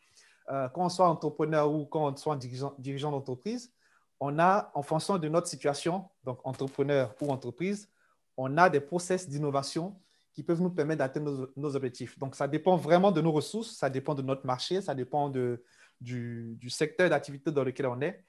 Euh, 0.51 0.69
quand 0.69 0.85
on 0.85 0.88
soit 0.88 1.09
entrepreneur 1.09 1.73
ou 1.73 1.87
quand 1.87 2.12
on 2.12 2.16
soit 2.16 2.37
dirigeant, 2.37 2.75
dirigeant 2.79 3.11
d'entreprise, 3.11 3.73
on 4.19 4.38
a, 4.38 4.71
en 4.75 4.83
fonction 4.83 5.16
de 5.16 5.29
notre 5.29 5.47
situation, 5.47 6.09
donc 6.25 6.40
entrepreneur 6.45 7.14
ou 7.21 7.31
entreprise, 7.31 7.88
on 8.37 8.57
a 8.59 8.69
des 8.69 8.81
process 8.81 9.29
d'innovation 9.29 9.97
qui 10.33 10.43
peuvent 10.43 10.61
nous 10.61 10.71
permettre 10.71 10.99
d'atteindre 10.99 11.51
nos, 11.57 11.77
objectifs. 11.77 12.19
Donc, 12.19 12.35
ça 12.35 12.47
dépend 12.47 12.77
vraiment 12.77 13.11
de 13.12 13.21
nos 13.21 13.33
ressources, 13.33 13.73
ça 13.77 13.90
dépend 13.90 14.14
de 14.14 14.23
notre 14.23 14.47
marché, 14.47 14.81
ça 14.81 14.95
dépend 14.95 15.29
de, 15.29 15.62
du, 16.01 16.71
secteur 16.71 17.11
d'activité 17.11 17.51
dans 17.51 17.64
lequel 17.64 17.87
on 17.87 18.01
est. 18.01 18.23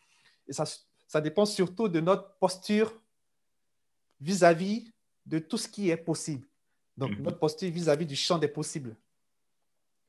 Et 0.48 0.54
ça, 0.54 0.66
ça 1.08 1.22
dépend 1.22 1.46
surtout 1.46 1.88
de 1.88 2.00
notre 2.00 2.36
posture 2.40 3.01
vis-à-vis 4.22 4.92
de 5.26 5.40
tout 5.40 5.58
ce 5.58 5.68
qui 5.68 5.90
est 5.90 5.98
possible. 5.98 6.48
Donc, 6.98 7.12
mhm. 7.12 7.24
notre 7.24 7.40
posture 7.40 7.70
vis-à-vis 7.70 8.06
du 8.06 8.16
champ 8.16 8.38
des 8.38 8.48
possibles. 8.48 8.96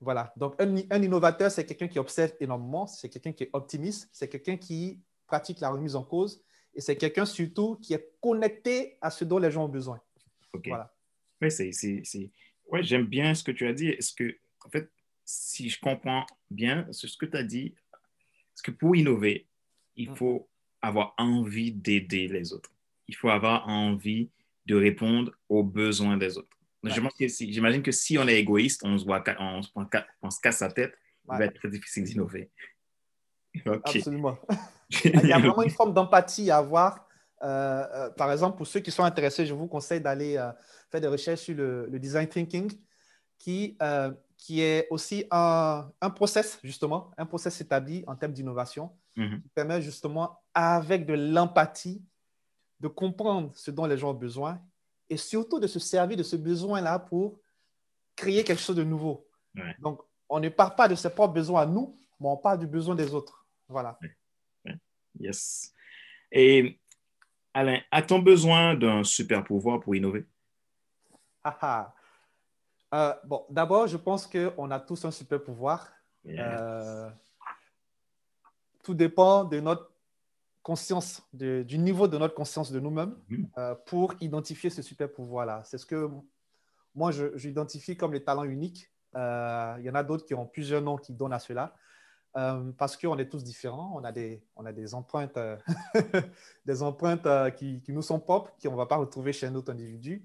Voilà. 0.01 0.33
Donc, 0.37 0.55
un, 0.61 0.77
un 0.91 1.03
innovateur, 1.03 1.51
c'est 1.51 1.65
quelqu'un 1.65 1.89
qui 1.89 1.99
observe 1.99 2.33
énormément, 2.41 2.87
c'est 2.87 3.09
quelqu'un 3.09 3.33
qui 3.33 3.45
est 3.45 3.51
optimiste, 3.53 4.09
c'est 4.13 4.29
quelqu'un 4.29 4.57
qui 4.57 5.01
pratique 5.27 5.61
la 5.61 5.71
remise 5.71 5.97
en 5.97 6.03
cause 6.03 6.43
et 6.75 6.81
c'est 6.81 6.97
quelqu'un 6.97 7.25
surtout 7.25 7.77
qui 7.77 7.95
est 7.95 8.13
connecté 8.21 8.99
à 9.01 9.11
ce 9.11 9.25
dont 9.25 9.39
les 9.39 9.51
gens 9.51 9.65
ont 9.65 9.69
besoin. 9.69 10.01
OK. 10.53 10.69
Voilà. 10.69 10.93
Oui, 11.41 11.51
c'est, 11.51 11.71
ouais, 12.69 12.83
j'aime 12.83 13.07
bien 13.07 13.35
ce 13.35 13.43
que 13.43 13.53
tu 13.53 13.67
as 13.67 13.73
dit. 13.73 13.89
Est-ce 13.89 14.15
que, 14.15 14.37
en 14.65 14.71
fait, 14.71 14.91
si 15.25 15.69
je 15.69 15.81
comprends 15.81 16.27
bien 16.51 16.87
ce 16.93 17.07
que 17.17 17.27
tu 17.27 17.37
as 17.37 17.43
dit, 17.43 17.75
est-ce 18.55 18.63
que 18.63 18.71
pour 18.71 18.95
innover, 18.97 19.49
il 19.97 20.11
mm. 20.11 20.17
faut 20.17 20.49
avoir 20.81 21.15
envie 21.19 21.73
d'aider 21.73 22.29
les 22.29 22.53
autres? 22.53 22.71
Il 23.13 23.15
faut 23.15 23.29
avoir 23.29 23.69
envie 23.69 24.31
de 24.65 24.75
répondre 24.75 25.33
aux 25.51 25.63
besoins 25.63 26.17
des 26.17 26.39
autres. 26.39 26.57
J'imagine 26.83 27.83
que 27.83 27.93
si 27.93 28.17
on 28.17 28.27
est 28.27 28.39
égoïste, 28.41 28.81
on 28.85 28.97
se, 28.97 29.05
voit, 29.05 29.23
on, 29.39 29.61
se, 30.31 30.41
casse 30.41 30.57
sa 30.57 30.73
tête, 30.73 30.95
il 31.31 31.37
va 31.37 31.45
être 31.45 31.53
très 31.53 31.69
difficile 31.69 32.05
d'innover. 32.05 32.51
Absolument. 33.85 34.39
il 35.05 35.27
y 35.27 35.33
a 35.33 35.39
vraiment 35.39 35.63
une 35.63 35.69
forme 35.69 35.93
d'empathie 35.93 36.51
à 36.51 36.57
avoir. 36.57 37.07
Euh, 37.43 37.87
euh, 37.95 38.11
par 38.13 38.33
exemple, 38.33 38.57
pour 38.57 38.67
ceux 38.67 38.81
qui 38.81 38.91
sont 38.91 39.05
intéressés, 39.05 39.45
je 39.45 39.53
vous 39.53 39.67
conseille 39.67 40.01
d'aller 40.01 40.39
euh, 40.39 40.51
faire 40.91 41.03
des 41.03 41.09
recherches 41.09 41.41
sur 41.41 41.55
le, 41.55 41.99
design 41.99 42.27
thinking, 42.27 42.73
qui, 43.39 43.77
qui 44.39 44.63
est 44.63 44.87
aussi 44.89 45.27
un, 45.31 45.87
un, 46.01 46.11
process, 46.11 46.59
justement, 46.65 47.11
un 47.19 47.27
process 47.27 47.61
établi 47.61 48.05
en 48.07 48.17
termes 48.17 48.33
d'innovation, 48.33 48.91
mhm. 49.17 49.43
qui 49.43 49.49
permet 49.51 49.83
justement, 49.83 50.41
avec 50.55 51.05
de 51.05 51.13
l'empathie, 51.13 52.03
de 52.83 52.89
comprendre 52.89 53.53
ce 53.55 53.71
dont 53.71 53.87
les 53.87 53.97
gens 53.97 54.11
ont 54.11 54.15
besoin 54.15 54.61
et 55.09 55.17
surtout 55.17 55.61
de 55.61 55.69
se 55.69 55.79
servir 55.79 56.17
de 56.17 56.25
ce 56.25 56.35
besoin-là 56.35 56.99
pour 56.99 57.39
créer 58.17 58.43
quelque 58.43 58.61
chose 58.61 58.77
de 58.77 58.83
nouveau. 58.83 59.27
Donc, 59.79 60.03
on 60.29 60.41
ne 60.41 60.49
part 60.49 60.75
pas 60.75 60.89
de 60.89 60.97
ses 60.97 61.11
propres 61.11 61.35
besoins 61.35 61.63
à 61.63 61.67
nous, 61.67 61.97
mais 62.19 62.29
on 62.29 62.37
part 62.37 62.59
du 62.59 62.67
besoin 62.67 62.97
des 62.97 63.15
autres. 63.15 63.47
Voilà. 63.69 63.99
Yes. 65.19 65.73
Et 66.33 66.81
Alain, 67.55 67.81
a-t-on 67.91 68.19
besoin 68.19 68.75
d'un 68.75 69.05
super 69.05 69.45
pouvoir 69.45 69.79
pour 69.79 69.95
innover? 69.95 70.27
Ah, 71.45 71.59
ah. 71.61 71.95
Euh, 72.95 73.15
bon, 73.25 73.47
d'abord, 73.49 73.87
je 73.87 73.97
pense 73.97 74.27
qu'on 74.27 74.71
a 74.71 74.81
tous 74.81 75.05
un 75.05 75.11
super 75.11 75.43
pouvoir. 75.43 75.89
Euh, 76.27 77.11
tout 78.83 78.95
dépend 78.95 79.45
de 79.45 79.61
notre 79.61 79.92
conscience, 80.63 81.23
du 81.33 81.79
niveau 81.79 82.09
de 82.09 82.19
notre 82.19 82.35
conscience 82.35 82.71
de 82.71 82.81
nous-mêmes 82.81 83.17
mm-hmm. 83.31 83.47
euh, 83.59 83.75
pour 83.87 84.15
identifier 84.21 84.71
ce 84.71 84.83
super 84.83 85.13
pouvoir-là. 85.13 85.63
C'est 85.65 85.79
ce 85.79 85.87
que 85.87 86.09
moi, 86.95 87.11
j'identifie 87.35 87.97
comme 87.97 88.13
les 88.13 88.23
talents 88.23 88.45
uniques. 88.45 88.91
il 89.15 89.83
y 89.83 89.91
en 89.91 89.95
a 89.95 90.03
d'autres 90.03 90.25
qui 90.25 90.35
ont 90.35 90.47
plusieurs 90.47 90.83
noms 90.83 90.97
qui 90.97 91.13
donnent 91.13 91.33
à 91.33 91.39
cela. 91.39 91.75
Euh, 92.37 92.73
parce 92.79 92.97
qu'on 92.97 93.19
est 93.19 93.29
tous 93.29 93.45
différents, 93.45 93.93
on 93.95 94.05
a 94.05 94.11
des, 94.11 94.43
on 94.57 94.65
a 94.65 94.73
des 94.73 94.95
empreintes, 94.95 95.37
euh, 95.37 95.57
des 96.65 96.83
empreintes 96.83 97.27
euh, 97.27 97.51
qui, 97.51 97.83
qui, 97.83 97.93
nous 97.93 98.01
sont 98.01 98.19
propres, 98.19 98.53
qu'on 98.63 98.73
ne 98.73 98.77
va 98.77 98.87
pas 98.87 98.97
retrouver 98.97 99.35
chez 99.35 99.47
un 99.47 99.55
autre 99.55 99.71
individu. 99.71 100.25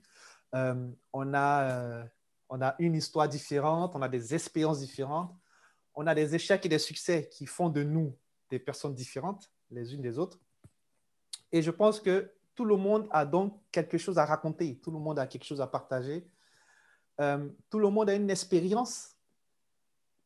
on, 0.54 1.34
a, 1.34 2.06
on 2.48 2.62
a 2.62 2.76
une 2.80 2.96
histoire 2.96 3.28
différente, 3.28 3.94
on 3.94 4.02
a 4.02 4.08
des 4.08 4.34
expériences 4.34 4.80
différentes, 4.80 5.36
on 5.96 6.08
a 6.08 6.16
des 6.16 6.34
échecs 6.34 6.66
et 6.66 6.70
des 6.70 6.80
succès 6.80 7.28
qui 7.28 7.46
font 7.46 7.68
de 7.68 7.84
nous 7.84 8.16
des 8.50 8.60
personnes 8.60 8.94
différentes 8.94 9.52
les 9.72 9.94
unes 9.94 10.02
des 10.02 10.18
autres. 10.18 10.40
Et 11.52 11.62
je 11.62 11.72
pense 11.72 12.00
que 12.00 12.32
tout 12.56 12.66
le 12.66 12.76
monde 12.76 13.08
a 13.12 13.26
donc 13.26 13.60
quelque 13.72 13.98
chose 13.98 14.18
à 14.18 14.26
raconter, 14.26 14.78
tout 14.80 14.92
le 14.92 15.00
monde 15.00 15.20
a 15.20 15.28
quelque 15.28 15.46
chose 15.46 15.62
à 15.62 15.68
partager, 15.68 16.28
tout 17.70 17.80
le 17.80 17.90
monde 17.90 18.10
a 18.10 18.16
une 18.16 18.30
expérience 18.30 19.18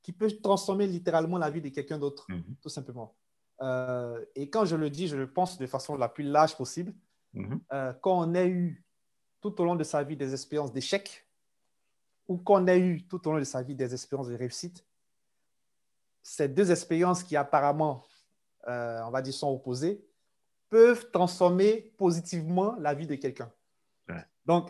qui 0.02 0.12
peut 0.12 0.32
transformer 0.42 0.88
littéralement 0.88 1.38
la 1.38 1.50
vie 1.50 1.62
de 1.62 1.70
quelqu'un 1.70 1.98
d'autre, 1.98 2.26
mhm. 2.30 2.56
tout 2.62 2.70
simplement. 2.70 3.16
Euh, 3.62 4.24
et 4.36 4.50
quand 4.50 4.66
je 4.66 4.76
le 4.76 4.90
dis, 4.90 5.08
je 5.08 5.16
le 5.16 5.32
pense 5.32 5.58
de 5.58 5.68
façon 5.68 5.96
la 5.96 6.10
plus 6.10 6.24
large 6.24 6.56
possible. 6.56 6.94
Mhm. 7.34 7.62
Euh, 7.72 7.94
quand 8.02 8.28
on 8.28 8.34
a 8.34 8.46
eu 8.46 8.84
tout 9.40 9.60
au 9.62 9.66
long 9.66 9.76
de 9.76 9.84
sa 9.84 10.04
vie 10.04 10.18
des 10.18 10.34
expériences 10.34 10.74
d'échec, 10.74 11.28
ou 12.28 12.38
qu'on 12.38 12.68
a 12.68 12.78
eu 12.78 13.04
tout 13.08 13.28
au 13.28 13.34
long 13.34 13.40
de 13.40 13.44
sa 13.44 13.62
vie 13.62 13.76
des 13.76 13.94
expériences 13.94 14.28
de 14.28 14.36
réussite, 14.36 14.86
ces 16.24 16.48
deux 16.48 16.72
expériences 16.72 17.24
qui 17.24 17.36
apparemment, 17.36 18.04
euh, 18.68 19.02
on 19.04 19.12
va 19.12 19.22
dire, 19.22 19.34
sont 19.34 19.52
opposées, 19.52 20.06
peuvent 20.70 21.12
transformer 21.12 21.94
positivement 21.98 22.76
la 22.80 22.94
vie 22.94 23.08
de 23.08 23.16
quelqu'un. 23.16 23.52
Donc, 24.46 24.70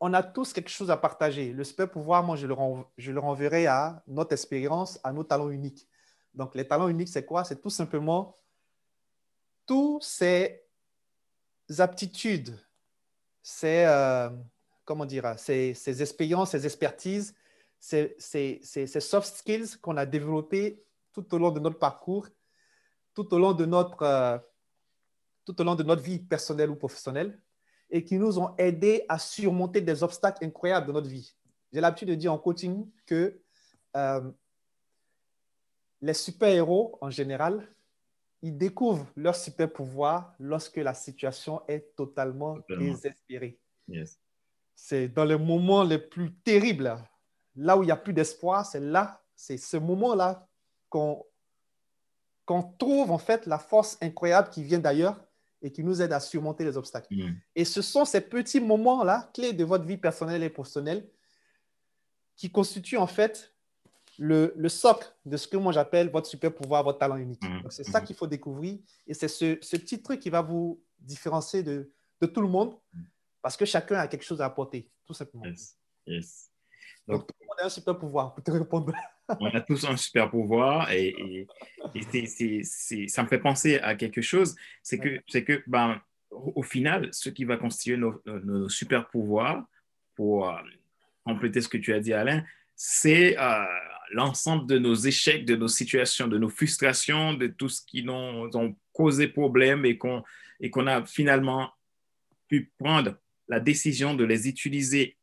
on 0.00 0.14
a 0.14 0.22
tous 0.22 0.52
quelque 0.52 0.70
chose 0.70 0.90
à 0.90 0.96
partager. 0.96 1.52
Le 1.52 1.62
super 1.62 1.90
pouvoir, 1.90 2.22
moi, 2.22 2.36
je 2.36 2.46
le, 2.46 2.54
je 2.96 3.12
le 3.12 3.20
renverrai 3.20 3.66
à 3.66 4.02
notre 4.06 4.32
expérience, 4.32 4.98
à 5.04 5.12
nos 5.12 5.24
talents 5.24 5.50
uniques. 5.50 5.86
Donc, 6.34 6.54
les 6.54 6.66
talents 6.66 6.88
uniques, 6.88 7.08
c'est 7.08 7.26
quoi? 7.26 7.44
C'est 7.44 7.60
tout 7.60 7.70
simplement 7.70 8.36
toutes 9.66 10.04
ces 10.04 10.62
aptitudes, 11.78 12.58
ces, 13.42 13.84
euh, 13.86 14.30
comment 14.84 15.04
dire, 15.04 15.34
ces, 15.38 15.74
ces, 15.74 16.02
expériences, 16.02 16.52
ces 16.52 16.64
expertises, 16.64 17.34
ces, 17.78 18.16
ces, 18.18 18.60
ces 18.62 19.00
soft 19.00 19.36
skills 19.36 19.76
qu'on 19.80 19.96
a 19.96 20.06
développées 20.06 20.82
tout 21.12 21.34
au 21.34 21.38
long 21.38 21.50
de 21.50 21.60
notre 21.60 21.78
parcours, 21.78 22.26
tout 23.14 23.32
au 23.34 23.38
long 23.38 23.52
de 23.52 23.64
notre, 23.64 24.02
euh, 24.02 24.38
tout 25.44 25.60
au 25.60 25.64
long 25.64 25.74
de 25.74 25.82
notre 25.82 26.02
vie 26.02 26.18
personnelle 26.18 26.70
ou 26.70 26.76
professionnelle 26.76 27.40
et 27.90 28.04
qui 28.04 28.18
nous 28.18 28.38
ont 28.38 28.54
aidés 28.56 29.04
à 29.08 29.18
surmonter 29.18 29.80
des 29.80 30.02
obstacles 30.02 30.44
incroyables 30.44 30.86
de 30.86 30.92
notre 30.92 31.08
vie. 31.08 31.34
J'ai 31.72 31.80
l'habitude 31.80 32.08
de 32.08 32.14
dire 32.14 32.32
en 32.32 32.38
coaching 32.38 32.88
que 33.06 33.40
euh, 33.96 34.30
les 36.00 36.14
super-héros, 36.14 36.98
en 37.00 37.10
général, 37.10 37.68
ils 38.42 38.56
découvrent 38.56 39.06
leur 39.16 39.36
super 39.36 39.70
pouvoir 39.70 40.34
lorsque 40.38 40.76
la 40.76 40.94
situation 40.94 41.62
est 41.68 41.94
totalement, 41.94 42.58
désespérée. 42.68 43.58
C'est 44.74 45.08
dans 45.08 45.24
les 45.24 45.36
moments 45.36 45.82
les 45.84 45.98
plus 45.98 46.32
terribles, 46.36 46.96
là 47.54 47.76
où 47.76 47.82
il 47.82 47.86
n'y 47.86 47.92
a 47.92 47.96
plus 47.96 48.14
d'espoir, 48.14 48.64
c'est 48.64 48.80
là, 48.80 49.22
c'est 49.34 49.58
ce 49.58 49.76
moment-là 49.76 50.48
qu'on 50.88 51.24
trouve 52.78 53.10
en 53.10 53.18
fait 53.18 53.46
la 53.46 53.58
force 53.58 53.98
incroyable 54.00 54.50
qui 54.50 54.62
vient 54.62 54.78
d'ailleurs 54.78 55.20
et 55.62 55.70
qui 55.70 55.84
nous 55.84 56.00
aide 56.00 56.12
à 56.12 56.20
surmonter 56.20 56.64
les 56.64 56.76
obstacles. 56.76 57.14
Mm. 57.14 57.34
Et 57.54 57.64
ce 57.64 57.82
sont 57.82 58.04
ces 58.04 58.20
petits 58.20 58.60
moments-là, 58.60 59.30
clés 59.34 59.52
de 59.52 59.64
votre 59.64 59.84
vie 59.84 59.98
personnelle 59.98 60.42
et 60.42 60.50
professionnelle, 60.50 61.08
qui 62.36 62.50
constituent 62.50 62.96
en 62.96 63.06
fait 63.06 63.54
le, 64.18 64.52
le 64.56 64.68
socle 64.68 65.06
de 65.24 65.36
ce 65.36 65.46
que 65.46 65.56
moi 65.56 65.72
j'appelle 65.72 66.10
votre 66.10 66.26
super 66.26 66.54
pouvoir, 66.54 66.82
votre 66.82 66.98
talent 66.98 67.16
unique. 67.16 67.42
Mm. 67.42 67.68
C'est 67.70 67.84
ça 67.84 68.00
mm. 68.00 68.04
qu'il 68.04 68.16
faut 68.16 68.26
découvrir 68.26 68.78
et 69.06 69.14
c'est 69.14 69.28
ce, 69.28 69.58
ce, 69.60 69.76
petit 69.76 70.02
truc 70.02 70.20
qui 70.20 70.30
va 70.30 70.42
vous 70.42 70.82
différencier 70.98 71.62
de, 71.62 71.92
de, 72.20 72.26
tout 72.26 72.40
le 72.40 72.48
monde 72.48 72.74
parce 73.42 73.56
que 73.56 73.64
chacun 73.64 73.96
a 73.96 74.08
quelque 74.08 74.24
chose 74.24 74.40
à 74.40 74.46
apporter, 74.46 74.90
tout 75.06 75.14
simplement. 75.14 75.44
Yes. 76.06 76.50
Donc, 77.06 77.26
tout 77.26 77.34
le 77.40 77.46
monde 77.46 77.56
a 77.60 77.66
un 77.66 77.70
super 77.70 77.98
pouvoir 77.98 78.34
pour 78.34 78.42
te 78.44 78.50
répondre. 78.50 78.92
on 79.38 79.46
a 79.46 79.60
tous 79.60 79.84
un 79.84 79.96
super 79.96 80.30
pouvoir 80.30 80.90
et, 80.92 81.46
ça 83.08 83.22
me 83.22 83.28
fait 83.28 83.38
penser 83.38 83.78
à 83.78 83.94
quelque 83.94 84.22
chose, 84.22 84.56
c'est 84.82 84.98
que, 84.98 85.20
c'est 85.28 85.44
que 85.44 85.62
ben, 85.66 86.00
au 86.30 86.62
final, 86.62 87.08
ce 87.12 87.28
qui 87.28 87.44
va 87.44 87.56
constituer 87.56 87.96
nos, 87.96 88.68
super 88.68 89.08
pouvoirs, 89.08 89.64
pour 90.14 90.48
euh, 90.48 90.56
compléter 91.24 91.60
ce 91.60 91.68
que 91.68 91.78
tu 91.78 91.94
as 91.94 92.00
dit, 92.00 92.12
Alain, 92.12 92.44
c'est 92.76 93.38
euh, 93.38 93.64
l'ensemble 94.12 94.66
de 94.66 94.78
nos 94.78 94.94
échecs, 94.94 95.44
de 95.44 95.56
nos 95.56 95.68
situations, 95.68 96.28
de 96.28 96.38
nos 96.38 96.48
frustrations, 96.48 97.34
de 97.34 97.46
tout 97.46 97.68
ce 97.68 97.80
qui 97.86 98.02
nous 98.02 98.12
ont 98.12 98.76
causé 98.92 99.28
problème 99.28 99.84
et 99.84 99.96
qu'on, 99.96 100.22
et 100.60 100.70
qu'on 100.70 100.86
a 100.86 101.04
finalement 101.04 101.72
pu 102.48 102.70
prendre 102.78 103.16
la 103.48 103.60
décision 103.60 104.14
de 104.14 104.24
les 104.24 104.48
utiliser 104.48 105.16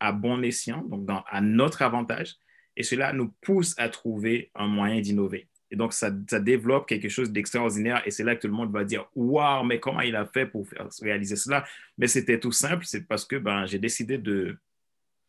à 0.00 0.12
bon 0.12 0.42
escient, 0.42 0.82
donc 0.82 1.08
à 1.08 1.40
notre 1.40 1.82
avantage 1.82 2.36
et 2.80 2.82
cela 2.82 3.12
nous 3.12 3.28
pousse 3.42 3.74
à 3.76 3.90
trouver 3.90 4.50
un 4.54 4.66
moyen 4.66 5.02
d'innover. 5.02 5.46
Et 5.70 5.76
donc, 5.76 5.92
ça, 5.92 6.10
développe 6.10 6.88
quelque 6.88 7.10
chose 7.10 7.30
d'extraordinaire 7.30 8.02
et 8.06 8.10
c'est 8.10 8.24
là 8.24 8.34
que 8.34 8.40
tout 8.40 8.46
le 8.46 8.54
monde 8.54 8.72
va 8.72 8.84
dire 8.84 9.06
Waouh, 9.14 9.64
mais 9.64 9.78
comment 9.78 10.00
il 10.00 10.16
a 10.16 10.24
fait 10.24 10.46
pour 10.46 10.66
faire, 10.66 10.88
réaliser 11.02 11.36
cela? 11.36 11.66
Mais 11.98 12.06
c'était 12.06 12.40
tout 12.40 12.52
simple, 12.52 12.86
c'est 12.86 13.06
parce 13.06 13.26
que 13.26 13.36
ben, 13.36 13.66
j'ai 13.66 13.78
décidé 13.78 14.16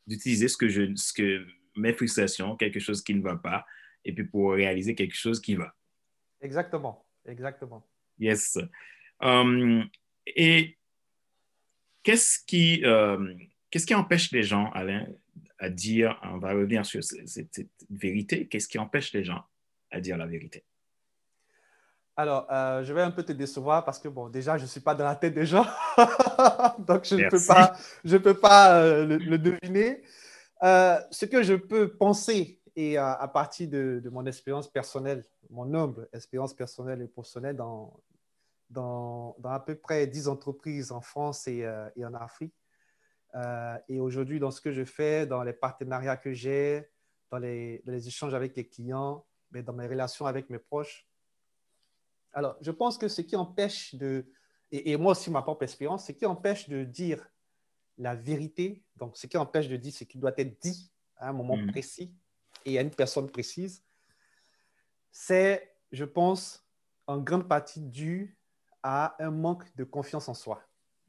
d'utiliser 0.08 0.48
ce 0.48 0.56
que, 0.56 0.70
je, 0.70 0.96
ce 0.96 1.12
que 1.12 1.46
mes 1.76 1.92
frustrations, 1.92 2.56
quelque 2.56 2.80
chose 2.80 3.04
qui 3.04 3.14
ne 3.14 3.22
va 3.22 3.36
pas, 3.36 3.66
et 4.06 4.14
puis 4.14 4.24
pour 4.24 4.54
réaliser 4.54 4.96
quelque 4.96 5.16
chose 5.16 5.42
qui 5.42 5.56
va. 5.56 5.76
Exactement, 6.40 7.06
exactement. 7.26 7.86
Yes. 8.18 8.58
Euh, 9.24 9.84
et 10.26 10.78
qu'est-ce 12.02 12.40
qui, 12.46 12.82
euh, 12.86 13.34
qu'est-ce 13.70 13.86
qui 13.86 13.94
empêche 13.94 14.32
les 14.32 14.44
gens, 14.44 14.72
Alain, 14.72 15.06
à 15.62 15.70
dire, 15.70 16.20
on 16.24 16.40
va 16.40 16.54
revenir 16.54 16.86
sur 16.86 17.04
cette, 17.04 17.62
vérité, 17.90 18.48
qu'est-ce 18.48 18.68
qui 18.68 18.80
empêche 18.80 19.14
les 19.14 19.24
gens 19.24 19.44
à 19.92 20.02
dire 20.02 20.18
la 20.18 20.26
vérité? 20.26 20.66
Alors, 22.18 22.52
euh, 22.52 22.84
je 22.84 22.92
vais 22.94 23.02
un 23.02 23.12
peu 23.12 23.24
te 23.24 23.32
décevoir 23.32 23.86
parce 23.86 24.00
que, 24.00 24.08
bon, 24.08 24.28
déjà, 24.28 24.58
je 24.58 24.64
ne 24.64 24.68
suis 24.68 24.82
pas 24.82 24.96
dans 24.96 25.06
la 25.06 25.16
tête 25.16 25.34
des 25.34 25.46
gens, 25.46 25.66
donc 26.80 27.06
je 27.06 27.16
ne 27.16 27.30
peux 27.30 27.46
pas, 27.48 27.78
je 28.04 28.18
peux 28.18 28.34
pas 28.34 29.04
le, 29.06 29.38
deviner. 29.38 30.02
ce 30.62 31.26
que 31.26 31.44
je 31.44 31.54
peux 31.54 31.96
penser, 31.96 32.60
et 32.76 32.98
à, 32.98 33.28
partir 33.28 33.70
de, 33.70 34.02
mon 34.12 34.26
expérience 34.26 34.68
personnelle, 34.68 35.24
mon 35.50 35.74
humble 35.74 36.10
expérience 36.12 36.54
personnelle 36.54 37.02
et 37.02 37.08
professionnelle 37.08 37.56
dans, 37.56 38.02
dans, 38.70 39.36
dans, 39.40 39.50
à 39.50 39.60
peu 39.60 39.76
près 39.76 40.08
10 40.08 40.28
entreprises 40.28 40.92
en 40.92 41.02
France 41.02 41.48
et, 41.48 41.66
euh, 41.66 41.88
et 41.96 42.06
en 42.06 42.14
Afrique. 42.14 42.54
Euh, 43.36 43.78
et 43.88 44.00
aujourd'hui, 44.00 44.40
dans 44.40 44.52
ce 44.52 44.62
que 44.62 44.72
je 44.72 44.84
fais, 44.84 45.26
dans 45.26 45.44
les 45.44 45.54
partenariats 45.54 46.18
que 46.18 46.34
j'ai, 46.34 46.90
dans 47.30 47.38
les, 47.38 47.82
les, 47.86 48.08
échanges 48.08 48.34
avec 48.34 48.56
les 48.56 48.68
clients, 48.68 49.26
mais 49.52 49.64
dans 49.64 49.74
mes 49.74 49.88
relations 49.88 50.26
avec 50.26 50.50
mes 50.50 50.60
proches. 50.60 51.08
Alors, 52.34 52.58
je 52.62 52.72
pense 52.72 52.98
que 52.98 53.08
ce 53.08 53.22
qui 53.22 53.36
empêche 53.36 53.96
de, 53.96 54.26
et, 54.72 54.96
moi 54.98 55.12
aussi 55.12 55.30
ma 55.30 55.42
propre 55.42 55.64
expérience, 55.64 56.08
ce 56.08 56.12
qui 56.12 56.26
empêche 56.26 56.70
de 56.70 56.84
dire 56.84 57.26
la 57.98 58.16
vérité, 58.16 58.84
donc 58.96 59.18
ce 59.18 59.28
qui 59.28 59.38
empêche 59.38 59.68
de 59.68 59.78
dire 59.78 59.94
ce 59.94 60.04
qui 60.04 60.18
doit 60.18 60.34
être 60.38 60.60
dit 60.62 60.92
à 61.18 61.30
un 61.30 61.34
moment 61.34 61.58
mmh. 61.58 61.72
précis 61.72 62.14
et 62.66 62.78
à 62.78 62.82
une 62.82 62.92
personne 62.92 63.30
précise, 63.30 63.84
c'est, 65.12 65.76
je 65.92 66.06
pense, 66.06 66.66
en 67.08 67.20
grande 67.20 67.48
partie 67.48 67.82
dû 67.82 68.38
à 68.84 69.16
un 69.24 69.32
manque 69.32 69.76
de 69.76 69.84
confiance 69.84 70.30
en 70.30 70.34
soi. 70.34 70.64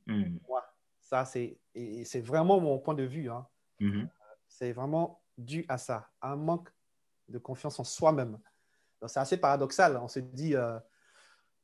Hmm. 0.07 0.37
Ça, 1.13 1.27
c'est, 1.27 1.59
c'est 2.07 2.23
vraiment 2.23 2.59
mon 2.59 2.79
point 2.79 2.95
de 2.95 3.03
vue. 3.03 3.29
Hein. 3.29 3.47
Hmm. 3.81 4.05
C'est 4.49 4.73
vraiment 4.73 5.21
dû 5.37 5.67
à 5.69 5.77
ça, 5.77 6.09
à 6.23 6.33
un 6.33 6.37
manque 6.37 6.71
de 7.29 7.37
confiance 7.37 7.79
en 7.79 7.85
soi-même. 7.85 8.39
C'est 9.07 9.21
assez 9.21 9.37
paradoxal. 9.37 9.99
On 9.99 10.09
se 10.09 10.21
dit, 10.21 10.57
euh, 10.57 10.79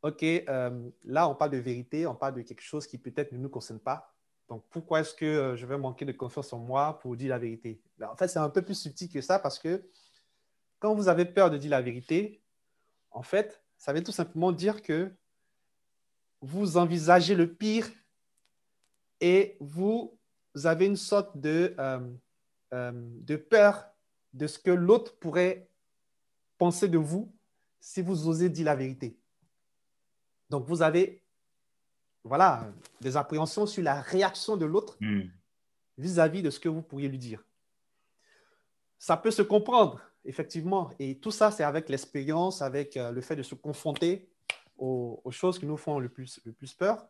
OK, 0.03 0.23
euh, 0.23 0.91
là, 1.03 1.27
on 1.31 1.35
parle 1.35 1.53
de 1.53 1.57
vérité, 1.57 2.07
on 2.07 2.15
parle 2.15 2.35
de 2.35 2.43
quelque 2.43 2.61
chose 2.61 2.87
qui 2.87 2.99
peut-être 2.99 3.33
ne 3.33 3.39
nous 3.39 3.49
concerne 3.49 3.79
pas. 3.79 4.15
Donc, 4.51 4.67
pourquoi 4.69 5.01
est-ce 5.01 5.15
que 5.15 5.25
euh, 5.25 5.57
je 5.57 5.65
vais 5.65 5.79
manquer 5.79 6.05
de 6.05 6.13
confiance 6.13 6.53
en 6.53 6.59
moi 6.59 6.99
pour 6.99 7.17
dire 7.17 7.31
la 7.31 7.39
vérité? 7.39 7.81
Ben, 7.97 8.11
En 8.11 8.17
fait, 8.17 8.29
c'est 8.29 8.39
un 8.39 8.51
peu 8.51 8.61
plus 8.61 8.75
subtil 8.75 9.09
que 9.09 9.23
ça 9.23 9.39
parce 9.39 9.59
que 9.59 9.83
quand 10.79 10.95
vous 10.95 11.09
avez 11.09 11.25
peur 11.25 11.49
de 11.49 11.57
dire 11.57 11.71
la 11.71 11.81
vérité, 11.81 12.43
en 13.13 13.23
fait, 13.23 13.63
ça 13.79 13.95
veut 13.95 14.03
tout 14.03 14.13
simplement 14.13 14.53
dire 14.53 14.83
que 14.83 15.11
vous 16.43 16.77
envisagez 16.77 17.35
le 17.35 17.51
pire 17.51 17.89
et 19.21 19.57
vous 19.61 20.19
avez 20.65 20.87
une 20.87 20.97
sorte 20.97 21.37
de, 21.39 21.75
euh, 21.79 22.01
euh, 22.75 22.93
de 22.95 23.37
peur 23.37 23.87
de 24.33 24.47
ce 24.47 24.59
que 24.59 24.71
l'autre 24.71 25.19
pourrait 25.19 25.69
penser 26.59 26.89
de 26.89 26.99
vous 26.99 27.33
si 27.81 28.03
vous 28.03 28.29
osez 28.29 28.49
dire 28.49 28.67
la 28.67 28.77
vérité. 28.77 29.19
Donc, 30.51 30.67
vous 30.67 30.83
avez 30.83 31.23
voilà, 32.25 32.71
des 33.01 33.17
appréhensions 33.17 33.67
sur 33.67 33.83
la 33.83 34.01
réaction 34.01 34.57
de 34.57 34.67
l'autre 34.67 34.97
hmm. 35.01 35.23
vis-à-vis 35.97 36.43
de 36.43 36.51
ce 36.51 36.61
que 36.61 36.69
vous 36.69 36.83
pourriez 36.83 37.09
lui 37.09 37.19
dire. 37.19 37.43
Ça 38.99 39.17
peut 39.17 39.31
se 39.31 39.43
comprendre, 39.43 40.01
effectivement, 40.25 40.91
et 40.99 41.19
tout 41.19 41.31
ça, 41.31 41.51
c'est 41.51 41.63
avec 41.63 41.89
l'expérience, 41.89 42.63
avec 42.63 42.97
euh, 42.97 43.13
le 43.13 43.21
fait 43.21 43.37
de 43.37 43.43
se 43.43 43.55
confronter 43.55 44.29
aux, 44.77 45.23
choses 45.31 45.59
qui 45.59 45.67
nous 45.67 45.77
font 45.77 45.99
le 45.99 46.09
plus, 46.09 46.41
le 46.45 46.53
plus 46.53 46.73
peur. 46.73 47.09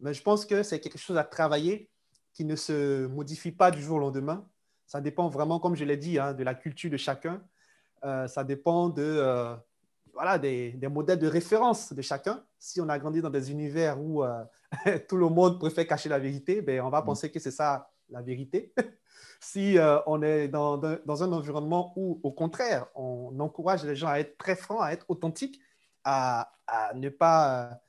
Mais 0.00 0.14
je 0.14 0.22
pense 0.22 0.46
que 0.46 0.62
c'est 0.62 0.80
quelque 0.80 0.98
chose 0.98 1.16
à 1.16 1.24
travailler 1.24 1.90
qui 2.32 2.44
ne 2.44 2.56
se 2.56 3.06
modifie 3.06 3.52
pas 3.52 3.70
du 3.70 3.82
jour 3.82 3.96
au 3.96 4.00
lendemain. 4.00 4.46
Ça 4.86 5.00
dépend 5.00 5.28
vraiment, 5.28 5.58
comme 5.58 5.74
je 5.74 5.84
l'ai 5.84 5.96
dit, 5.96 6.18
hein, 6.18 6.32
de 6.32 6.44
la 6.44 6.54
culture 6.54 6.90
de 6.90 6.96
chacun. 6.96 7.42
Euh, 8.04 8.28
ça 8.28 8.44
dépend 8.44 8.88
de, 8.88 9.02
euh, 9.02 9.54
voilà, 10.14 10.38
des, 10.38 10.72
des, 10.72 10.88
modèles 10.88 11.18
de 11.18 11.26
référence 11.26 11.92
de 11.92 12.00
chacun. 12.00 12.42
Si 12.58 12.80
on 12.80 12.88
a 12.88 12.98
grandi 12.98 13.20
dans 13.20 13.30
des 13.30 13.50
univers 13.50 14.00
où 14.00 14.22
euh, 14.22 14.44
tout 15.08 15.16
le 15.16 15.28
monde 15.28 15.58
préfère 15.58 15.86
cacher 15.86 16.08
la 16.08 16.18
vérité, 16.18 16.62
ben, 16.62 16.80
on 16.80 16.90
va 16.90 17.02
mm. 17.02 17.04
penser 17.04 17.30
que 17.30 17.40
c'est 17.40 17.50
ça 17.50 17.90
la 18.08 18.22
vérité. 18.22 18.72
si 19.40 19.76
on 20.06 20.22
est 20.22 20.48
dans, 20.48 20.78
dans, 20.78 21.22
un 21.22 21.32
environnement 21.32 21.92
où, 21.96 22.20
au 22.22 22.32
contraire, 22.32 22.86
on 22.94 23.38
encourage 23.40 23.84
les 23.84 23.96
gens 23.96 24.08
à 24.08 24.18
être 24.18 24.38
très 24.38 24.56
francs, 24.56 24.80
à 24.80 24.92
être 24.92 25.04
authentiques, 25.08 25.60
à, 26.04 26.50
ne, 26.94 27.08
pas, 27.08 27.80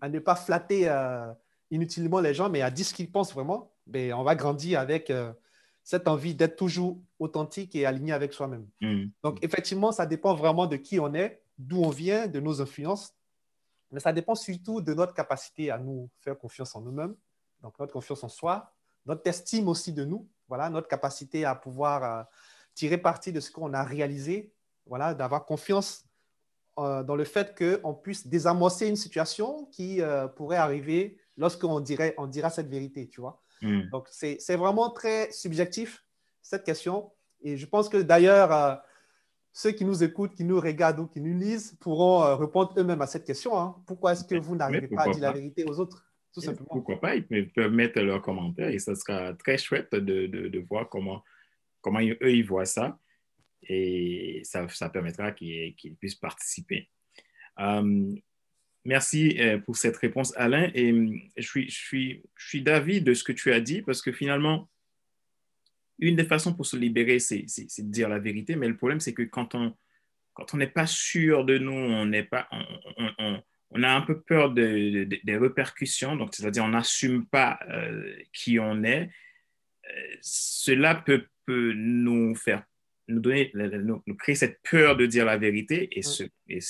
à, 0.00 0.08
ne 0.08 0.18
pas 0.18 0.34
flatter 0.34 0.88
euh, 0.88 1.32
inutilement 1.70 2.20
les 2.20 2.34
gens, 2.34 2.48
mais 2.48 2.62
à 2.62 2.70
dire 2.70 2.86
ce 2.86 2.94
qu'ils 2.94 3.10
pensent 3.10 3.34
vraiment, 3.34 3.70
ben, 3.86 4.12
on 4.14 4.22
va 4.22 4.34
grandir 4.34 4.80
avec 4.80 5.10
euh, 5.10 5.32
cette 5.82 6.08
envie 6.08 6.34
d'être 6.34 6.56
toujours 6.56 6.98
authentique 7.18 7.74
et 7.76 7.86
aligné 7.86 8.12
avec 8.12 8.32
soi-même. 8.32 8.66
Mm. 8.80 9.06
Donc, 9.22 9.38
effectivement, 9.44 9.92
ça 9.92 10.06
dépend 10.06 10.34
vraiment 10.34 10.66
de 10.66 10.76
qui 10.76 10.98
on 10.98 11.12
est, 11.14 11.42
d'où 11.58 11.82
on 11.82 11.90
vient, 11.90 12.26
de 12.26 12.40
nos 12.40 12.60
influences, 12.60 13.14
mais 13.90 14.00
ça 14.00 14.12
dépend 14.12 14.34
surtout 14.34 14.80
de 14.80 14.94
notre 14.94 15.14
capacité 15.14 15.70
à 15.70 15.78
nous 15.78 16.08
faire 16.20 16.38
confiance 16.38 16.74
en 16.74 16.80
nous-mêmes, 16.80 17.14
donc 17.62 17.78
notre 17.78 17.92
confiance 17.92 18.24
en 18.24 18.28
soi, 18.28 18.72
notre 19.04 19.26
estime 19.28 19.68
aussi 19.68 19.92
de 19.92 20.04
nous, 20.04 20.28
voilà, 20.48 20.70
notre 20.70 20.88
capacité 20.88 21.44
à 21.44 21.54
pouvoir 21.54 22.02
euh, 22.02 22.22
tirer 22.74 22.98
parti 22.98 23.32
de 23.32 23.40
ce 23.40 23.50
qu'on 23.50 23.72
a 23.74 23.84
réalisé, 23.84 24.52
voilà, 24.86 25.14
d'avoir 25.14 25.44
confiance 25.44 26.05
euh, 26.78 27.02
dans 27.02 27.16
le 27.16 27.24
fait 27.24 27.56
qu'on 27.56 27.94
puisse 27.94 28.26
désamorcer 28.26 28.86
une 28.86 28.96
situation 28.96 29.64
qui 29.72 30.02
euh, 30.02 30.28
pourrait 30.28 30.58
arriver 30.58 31.16
lorsqu'on 31.38 31.80
dirait, 31.80 32.14
on 32.18 32.26
dira 32.26 32.50
cette 32.50 32.68
vérité, 32.68 33.08
tu 33.08 33.20
vois. 33.20 33.42
Hmm. 33.62 33.88
Donc, 33.90 34.08
c'est 34.10 34.56
vraiment 34.56 34.90
très 34.90 35.30
subjectif, 35.32 36.04
cette 36.42 36.64
question. 36.64 37.10
Et 37.42 37.56
je 37.56 37.64
pense 37.66 37.88
que 37.88 37.96
d'ailleurs, 37.96 38.52
euh, 38.52 38.74
ceux 39.52 39.70
qui 39.70 39.86
nous 39.86 40.04
écoutent, 40.04 40.34
qui 40.34 40.44
nous 40.44 40.60
regardent 40.60 41.00
ou 41.00 41.06
qui 41.06 41.20
nous 41.20 41.38
lisent 41.38 41.76
pourront 41.80 42.36
répondre 42.36 42.74
eux-mêmes 42.76 43.00
à 43.00 43.06
cette 43.06 43.24
question. 43.24 43.58
Hein. 43.58 43.76
Pourquoi 43.86 44.12
est-ce 44.12 44.24
que 44.24 44.34
vous 44.34 44.54
n'arrivez 44.54 44.88
pas 44.88 45.04
à 45.04 45.10
dire 45.10 45.22
la 45.22 45.32
vérité 45.32 45.64
aux 45.64 45.80
autres 45.80 46.04
tout 46.34 46.42
simplement? 46.42 46.68
Pourquoi 46.70 47.00
pas? 47.00 47.14
Ils 47.16 47.50
peuvent 47.52 47.72
mettre 47.72 47.98
leurs 48.02 48.20
commentaires 48.20 48.68
et 48.68 48.78
ça 48.78 48.94
sera 48.94 49.32
très 49.32 49.56
chouette 49.56 49.94
de, 49.94 50.26
de, 50.26 50.48
de 50.48 50.58
voir 50.58 50.90
comment, 50.90 51.22
comment 51.80 52.00
eux, 52.00 52.30
ils 52.30 52.44
voient 52.44 52.66
ça 52.66 52.98
et 53.68 54.40
ça, 54.44 54.68
ça 54.68 54.88
permettra 54.88 55.32
qu'ils 55.32 55.96
puissent 55.98 56.14
participer. 56.14 56.88
Euh, 57.58 58.14
merci 58.84 59.36
euh, 59.40 59.58
pour 59.58 59.76
cette 59.76 59.96
réponse, 59.96 60.36
Alain. 60.36 60.70
Et 60.74 60.92
euh, 60.92 61.16
je 61.36 61.46
suis, 61.46 61.70
je 61.70 61.78
suis, 61.78 62.22
je 62.36 62.48
suis 62.48 62.62
d'avis 62.62 63.00
de 63.00 63.14
ce 63.14 63.24
que 63.24 63.32
tu 63.32 63.52
as 63.52 63.60
dit 63.60 63.82
parce 63.82 64.02
que 64.02 64.12
finalement, 64.12 64.68
une 65.98 66.16
des 66.16 66.24
façons 66.24 66.54
pour 66.54 66.66
se 66.66 66.76
libérer, 66.76 67.18
c'est 67.18 67.46
de 67.46 67.90
dire 67.90 68.08
la 68.08 68.18
vérité. 68.18 68.56
Mais 68.56 68.68
le 68.68 68.76
problème, 68.76 69.00
c'est 69.00 69.14
que 69.14 69.22
quand 69.22 69.54
on 69.54 69.74
quand 70.34 70.52
on 70.52 70.58
n'est 70.58 70.66
pas 70.66 70.86
sûr 70.86 71.46
de 71.46 71.56
nous, 71.56 71.72
on 71.72 72.12
pas, 72.24 72.46
on, 72.50 73.40
on, 73.70 73.82
a 73.82 73.88
un 73.88 74.02
peu 74.02 74.20
peur 74.20 74.52
de, 74.52 75.04
des 75.04 75.36
répercussions. 75.38 76.28
C'est-à-dire, 76.30 76.62
on 76.62 76.68
n'assume 76.68 77.24
pas 77.24 77.58
qui 78.34 78.58
on 78.58 78.84
est. 78.84 79.08
cela 80.20 80.94
peut, 80.94 81.26
peut 81.46 81.72
nous 81.72 82.34
faire 82.34 82.64
nous, 83.08 83.20
donner, 83.20 83.52
nous, 83.54 84.16
créer 84.16 84.34
cette 84.34 84.60
peur 84.68 84.96
de 84.96 85.06
dire 85.06 85.24
la 85.24 85.36
vérité. 85.36 85.88
Et, 85.96 86.02
ce, 86.02 86.24
et 86.48 86.60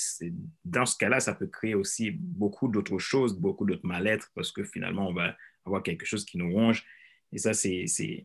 dans 0.63 0.85
ce 0.85 0.97
cas-là, 0.97 1.19
ça 1.19 1.33
peut 1.33 1.47
créer 1.47 1.75
aussi 1.75 2.11
beaucoup 2.11 2.67
d'autres 2.67 2.99
choses, 2.99 3.37
beaucoup 3.37 3.65
d'autres 3.65 3.85
mal-être, 3.85 4.31
parce 4.35 4.51
que 4.51 4.63
finalement, 4.63 5.09
on 5.09 5.13
va 5.13 5.35
avoir 5.65 5.83
quelque 5.83 6.05
chose 6.05 6.25
qui 6.25 6.37
nous 6.37 6.51
ronge. 6.51 6.85
Et 7.31 7.37
ça, 7.37 7.53
c'est, 7.53 7.85
je, 7.87 8.21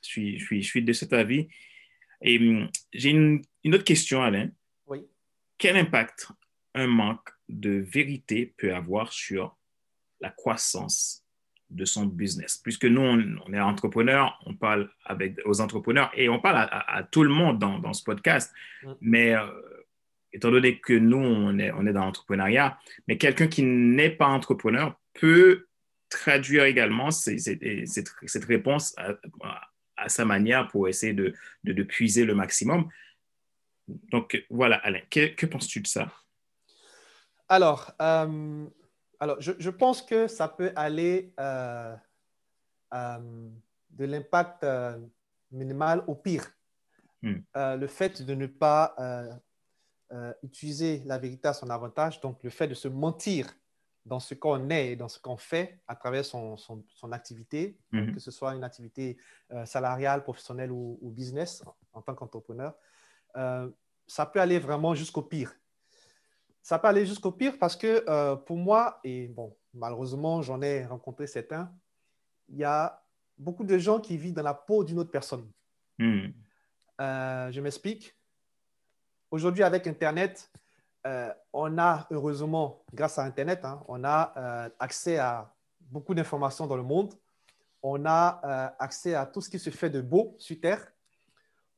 suis, 0.00 0.38
je, 0.38 0.44
suis, 0.44 0.62
je 0.62 0.68
suis 0.68 0.82
de 0.82 0.92
cet 0.92 1.12
avis. 1.12 1.48
Et 2.22 2.38
hum, 2.38 2.68
j'ai 2.92 3.10
une, 3.10 3.42
une, 3.64 3.74
autre 3.74 3.84
question, 3.84 4.22
Alain. 4.22 4.50
Oui. 4.86 5.00
Quel 5.58 5.76
impact 5.76 6.28
un 6.74 6.86
manque 6.86 7.28
de 7.48 7.70
vérité 7.70 8.54
peut 8.56 8.74
avoir 8.74 9.12
sur 9.12 9.56
la 10.20 10.30
croissance 10.30 11.23
de 11.70 11.84
son 11.84 12.06
business. 12.06 12.58
Puisque 12.58 12.84
nous, 12.84 13.00
on, 13.00 13.52
est 13.52 13.60
entrepreneurs, 13.60 14.38
on 14.46 14.54
parle 14.54 14.90
avec, 15.04 15.38
aux 15.44 15.60
entrepreneurs 15.60 16.10
et 16.14 16.28
on 16.28 16.40
parle 16.40 16.68
à, 16.70 17.02
tout 17.10 17.22
le 17.22 17.30
monde 17.30 17.58
dans, 17.58 17.92
ce 17.92 18.02
podcast. 18.04 18.52
Mais 19.00 19.34
euh, 19.34 19.46
étant 20.32 20.50
donné 20.50 20.78
que 20.80 20.92
nous, 20.92 21.18
on 21.18 21.58
est, 21.58 21.72
on 21.72 21.86
est 21.86 21.92
dans 21.92 22.04
l'entrepreneuriat, 22.04 22.78
mais 23.08 23.18
quelqu'un 23.18 23.46
qui 23.46 23.62
n'est 23.62 24.10
pas 24.10 24.26
entrepreneur 24.26 24.98
peut 25.14 25.66
traduire 26.10 26.64
également 26.64 27.10
cette, 27.10 27.40
cette, 27.40 28.44
réponse 28.44 28.94
à, 29.96 30.08
sa 30.08 30.24
manière 30.24 30.68
pour 30.68 30.88
essayer 30.88 31.12
de, 31.12 31.34
de, 31.64 31.82
puiser 31.82 32.24
le 32.24 32.34
maximum. 32.34 32.88
Donc 33.88 34.44
voilà, 34.50 34.76
Alain, 34.76 35.00
que, 35.10 35.34
que 35.34 35.46
penses-tu 35.46 35.80
de 35.80 35.86
ça? 35.86 36.12
Alors, 37.48 37.92
euh, 38.00 38.66
alors, 39.24 39.40
je, 39.40 39.70
pense 39.70 40.02
que 40.02 40.26
ça 40.28 40.48
peut 40.48 40.70
aller 40.76 41.32
euh, 41.40 41.96
euh, 42.92 43.48
de 43.88 44.04
l'impact 44.04 44.62
euh, 44.64 44.98
minimal 45.50 46.04
au 46.06 46.14
pire. 46.14 46.44
Hmm. 47.22 47.38
le 47.54 47.86
fait 47.86 48.20
de 48.20 48.34
ne 48.34 48.46
pas 48.46 48.94
utiliser 50.42 51.02
la 51.06 51.16
vérité 51.16 51.48
à 51.48 51.54
son 51.54 51.70
avantage, 51.70 52.20
donc 52.20 52.42
le 52.42 52.50
fait 52.50 52.68
de 52.68 52.74
se 52.74 52.86
mentir 52.86 53.46
dans 54.04 54.20
ce 54.20 54.34
qu'on 54.34 54.68
est 54.68 54.88
et 54.88 54.96
dans 54.96 55.08
ce 55.08 55.18
qu'on 55.18 55.38
fait 55.38 55.80
à 55.88 55.96
travers 55.96 56.26
son, 56.26 56.58
son, 56.58 57.12
activité, 57.12 57.78
mhm. 57.92 58.12
que 58.12 58.20
ce 58.20 58.30
soit 58.30 58.54
une 58.54 58.62
activité 58.62 59.16
salariale, 59.64 60.22
professionnelle 60.22 60.70
ou, 60.70 61.10
business 61.16 61.64
en, 61.94 62.02
tant 62.02 62.14
qu'entrepreneur, 62.14 62.74
ça 64.06 64.26
peut 64.26 64.42
aller 64.42 64.58
vraiment 64.58 64.94
jusqu'au 64.94 65.22
pire. 65.22 65.56
Ça 66.64 66.80
peut 66.80 66.88
aller 66.88 67.06
jusqu'au 67.06 67.30
pire 67.30 67.60
parce 67.60 67.76
que 67.76 68.04
euh, 68.08 68.34
pour 68.34 68.56
moi, 68.56 68.98
et 69.04 69.28
bon, 69.28 69.56
malheureusement, 69.72 70.42
j'en 70.42 70.60
ai 70.62 70.84
rencontré 70.84 71.28
certains, 71.28 71.72
il 72.48 72.56
y 72.56 72.64
a 72.64 73.00
beaucoup 73.38 73.62
de 73.62 73.78
gens 73.78 74.00
qui 74.00 74.16
vivent 74.16 74.34
dans 74.34 74.42
la 74.42 74.54
peau 74.54 74.82
d'une 74.82 74.98
autre 74.98 75.12
personne. 75.12 75.48
Mhm. 76.00 76.34
je 76.98 77.60
m'explique. 77.60 78.16
Aujourd'hui, 79.30 79.62
avec 79.62 79.86
Internet, 79.86 80.50
euh, 81.06 81.32
on 81.52 81.76
a 81.78 82.06
heureusement, 82.10 82.82
grâce 82.92 83.18
à 83.18 83.24
Internet, 83.24 83.64
hein, 83.64 83.82
on 83.88 84.04
a 84.04 84.32
euh, 84.36 84.70
accès 84.78 85.18
à 85.18 85.52
beaucoup 85.80 86.14
d'informations 86.14 86.66
dans 86.66 86.76
le 86.76 86.82
monde. 86.82 87.12
On 87.82 88.06
a 88.06 88.40
euh, 88.44 88.74
accès 88.78 89.14
à 89.14 89.26
tout 89.26 89.42
ce 89.42 89.50
qui 89.50 89.58
se 89.58 89.68
fait 89.68 89.90
de 89.90 90.00
beau 90.00 90.34
sur 90.38 90.58
Terre. 90.58 90.92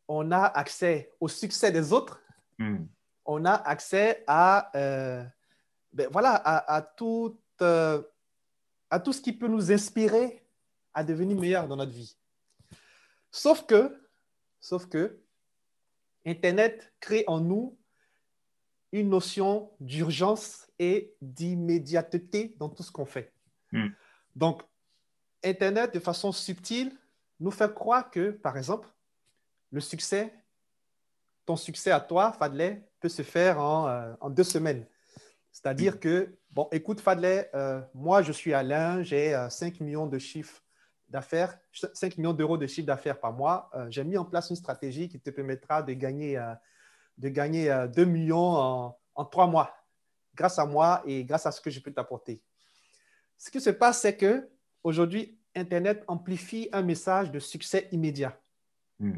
On 0.07 0.31
a 0.31 0.43
accès 0.43 1.13
au 1.19 1.27
succès 1.27 1.73
des 1.73 1.93
autres. 1.93 2.23
Hmm. 2.59 2.85
On 3.27 3.45
a 3.45 3.53
accès 3.53 4.25
à, 4.27 4.71
ben, 5.93 6.09
voilà, 6.11 6.35
à, 6.35 6.83
tout, 6.83 7.39
à 7.61 9.01
tout 9.03 9.13
ce 9.13 9.21
qui 9.21 9.33
peut 9.33 9.49
nous 9.49 9.73
inspirer 9.73 10.43
à 10.95 11.05
devenir 11.05 11.39
meilleur 11.39 11.69
dans 11.69 11.77
notre 11.77 11.93
vie. 11.93 12.17
Sauf 13.31 13.67
que, 13.67 14.01
sauf 14.61 14.87
que, 14.87 15.21
Internet 16.25 16.93
crée 17.01 17.25
en 17.27 17.41
nous 17.41 17.79
une 18.93 19.11
notion 19.11 19.71
d'urgence 19.79 20.67
et 20.79 21.15
d'immédiateté 21.21 22.57
dans 22.59 22.69
tout 22.69 22.83
ce 22.83 22.91
qu'on 22.91 23.05
fait. 23.05 23.33
Hmm. 23.73 23.89
Donc, 24.35 24.63
Internet, 25.45 25.95
de 25.95 26.01
façon 26.01 26.33
subtile, 26.33 26.97
nous 27.41 27.51
fait 27.51 27.73
croire 27.73 28.11
que, 28.11 28.31
par 28.31 28.57
exemple, 28.57 28.89
le 29.71 29.81
succès, 29.81 30.33
ton 31.47 31.57
succès 31.57 31.91
à 31.91 32.01
toi, 32.01 32.33
Fadley, 32.33 32.87
peut 33.01 33.09
se 33.09 33.23
faire 33.23 33.59
en, 33.61 33.89
euh, 33.89 34.15
deux 34.29 34.45
semaines. 34.45 34.87
C'est-à-dire 35.53 35.95
hmm. 35.95 36.01
que, 36.01 36.39
bon, 36.51 36.69
écoute, 36.73 37.01
Fadley, 37.01 37.49
euh, 37.55 37.81
moi, 37.95 38.21
je 38.23 38.33
suis 38.33 38.53
Alain, 38.53 39.03
j'ai 39.03 39.35
5 39.49 39.81
euh, 39.81 39.85
millions 39.85 40.07
de 40.07 40.19
chiffres 40.19 40.63
d'affaires, 41.09 41.57
5 41.73 42.19
millions 42.19 42.33
d'euros 42.33 42.59
de 42.59 42.67
chiffre 42.67 42.87
d'affaires 42.87 43.21
par 43.21 43.33
mois. 43.33 43.71
j'ai 43.91 44.03
mis 44.03 44.19
en 44.19 44.25
place 44.25 44.51
une 44.51 44.57
stratégie 44.57 45.09
qui 45.09 45.21
te 45.21 45.31
permettra 45.31 45.81
de 45.81 45.93
gagner 45.93 46.37
de 47.19 47.29
gagner 47.29 47.67
2 47.95 48.03
euh, 48.03 48.07
millions 48.07 48.39
en, 48.39 48.99
en 49.15 49.25
3 49.25 49.47
mois 49.47 49.75
grâce 50.35 50.59
à 50.59 50.67
moi 50.67 51.03
et 51.07 51.25
grâce 51.25 51.47
à 51.47 51.53
ce 51.53 51.61
que 51.61 51.71
je 51.71 51.81
peux 51.81 51.93
t'apporter. 51.93 52.43
Ce 53.39 53.51
qui 53.51 53.61
se 53.61 53.71
passe, 53.71 54.03
c'est 54.03 54.17
que 54.17 54.49
aujourd'hui, 54.83 55.39
Internet 55.55 56.05
amplifie 56.09 56.69
un 56.73 56.83
message 56.83 57.31
de 57.31 57.39
succès 57.39 57.89
immédiat. 57.91 58.39
Hmm. 58.99 59.17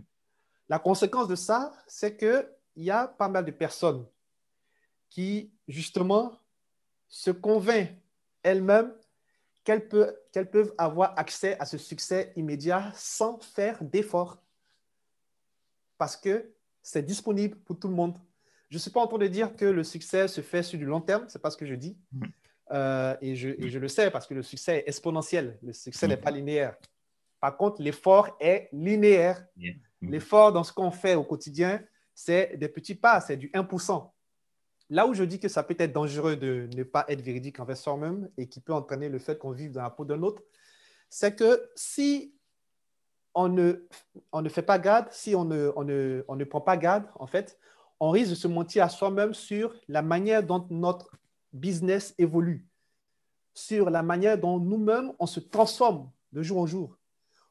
La 0.68 0.78
conséquence 0.78 1.28
de 1.28 1.35
ça, 1.35 1.72
c'est 1.87 2.16
qu'il 2.16 2.48
y 2.76 2.90
a 2.90 3.07
pas 3.07 3.28
mal 3.28 3.44
de 3.44 3.50
personnes 3.50 4.07
qui, 5.09 5.50
justement, 5.66 6.38
se 7.09 7.31
convainquent 7.31 7.96
elles-mêmes 8.42 8.92
qu'elles 9.64 9.88
peuvent, 9.88 10.74
avoir 10.78 11.18
accès 11.18 11.59
à 11.59 11.66
ce 11.66 11.76
succès 11.76 12.33
immédiat 12.37 12.90
sans 12.94 13.38
faire 13.38 13.83
d'efforts. 13.83 14.42
Parce 15.98 16.16
que 16.16 16.54
c'est 16.83 17.02
disponible 17.02 17.57
pour 17.57 17.78
tout 17.78 17.88
le 17.88 17.94
monde. 17.94 18.16
Je 18.70 18.76
ne 18.76 18.78
suis 18.78 18.90
pas 18.90 19.00
en 19.00 19.07
train 19.07 19.18
de 19.18 19.26
dire 19.26 19.54
que 19.57 19.64
le 19.64 19.85
succès 19.85 20.28
se 20.28 20.40
fait 20.40 20.62
sur 20.62 20.78
du 20.78 20.85
long 20.85 21.00
terme, 21.00 21.28
ce 21.28 21.37
n'est 21.37 21.42
pas 21.42 21.50
ce 21.50 21.57
que 21.57 21.66
je 21.66 21.74
dis. 21.74 21.98
Mm. 22.12 22.24
Euh, 22.70 23.16
et, 23.20 23.35
je, 23.35 23.50
je, 23.68 23.78
le 23.78 23.88
sais 23.88 24.11
parce 24.11 24.26
que 24.26 24.35
le 24.35 24.42
succès 24.42 24.78
est 24.78 24.88
exponentiel, 24.88 25.59
le 25.62 25.72
succès 25.72 26.07
mm. 26.07 26.11
n'est 26.11 26.16
pas 26.18 26.31
linéaire. 26.31 26.76
Par 27.40 27.57
contre, 27.57 27.83
l'effort 27.83 28.37
est 28.40 28.68
linéaire. 28.72 29.46
Mm. 30.00 30.11
L'effort 30.11 30.52
dans 30.52 30.64
ce 30.64 30.72
qu'on 30.72 30.90
fait 30.90 31.14
au 31.14 31.24
quotidien, 31.24 31.82
c'est 32.14 32.56
des 32.56 32.68
petits 32.68 32.94
pas, 32.94 33.20
c'est 33.20 33.37
du 33.37 33.48
1%. 33.50 34.11
Là 34.90 35.06
où 35.06 35.14
je 35.14 35.22
dis 35.24 35.38
que 35.38 35.48
ça 35.48 35.62
peut 35.62 35.76
être 35.78 35.92
dangereux 35.92 36.37
de 36.37 36.68
ne 36.74 36.82
pas 36.82 37.04
être 37.08 37.20
véridique 37.20 37.61
envers 37.61 37.76
soi-même 37.76 38.30
et 38.38 38.48
qui 38.48 38.61
peut 38.61 38.72
entraîner 38.72 39.08
le 39.08 39.18
fait 39.18 39.38
qu'on 39.38 39.50
vive 39.50 39.72
dans 39.72 39.82
la 39.82 39.90
peau 39.90 40.04
d'un 40.04 40.22
autre, 40.22 40.42
c'est 41.11 41.34
que 41.34 41.70
si 41.74 42.34
on 43.34 43.48
ne, 43.48 44.48
fait 44.48 44.62
pas 44.62 44.78
garde, 44.78 45.08
si 45.11 45.34
on 45.34 45.44
ne, 45.44 45.70
on, 45.76 45.84
ne, 45.84 46.24
on 46.26 46.37
ne 46.37 46.44
prend 46.44 46.61
pas 46.61 46.76
garde, 46.76 47.04
en 47.16 47.26
fait, 47.26 47.58
on 48.00 48.11
risque 48.11 48.30
de 48.30 48.34
se 48.34 48.48
mentir 48.48 48.84
à 48.84 48.88
soi-même 48.88 49.34
sur 49.34 49.74
la 49.88 50.02
manière 50.02 50.42
dont 50.42 50.66
notre 50.70 51.12
business 51.52 52.14
évolue, 52.18 52.66
sur 53.54 53.90
la 53.90 54.02
manière 54.02 54.38
dont 54.38 54.58
nous-mêmes, 54.58 55.12
on 55.18 55.26
se 55.26 55.40
transforme 55.40 56.11
de 56.32 56.42
jour 56.42 56.58
en 56.58 56.66
jour. 56.66 56.97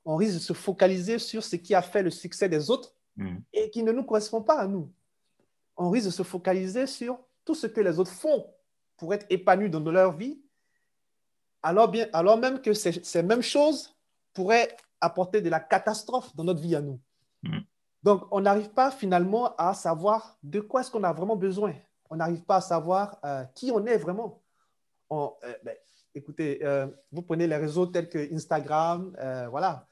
On 0.08 0.16
risque 0.16 0.36
de 0.36 0.40
se 0.40 0.54
focaliser 0.54 1.20
sur 1.20 1.44
ce 1.44 1.58
qui 1.58 1.76
a 1.76 1.82
fait 1.82 2.02
le 2.02 2.10
succès 2.10 2.48
des 2.48 2.72
autres 2.72 2.96
mm. 3.18 3.38
et 3.54 3.70
qui 3.70 3.84
ne 3.84 3.92
nous 3.92 4.04
correspond 4.04 4.42
pas 4.42 4.60
à 4.60 4.66
nous. 4.66 4.90
On 5.76 5.90
risque 5.90 6.06
de 6.06 6.12
se 6.12 6.24
focaliser 6.24 6.88
sur 6.88 7.20
tout 7.44 7.54
ce 7.54 7.68
que 7.68 7.82
les 7.82 8.00
autres 8.00 8.12
font 8.12 8.48
pour 8.96 9.14
être 9.14 9.26
épanouis 9.30 9.70
dans 9.70 9.80
leur 9.80 10.16
vie, 10.16 10.40
alors, 11.62 11.90
bien, 11.90 12.08
alors 12.14 12.38
même 12.38 12.62
que 12.62 12.74
ces, 12.74 13.04
ces 13.04 13.22
mêmes 13.22 13.42
choses 13.42 13.94
pourraient 14.34 14.76
apporter 15.02 15.42
de 15.42 15.50
la 15.50 15.60
catastrophe 15.60 16.36
dans 16.36 16.44
notre 16.44 16.62
vie 16.62 16.76
à 16.76 16.82
nous. 16.82 17.00
Mm. 17.44 17.60
Donc, 18.04 18.24
on 18.32 18.42
n'arrive 18.42 18.70
pas 18.70 18.90
finalement 18.90 19.56
à 19.58 19.74
savoir 19.74 20.38
de 20.44 20.62
quoi 20.62 20.82
est-ce 20.82 20.92
qu'on 20.92 21.04
a 21.04 21.12
vraiment 21.12 21.36
besoin. 21.36 21.74
On 22.10 22.16
n'arrive 22.16 22.44
pas 22.44 22.58
à 22.58 22.62
savoir 22.62 23.18
euh, 23.26 23.44
qui 23.54 23.72
on 23.72 23.86
est 23.86 23.98
vraiment. 23.98 24.42
Euh, 25.12 25.28
ben, 25.64 25.76
écoutez, 26.18 26.60
euh, 26.64 26.88
vous 27.12 27.22
prenez 27.22 27.48
les 27.48 27.56
réseaux 27.56 27.86
tels 27.86 28.10
que 28.10 28.34
Instagram, 28.34 29.16
voilà. 29.50 29.88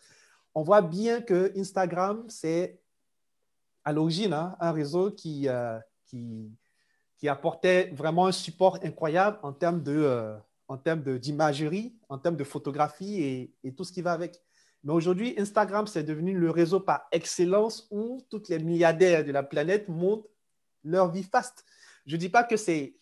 On 0.54 0.64
voit 0.64 0.82
bien 0.82 1.22
que 1.22 1.52
Instagram, 1.58 2.26
c'est 2.30 2.80
à 3.84 3.92
l'origine 3.92 4.34
hein, 4.34 4.56
un 4.60 4.72
réseau 4.72 5.12
qui, 5.12 5.48
qui, 6.06 6.52
qui, 7.18 7.28
apportait 7.28 7.92
vraiment 7.94 8.28
un 8.28 8.32
support 8.32 8.80
incroyable 8.84 9.38
en 9.44 9.52
termes 9.52 9.84
de, 9.84 10.34
en 10.68 10.78
termes 10.78 11.18
d'imagerie, 11.20 11.94
en 12.10 12.18
termes 12.18 12.38
de 12.38 12.44
photographie 12.44 13.22
et, 13.22 13.54
et, 13.64 13.74
tout 13.74 13.84
ce 13.84 13.92
qui 13.92 14.02
va 14.02 14.14
avec. 14.14 14.42
Mais 14.84 14.94
aujourd'hui, 14.94 15.36
Instagram, 15.38 15.88
c'est 15.88 16.04
devenu 16.04 16.38
le 16.38 16.50
réseau 16.52 16.80
par 16.80 17.08
excellence 17.12 17.88
où 17.92 18.22
toutes 18.30 18.50
les 18.50 18.60
milliardaires 18.60 19.26
de 19.26 19.32
la 19.32 19.44
planète 19.44 19.90
montrent 19.90 20.30
leur 20.84 21.12
vie 21.12 21.24
faste. 21.24 21.66
Je 22.06 22.16
ne 22.16 22.20
dis 22.20 22.30
pas 22.30 22.44
que 22.44 22.56
c'est 22.56 22.96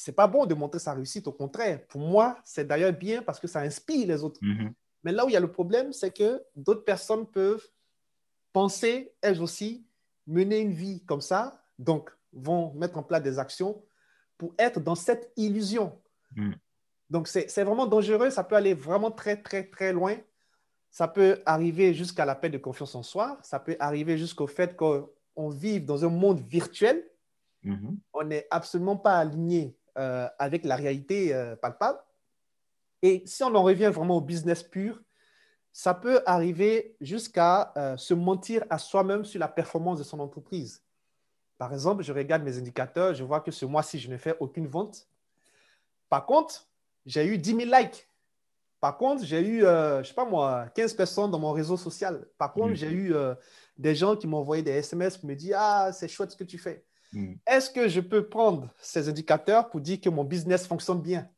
c'est 0.00 0.12
pas 0.12 0.26
bon 0.26 0.46
de 0.46 0.54
montrer 0.54 0.78
sa 0.78 0.94
réussite, 0.94 1.26
au 1.26 1.32
contraire. 1.32 1.86
Pour 1.86 2.00
moi, 2.00 2.38
c'est 2.44 2.66
d'ailleurs 2.66 2.92
bien 2.92 3.22
parce 3.22 3.38
que 3.38 3.46
ça 3.46 3.60
inspire 3.60 4.06
les 4.06 4.22
autres. 4.24 4.40
Mm-hmm. 4.40 4.72
Mais 5.04 5.12
là 5.12 5.26
où 5.26 5.28
il 5.28 5.32
y 5.32 5.36
a 5.36 5.40
le 5.40 5.52
problème, 5.52 5.92
c'est 5.92 6.10
que 6.10 6.42
d'autres 6.56 6.84
personnes 6.84 7.26
peuvent 7.26 7.66
penser, 8.52 9.12
elles 9.20 9.42
aussi, 9.42 9.86
mener 10.26 10.60
une 10.60 10.72
vie 10.72 11.04
comme 11.04 11.20
ça, 11.20 11.62
donc 11.78 12.10
vont 12.32 12.72
mettre 12.74 12.96
en 12.96 13.02
place 13.02 13.22
des 13.22 13.38
actions 13.38 13.82
pour 14.38 14.54
être 14.58 14.80
dans 14.80 14.94
cette 14.94 15.32
illusion. 15.36 16.00
Mm. 16.34 16.52
Donc, 17.10 17.28
c'est 17.28 17.62
vraiment 17.62 17.86
dangereux, 17.86 18.30
ça 18.30 18.44
peut 18.44 18.56
aller 18.56 18.72
vraiment 18.74 19.10
très, 19.10 19.36
très, 19.36 19.64
très 19.64 19.92
loin 19.92 20.16
ça 20.90 21.06
peut 21.06 21.40
arriver 21.46 21.94
jusqu'à 21.94 22.24
la 22.24 22.34
paix 22.34 22.50
de 22.50 22.58
confiance 22.58 22.94
en 22.94 23.02
soi, 23.02 23.38
ça 23.42 23.60
peut 23.60 23.76
arriver 23.78 24.18
jusqu'au 24.18 24.46
fait 24.46 24.76
qu'on 24.76 25.48
vive 25.48 25.84
dans 25.84 26.04
un 26.04 26.08
monde 26.08 26.40
virtuel. 26.40 27.08
Mm-hmm. 27.64 27.96
On 28.14 28.24
n'est 28.24 28.46
absolument 28.50 28.96
pas 28.96 29.18
aligné 29.18 29.76
euh, 29.98 30.28
avec 30.38 30.64
la 30.64 30.76
réalité 30.76 31.34
euh, 31.34 31.56
palpable. 31.56 31.98
Et 33.02 33.22
si 33.26 33.42
on 33.42 33.54
en 33.54 33.62
revient 33.62 33.90
vraiment 33.92 34.18
au 34.18 34.20
business 34.20 34.62
pur, 34.62 35.00
ça 35.72 35.94
peut 35.94 36.20
arriver 36.26 36.96
jusqu'à 37.00 37.72
euh, 37.76 37.96
se 37.96 38.14
mentir 38.14 38.64
à 38.70 38.78
soi-même 38.78 39.24
sur 39.24 39.40
la 39.40 39.48
performance 39.48 39.98
de 39.98 40.04
son 40.04 40.20
entreprise. 40.20 40.82
Par 41.58 41.72
exemple, 41.72 42.02
je 42.02 42.12
regarde 42.12 42.42
mes 42.42 42.58
indicateurs, 42.58 43.14
je 43.14 43.22
vois 43.22 43.40
que 43.40 43.50
ce 43.50 43.64
mois-ci, 43.66 43.98
je 43.98 44.08
n'ai 44.08 44.18
fait 44.18 44.36
aucune 44.40 44.66
vente. 44.66 45.06
Par 46.08 46.26
contre, 46.26 46.66
j'ai 47.06 47.26
eu 47.26 47.38
10 47.38 47.56
000 47.56 47.70
likes. 47.70 48.08
Par 48.80 48.96
contre, 48.96 49.24
j'ai 49.24 49.40
eu, 49.40 49.64
euh, 49.64 49.96
je 49.96 49.98
ne 49.98 50.04
sais 50.04 50.14
pas 50.14 50.24
moi, 50.24 50.66
15 50.74 50.94
personnes 50.94 51.30
dans 51.30 51.38
mon 51.38 51.52
réseau 51.52 51.76
social. 51.76 52.26
Par 52.38 52.52
contre, 52.52 52.74
j'ai 52.74 52.90
eu 52.90 53.14
euh, 53.14 53.34
des 53.76 53.94
gens 53.94 54.16
qui 54.16 54.26
m'ont 54.26 54.38
envoyé 54.38 54.62
des 54.62 54.70
SMS 54.70 55.18
pour 55.18 55.28
me 55.28 55.34
dire 55.34 55.56
Ah, 55.58 55.92
c'est 55.92 56.08
chouette 56.08 56.30
ce 56.30 56.36
que 56.36 56.44
tu 56.44 56.56
fais. 56.56 56.82
Mm. 57.12 57.34
Est-ce 57.46 57.70
que 57.70 57.88
je 57.88 58.00
peux 58.00 58.28
prendre 58.28 58.72
ces 58.80 59.08
indicateurs 59.08 59.68
pour 59.70 59.80
dire 59.80 60.00
que 60.00 60.08
mon 60.08 60.24
business 60.24 60.66
fonctionne 60.66 61.00
bien? 61.00 61.28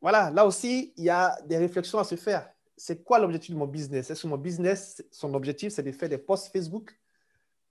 Voilà, 0.00 0.30
là 0.30 0.46
aussi, 0.46 0.94
il 0.96 1.04
y 1.04 1.10
a 1.10 1.36
des 1.46 1.58
réflexions 1.58 1.98
à 1.98 2.04
se 2.04 2.16
faire. 2.16 2.50
C'est 2.76 3.04
quoi 3.04 3.18
l'objectif 3.18 3.50
de 3.50 3.58
mon 3.58 3.66
business? 3.66 4.10
Est-ce 4.10 4.22
que 4.22 4.28
mon 4.28 4.38
business, 4.38 5.04
son 5.10 5.34
objectif, 5.34 5.72
c'est 5.72 5.82
de 5.82 5.92
faire 5.92 6.08
des 6.08 6.18
posts 6.18 6.50
Facebook 6.50 6.98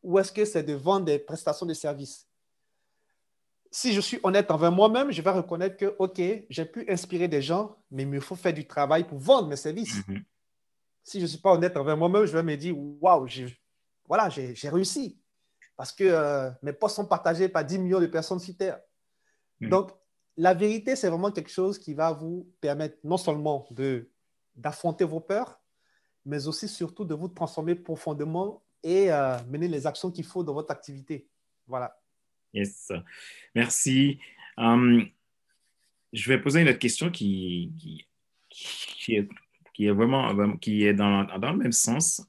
ou 0.03 0.19
est-ce 0.19 0.31
que 0.31 0.45
c'est 0.45 0.63
de 0.63 0.73
vendre 0.73 1.05
des 1.05 1.19
prestations 1.19 1.65
de 1.65 1.73
services? 1.73 2.27
Si 3.71 3.93
je 3.93 4.01
suis 4.01 4.19
honnête 4.23 4.49
envers 4.49 4.71
moi-même, 4.71 5.11
je 5.11 5.21
vais 5.21 5.29
reconnaître 5.29 5.77
que, 5.77 5.95
OK, 5.99 6.21
j'ai 6.49 6.65
pu 6.65 6.89
inspirer 6.89 7.27
des 7.27 7.41
gens, 7.41 7.75
mais 7.91 8.03
il 8.03 8.09
me 8.09 8.19
faut 8.19 8.35
faire 8.35 8.53
du 8.53 8.67
travail 8.67 9.05
pour 9.05 9.19
vendre 9.19 9.47
mes 9.47 9.55
services. 9.55 10.07
Mhm. 10.07 10.23
Si 11.03 11.19
je 11.19 11.23
ne 11.23 11.27
suis 11.27 11.39
pas 11.39 11.53
honnête 11.53 11.75
envers 11.77 11.97
moi-même, 11.97 12.25
je 12.25 12.33
vais 12.33 12.43
me 12.43 12.55
dire, 12.55 12.75
waouh, 12.77 13.27
voilà, 14.07 14.29
j'ai 14.29 14.69
réussi. 14.69 15.18
Parce 15.79 15.93
que 15.93 16.03
euh, 16.03 16.51
mes 16.61 16.73
posts 16.73 16.97
sont 16.97 17.05
partagés 17.05 17.47
par 17.47 17.63
10 17.63 17.79
millions 17.79 18.01
de 18.01 18.07
personnes 18.07 18.41
sur 18.41 18.53
Terre. 18.57 18.81
Mhm. 19.61 19.69
Donc, 19.69 19.91
la 20.35 20.53
vérité, 20.53 20.97
c'est 20.97 21.07
vraiment 21.07 21.31
quelque 21.31 21.49
chose 21.49 21.79
qui 21.79 21.93
va 21.93 22.11
vous 22.11 22.53
permettre 22.59 22.97
non 23.05 23.15
seulement 23.15 23.65
de, 23.71 24.11
d'affronter 24.55 25.05
vos 25.05 25.21
peurs, 25.21 25.57
mais 26.25 26.49
aussi 26.49 26.67
surtout 26.67 27.05
de 27.05 27.15
vous 27.15 27.29
transformer 27.29 27.75
profondément 27.75 28.61
et 28.83 29.09
euh, 29.09 29.37
mener 29.47 29.69
les 29.69 29.87
actions 29.87 30.11
qu'il 30.11 30.25
faut 30.25 30.43
dans 30.43 30.53
votre 30.53 30.69
activité. 30.69 31.29
Voilà. 31.65 31.97
Yes. 32.53 32.91
Merci. 33.55 34.19
Um, 34.57 35.07
je 36.11 36.27
vais 36.27 36.41
poser 36.41 36.59
une 36.59 36.67
autre 36.67 36.79
question 36.79 37.09
qui, 37.09 37.71
qui, 37.79 38.05
qui, 38.49 39.15
est, 39.15 39.29
qui 39.73 39.85
est, 39.85 39.91
vraiment 39.91 40.57
qui 40.57 40.83
est 40.83 40.93
dans, 40.93 41.23
dans 41.39 41.51
le 41.53 41.57
même 41.57 41.71
sens. 41.71 42.21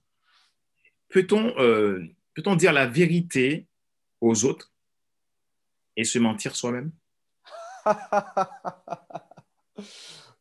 Peut-on 1.09 1.53
euh, 1.59 2.07
peut 2.35 2.57
dire 2.57 2.73
la 2.73 2.87
vérité 2.87 3.67
aux 4.21 4.45
autres 4.45 4.73
et 5.97 6.05
se 6.05 6.19
mentir 6.19 6.55
soi-même? 6.57 6.93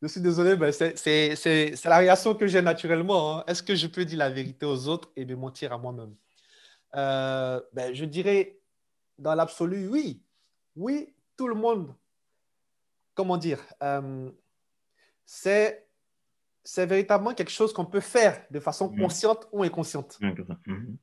je 0.02 0.08
suis 0.08 0.22
désolé, 0.22 0.56
mais 0.58 0.72
c'est 0.72 1.86
la 1.86 1.98
réaction 1.98 2.36
que 2.36 2.48
j'ai 2.48 2.62
naturellement. 2.62 3.40
Hein. 3.40 3.44
Est-ce 3.48 3.64
que 3.64 3.76
je 3.76 3.88
peux 3.88 4.06
dire 4.06 4.20
la 4.20 4.30
vérité 4.30 4.66
aux 4.66 4.88
autres 4.88 5.12
et 5.16 5.26
me 5.26 5.36
mentir 5.36 5.74
à 5.74 5.78
moi-même? 5.78 6.16
Euh, 6.96 7.62
ben, 7.74 7.94
Je 7.94 8.06
dirais, 8.06 8.60
dans 9.18 9.36
l'absolu, 9.36 9.88
oui. 9.88 10.24
Oui, 10.76 11.14
tout 11.38 11.48
le 11.48 11.56
monde. 11.56 11.94
Comment 13.16 13.38
dire 13.38 13.60
euh, 13.84 14.32
C'est 15.26 15.86
véritablement 16.78 17.34
quelque 17.34 17.52
chose 17.52 17.74
qu'on 17.74 17.86
peut 17.86 18.00
faire 18.00 18.46
de 18.50 18.60
façon 18.60 18.90
mmh. 18.92 19.02
consciente 19.02 19.48
ou 19.52 19.64
inconsciente. 19.64 20.18
Mmh. 20.22 20.96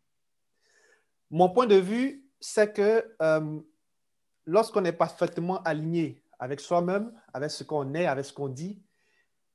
Mon 1.30 1.48
point 1.48 1.66
de 1.66 1.76
vue, 1.76 2.24
c'est 2.40 2.72
que 2.72 3.04
euh, 3.20 3.60
lorsqu'on 4.44 4.84
est 4.84 4.92
parfaitement 4.92 5.62
aligné 5.62 6.22
avec 6.38 6.60
soi-même, 6.60 7.12
avec 7.32 7.50
ce 7.50 7.64
qu'on 7.64 7.94
est, 7.94 8.06
avec 8.06 8.24
ce 8.24 8.32
qu'on 8.32 8.48
dit, 8.48 8.82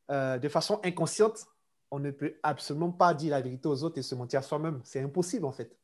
euh, 0.10 0.38
de 0.38 0.50
façon 0.50 0.80
inconsciente, 0.84 1.46
on 1.90 2.00
ne 2.00 2.12
peut 2.12 2.36
absolument 2.44 2.92
pas 2.92 3.14
dire 3.14 3.32
la 3.32 3.42
vérité 3.42 3.68
aux 3.68 3.84
autres 3.84 3.98
et 3.98 4.02
se 4.02 4.16
mentir 4.16 4.40
à 4.40 4.44
soi-même. 4.44 4.82
C'est 4.84 5.02
impossible 5.02 5.46
en 5.46 5.52
fait. 5.52 5.78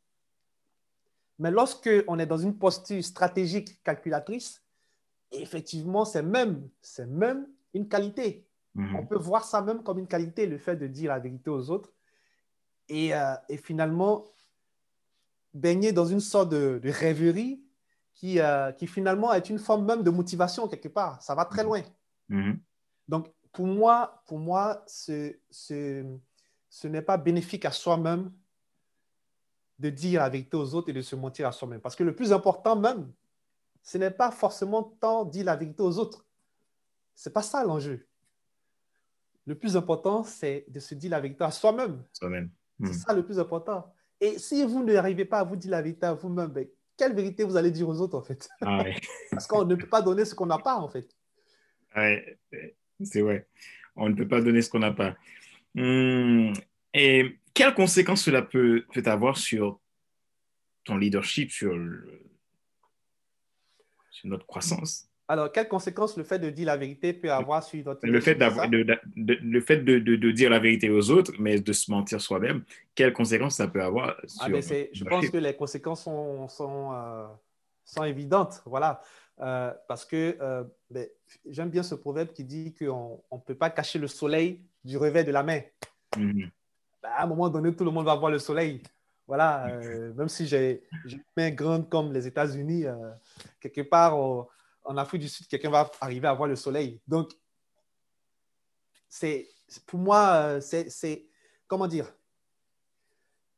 Mais 1.40 1.52
lorsque 1.52 1.90
on 2.08 2.18
est 2.18 2.26
dans 2.26 2.38
une 2.38 2.58
posture 2.58 3.04
stratégique 3.04 3.82
calculatrice, 3.84 4.64
effectivement, 5.32 6.04
c'est 6.06 6.24
même, 6.24 6.70
c'est 6.82 7.06
même 7.06 7.48
une 7.74 7.88
qualité. 7.88 8.48
Mhm. 8.74 8.96
On 8.96 9.06
peut 9.06 9.18
voir 9.18 9.44
ça 9.44 9.62
même 9.62 9.84
comme 9.84 10.00
une 10.00 10.08
qualité, 10.08 10.48
le 10.48 10.58
fait 10.58 10.76
de 10.76 10.88
dire 10.88 11.12
la 11.12 11.20
vérité 11.20 11.50
aux 11.50 11.70
autres. 11.70 11.94
Et, 12.90 13.14
euh, 13.14 13.36
et 13.50 13.58
finalement, 13.58 14.26
baigner 15.54 15.92
dans 15.92 16.06
une 16.06 16.20
sorte 16.20 16.50
de, 16.50 16.80
de 16.82 16.90
rêverie 16.90 17.62
qui, 18.14 18.40
euh, 18.40 18.72
qui 18.72 18.88
finalement 18.88 19.34
est 19.34 19.50
une 19.50 19.60
forme 19.60 19.86
même 19.86 20.04
de 20.04 20.10
motivation 20.10 20.68
quelque 20.68 20.88
part. 20.88 21.22
Ça 21.22 21.36
va 21.36 21.46
très 21.46 21.64
mhm. 21.64 21.68
loin. 21.68 21.82
Mhm. 22.30 22.60
Donc, 23.08 23.34
pour 23.52 23.68
moi, 23.68 24.24
pour 24.26 24.40
moi 24.40 24.84
ce, 24.88 25.36
ce, 25.50 26.06
ce 26.70 26.88
n'est 26.88 27.02
pas 27.02 27.18
bénéfique 27.18 27.66
à 27.66 27.72
soi-même 27.72 28.32
de 29.80 29.90
dire 29.90 30.22
la 30.22 30.30
vérité 30.30 30.58
aux 30.58 30.74
autres 30.74 30.90
et 30.90 30.94
de 30.94 31.02
se 31.02 31.16
mentir 31.16 31.48
à 31.48 31.52
soi-même. 31.52 31.82
Parce 31.82 31.96
que 31.96 32.04
le 32.04 32.16
plus 32.16 32.34
important 32.34 32.76
même, 32.76 33.12
ce 33.84 33.98
n'est 33.98 34.12
pas 34.12 34.32
forcément 34.32 34.84
tant 34.84 35.24
dire 35.24 35.46
la 35.46 35.56
vérité 35.56 35.82
aux 35.84 35.98
autres. 35.98 36.26
Ce 37.16 37.30
n'est 37.30 37.34
pas 37.34 37.42
ça 37.44 37.64
l'enjeu. 37.64 38.08
Le 39.46 39.56
plus 39.56 39.78
important, 39.78 40.24
c'est 40.24 40.66
de 40.68 40.80
se 40.80 40.94
dire 40.94 41.12
la 41.12 41.22
vérité 41.22 41.44
à 41.44 41.52
soi-même. 41.52 42.04
Soi-même. 42.14 42.52
C'est 42.82 42.88
mhm. 42.88 42.94
ça 42.94 43.14
le 43.14 43.24
plus 43.24 43.40
important. 43.40 43.94
Et 44.20 44.40
si 44.40 44.64
vous 44.64 44.84
n'arrivez 44.84 45.26
pas 45.26 45.40
à 45.40 45.44
vous 45.44 45.56
dire 45.56 45.72
la 45.72 45.82
vérité 45.82 46.06
à 46.06 46.14
vous-même, 46.14 46.48
ben, 46.48 46.68
quelle 46.98 47.14
vérité 47.14 47.44
vous 47.44 47.56
allez 47.56 47.72
dire 47.72 47.88
aux 47.88 48.02
autres, 48.02 48.18
en 48.18 48.24
fait? 48.24 48.50
Ah 48.62 48.84
Parce 49.32 49.46
qu'on 49.46 49.66
ne 49.66 49.76
peut 49.76 49.88
pas 49.88 50.02
donner 50.02 50.26
ce 50.26 50.34
qu'on 50.34 50.48
n'a 50.48 50.58
pas, 50.58 50.78
en 50.78 50.88
fait. 50.88 51.08
Oui, 51.96 52.18
c'est 53.04 53.22
vrai. 53.22 53.48
On 53.96 54.10
ne 54.10 54.16
peut 54.16 54.28
pas 54.28 54.42
donner 54.42 54.62
ce 54.62 54.70
qu'on 54.70 54.80
n'a 54.80 54.92
pas. 54.92 55.16
Hmm. 55.76 56.54
Et 56.94 57.38
quelles 57.54 57.74
conséquences 57.74 58.24
cela 58.24 58.42
peut, 58.42 58.86
peut 58.94 59.04
avoir 59.06 59.38
sur 59.38 59.80
ton 60.84 60.98
leadership, 60.98 61.52
sur, 61.52 61.76
sur 64.10 64.30
notre 64.30 64.46
croissance? 64.46 65.07
Alors, 65.30 65.52
quelles 65.52 65.68
conséquences 65.68 66.16
le 66.16 66.24
fait 66.24 66.40
de 66.40 66.50
dire 66.50 66.68
la 66.68 66.78
vérité 66.78 67.12
peut 67.12 67.32
avoir 67.32 67.62
sur 67.62 67.84
notre 67.84 68.08
le 68.08 68.22
fait, 68.22 68.36
de, 68.36 69.00
le 69.18 69.62
fait 69.62 69.78
de, 69.78 70.00
de, 70.00 70.32
dire 70.32 70.50
la 70.50 70.60
vérité 70.60 70.90
aux 70.90 71.10
autres, 71.12 71.34
mais 71.38 71.60
de 71.60 71.74
se 71.74 71.92
mentir 71.92 72.22
soi-même, 72.22 72.64
quelles 72.96 73.12
conséquences 73.12 73.56
ça 73.56 73.68
peut 73.68 73.84
avoir 73.84 74.16
ah, 74.18 74.28
sur 74.28 74.46
ah, 74.46 74.88
Je 74.94 75.04
pense 75.04 75.30
que 75.30 75.38
les 75.38 75.54
conséquences 75.54 76.04
sont, 76.04 76.48
sont, 76.48 76.94
euh, 76.94 77.28
sont 77.84 78.06
évidentes. 78.06 78.62
Voilà. 78.66 79.02
Euh, 79.42 79.74
parce 79.90 80.06
que 80.06 80.38
euh, 80.40 80.64
ben, 80.90 81.06
j'aime 81.46 81.70
bien 81.70 81.84
ce 81.84 81.96
proverbe 81.96 82.30
qui 82.32 82.46
dit 82.46 82.74
qu'on 82.74 83.22
ne 83.30 83.38
peut 83.40 83.54
pas 83.54 83.70
cacher 83.70 84.00
le 84.00 84.08
soleil 84.08 84.62
du 84.84 84.98
revers 84.98 85.26
de 85.26 85.32
la 85.32 85.44
main. 85.44 85.60
Mhm. 86.16 86.50
Ben, 87.04 87.10
à 87.10 87.24
un 87.24 87.28
moment 87.28 87.50
donné, 87.50 87.76
tout 87.76 87.84
le 87.84 87.92
monde 87.92 88.06
va 88.06 88.16
voir 88.16 88.32
le 88.32 88.40
soleil. 88.40 88.82
Voilà, 89.28 89.78
même 90.16 90.30
si 90.30 90.48
j'ai 90.48 90.84
une 91.04 91.22
main 91.36 91.52
grande 91.52 91.90
comme 91.90 92.14
les 92.14 92.26
États-Unis, 92.28 92.86
quelque 93.60 93.82
part, 93.82 94.16
en 94.88 94.98
Afrique 94.98 95.22
du 95.22 95.30
Sud, 95.30 95.48
quelqu'un 95.48 95.70
va 95.70 95.92
arriver 96.02 96.28
à 96.28 96.34
voir 96.34 96.48
le 96.48 96.56
soleil. 96.56 97.02
Donc, 97.08 97.34
c'est 99.10 99.48
pour 99.86 100.00
moi, 100.00 100.60
c'est 100.62 101.28
comment 101.68 101.88
dire? 101.88 102.12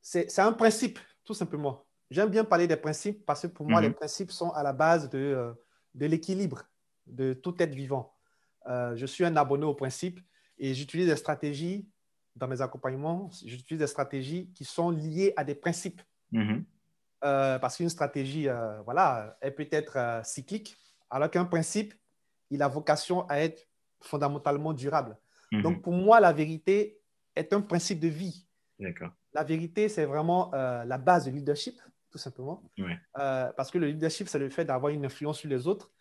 C'est 0.02 0.40
un 0.40 0.54
principe, 0.54 1.00
tout 1.24 1.34
simplement. 1.36 1.86
J'aime 2.10 2.30
bien 2.30 2.44
parler 2.44 2.68
des 2.68 2.76
principes 2.76 3.24
parce 3.26 3.44
que 3.44 3.48
pour 3.48 3.70
moi, 3.70 3.82
les 3.82 3.90
mhm. 3.90 3.94
principes 3.94 4.32
sont 4.32 4.50
à 4.52 4.64
la 4.64 4.74
base 4.74 5.10
de, 5.10 5.20
euh, 5.20 5.54
de 5.94 6.08
l'équilibre 6.08 6.64
de 7.06 7.34
tout 7.34 7.56
être 7.62 7.76
vivant. 7.76 8.16
Euh, 8.68 8.96
je 8.96 9.06
suis 9.06 9.24
un 9.24 9.36
abonné 9.36 9.66
aux 9.66 9.76
principes 9.76 10.20
et 10.58 10.74
j'utilise 10.74 11.08
des 11.08 11.16
stratégies 11.16 11.88
dans 12.36 12.48
mes 12.48 12.62
accompagnements, 12.62 13.30
j'utilise 13.46 13.80
des 13.80 13.88
stratégies 13.88 14.50
qui 14.56 14.64
sont 14.64 14.90
liées 14.90 15.34
à 15.36 15.44
des 15.44 15.56
principes. 15.56 16.02
Mhm. 16.32 16.66
Euh, 17.26 17.60
parce 17.60 17.78
qu'une 17.78 17.90
stratégie, 17.90 18.48
voilà, 18.86 19.38
elle 19.42 19.54
peut 19.54 19.68
être 19.72 20.22
cyclique, 20.24 20.78
alors 21.10 21.30
qu'un 21.30 21.45
principe, 21.45 21.93
il 22.49 22.62
a 22.62 22.68
vocation 22.68 23.28
à 23.28 23.39
être 23.39 23.68
fondamentalement 24.01 24.74
durable. 24.74 25.18
Mhm. 25.51 25.62
Donc, 25.62 25.82
pour 25.82 25.93
moi, 25.93 26.20
la 26.20 26.34
vérité 26.34 26.99
est 27.36 27.53
un 27.53 27.62
principe 27.62 27.99
de 27.99 28.07
vie. 28.07 28.47
La 29.34 29.43
vérité, 29.43 29.89
c'est 29.89 30.05
vraiment 30.05 30.53
euh, 30.53 30.86
la 30.86 30.97
base 30.97 31.26
du 31.26 31.32
leadership, 31.32 31.80
tout 32.10 32.18
simplement. 32.18 32.64
Euh, 33.18 33.51
parce 33.55 33.70
que 33.70 33.78
le 33.78 33.88
leadership, 33.88 34.28
c'est 34.30 34.39
le 34.39 34.49
fait 34.49 34.66
d'avoir 34.66 34.91
une 34.91 35.05
influence 35.05 35.39
sur 35.39 35.49
les 35.49 35.68
autres. 35.68 35.91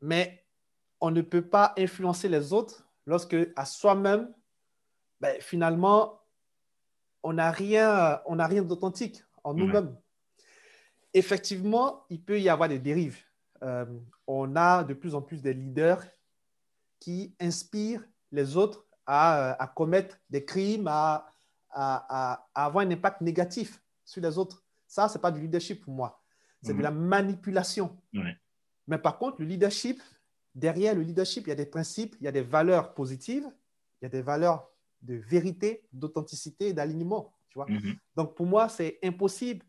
Mais 0.00 0.44
on 1.00 1.10
ne 1.10 1.22
peut 1.22 1.46
pas 1.46 1.74
influencer 1.78 2.28
les 2.28 2.52
autres 2.52 2.88
lorsque, 3.06 3.36
à 3.56 3.64
soi-même, 3.64 4.32
ben, 5.20 5.40
finalement, 5.40 6.20
on 7.22 7.34
n'a 7.34 7.50
rien, 7.50 8.20
on 8.26 8.36
rien 8.36 8.62
d'authentique 8.62 9.24
en 9.44 9.54
nous-mêmes. 9.54 9.96
Effectivement, 11.14 12.04
il 12.10 12.22
peut 12.22 12.40
y 12.40 12.48
avoir 12.48 12.68
des 12.68 12.78
dérives. 12.78 13.18
Euh, 13.62 13.86
on 14.40 14.56
a 14.56 14.84
de 14.84 14.94
plus 14.94 15.14
en 15.14 15.22
plus 15.22 15.42
des 15.42 15.52
leaders 15.52 16.04
qui 16.98 17.34
inspirent 17.40 18.04
les 18.30 18.56
autres 18.56 18.86
à, 19.06 19.62
euh, 19.62 19.66
commettre 19.74 20.18
des 20.30 20.44
crimes, 20.44 20.88
à, 20.88 21.26
avoir 22.54 22.86
un 22.86 22.90
impact 22.90 23.20
négatif 23.22 23.82
sur 24.04 24.22
les 24.22 24.36
autres. 24.38 24.64
Ça, 24.86 25.08
ce 25.08 25.14
n'est 25.14 25.22
pas 25.22 25.30
du 25.30 25.40
leadership 25.40 25.82
pour 25.82 25.94
moi. 25.94 26.22
C'est 26.62 26.72
de 26.72 26.78
mhm. 26.78 26.82
la 26.82 26.90
manipulation. 26.90 27.98
Mais 28.86 28.98
par 28.98 29.18
contre, 29.18 29.40
le 29.40 29.46
leadership, 29.46 30.00
derrière 30.54 30.94
le 30.94 31.02
leadership, 31.02 31.46
il 31.46 31.50
y 31.50 31.52
a 31.52 31.56
des 31.56 31.66
principes, 31.66 32.16
il 32.20 32.24
y 32.24 32.28
a 32.28 32.32
des 32.32 32.42
valeurs 32.42 32.94
positives, 32.94 33.46
il 34.00 34.04
y 34.04 34.06
a 34.06 34.10
des 34.10 34.22
valeurs 34.22 34.70
de 35.00 35.14
vérité, 35.14 35.82
d'authenticité 35.92 36.72
d'alignement. 36.72 37.34
Tu 37.48 37.58
vois? 37.58 37.66
Mhm. 37.68 37.96
Donc, 38.16 38.36
pour 38.36 38.46
moi, 38.46 38.68
c'est 38.68 38.98
impossible 39.02 39.64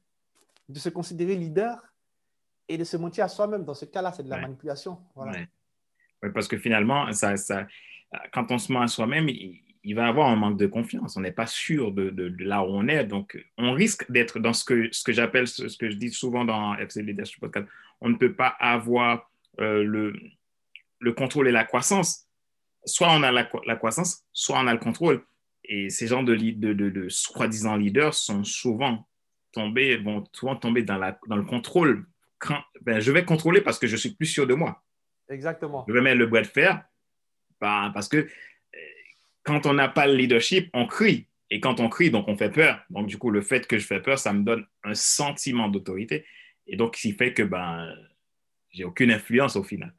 de 0.67 0.79
se 0.79 0.89
considérer 0.89 1.35
leader 1.35 1.92
et 2.67 2.77
de 2.77 2.83
se 2.83 2.97
mentir 2.97 3.25
à 3.25 3.27
soi-même. 3.27 3.63
Dans 3.63 3.73
ce 3.73 3.85
cas-là, 3.85 4.11
c'est 4.11 4.23
de 4.23 4.29
la 4.29 4.37
manipulation. 4.37 4.97
Voilà. 5.15 5.39
parce 6.33 6.47
que 6.47 6.57
finalement, 6.57 7.11
ça, 7.11 7.35
ça, 7.37 7.67
quand 8.31 8.51
on 8.51 8.57
se 8.57 8.71
ment 8.71 8.81
à 8.81 8.87
soi-même, 8.87 9.29
il, 9.29 9.95
va 9.95 10.03
va 10.03 10.07
avoir 10.07 10.29
un 10.29 10.35
manque 10.35 10.57
de 10.57 10.67
confiance. 10.67 11.17
On 11.17 11.21
n'est 11.21 11.31
pas 11.31 11.47
sûr 11.47 11.91
de, 11.91 12.09
de, 12.09 12.33
là 12.43 12.63
où 12.63 12.67
on 12.67 12.87
est. 12.87 13.03
Donc, 13.03 13.37
on 13.57 13.73
risque 13.73 14.09
d'être 14.11 14.39
dans 14.39 14.53
ce 14.53 14.63
que, 14.63 14.89
ce 14.91 15.03
que 15.03 15.11
j'appelle, 15.11 15.47
ce, 15.47 15.77
que 15.77 15.89
je 15.89 15.95
dis 15.97 16.09
souvent 16.09 16.45
dans 16.45 16.75
FC 16.75 17.01
Leadership 17.01 17.39
Podcast, 17.41 17.67
on 18.01 18.09
ne 18.09 18.15
peut 18.15 18.33
pas 18.33 18.55
avoir 18.59 19.29
euh, 19.59 19.83
le, 19.83 20.13
le 20.99 21.13
contrôle 21.13 21.47
et 21.47 21.51
la 21.51 21.65
croissance. 21.65 22.27
Soit 22.85 23.11
on 23.11 23.23
a 23.23 23.31
la, 23.31 23.49
la, 23.65 23.75
croissance, 23.75 24.23
soit 24.33 24.59
on 24.59 24.67
a 24.67 24.73
le 24.73 24.79
contrôle. 24.79 25.23
Et 25.65 25.89
ces 25.89 26.07
gens 26.07 26.23
de, 26.23 26.35
de, 26.35 26.73
de, 26.73 26.89
de 26.89 27.09
soi-disant 27.09 27.77
leaders 27.77 28.13
sont 28.13 28.43
souvent 28.43 29.07
tombés, 29.53 29.97
vont 29.97 30.23
souvent 30.33 30.55
tomber 30.55 30.83
dans, 30.83 30.97
la, 30.97 31.17
dans 31.27 31.37
le 31.37 31.43
contrôle 31.43 32.05
ben, 32.81 32.99
je 32.99 33.11
vais 33.11 33.25
contrôler 33.25 33.61
parce 33.61 33.79
que 33.79 33.87
je 33.87 33.95
suis 33.95 34.11
plus 34.11 34.25
sûr 34.25 34.47
de 34.47 34.53
moi. 34.53 34.83
Exactement. 35.29 35.85
Je 35.87 35.93
vais 35.93 36.01
mettre 36.01 36.17
le 36.17 36.27
bois 36.27 36.41
de 36.41 36.47
fer 36.47 36.83
ben, 37.61 37.91
parce 37.93 38.07
que 38.07 38.17
euh, 38.17 38.27
quand 39.43 39.65
on 39.65 39.73
n'a 39.73 39.89
pas 39.89 40.07
le 40.07 40.15
leadership, 40.15 40.69
on 40.73 40.85
crie. 40.85 41.27
Et 41.49 41.59
quand 41.59 41.79
on 41.79 41.89
crie, 41.89 42.09
donc 42.09 42.27
on 42.27 42.35
fait 42.35 42.49
peur. 42.49 42.83
Donc, 42.89 43.07
du 43.07 43.17
coup, 43.17 43.29
le 43.29 43.41
fait 43.41 43.67
que 43.67 43.77
je 43.77 43.85
fais 43.85 44.01
peur, 44.01 44.17
ça 44.17 44.33
me 44.33 44.43
donne 44.43 44.65
un 44.83 44.95
sentiment 44.95 45.67
d'autorité. 45.67 46.25
Et 46.65 46.75
donc, 46.75 46.95
ce 46.95 47.01
qui 47.03 47.11
fait 47.13 47.33
que 47.33 47.43
ben, 47.43 47.93
j'ai 48.71 48.83
aucune 48.83 49.11
influence 49.11 49.55
au 49.55 49.63
final. 49.63 49.93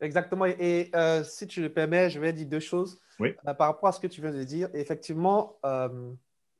Exactement. 0.00 0.46
Et 0.46 0.90
euh, 0.94 1.24
si 1.24 1.46
tu 1.46 1.60
le 1.60 1.72
permets, 1.72 2.10
je 2.10 2.20
vais 2.20 2.32
dire 2.32 2.46
deux 2.46 2.60
choses 2.60 3.00
oui. 3.18 3.34
Euh, 3.46 3.54
par 3.54 3.68
rapport 3.68 3.88
à 3.88 3.92
ce 3.92 4.00
que 4.00 4.06
tu 4.06 4.20
viens 4.20 4.32
de 4.32 4.44
dire. 4.44 4.68
Effectivement, 4.74 5.58
euh, 5.64 6.12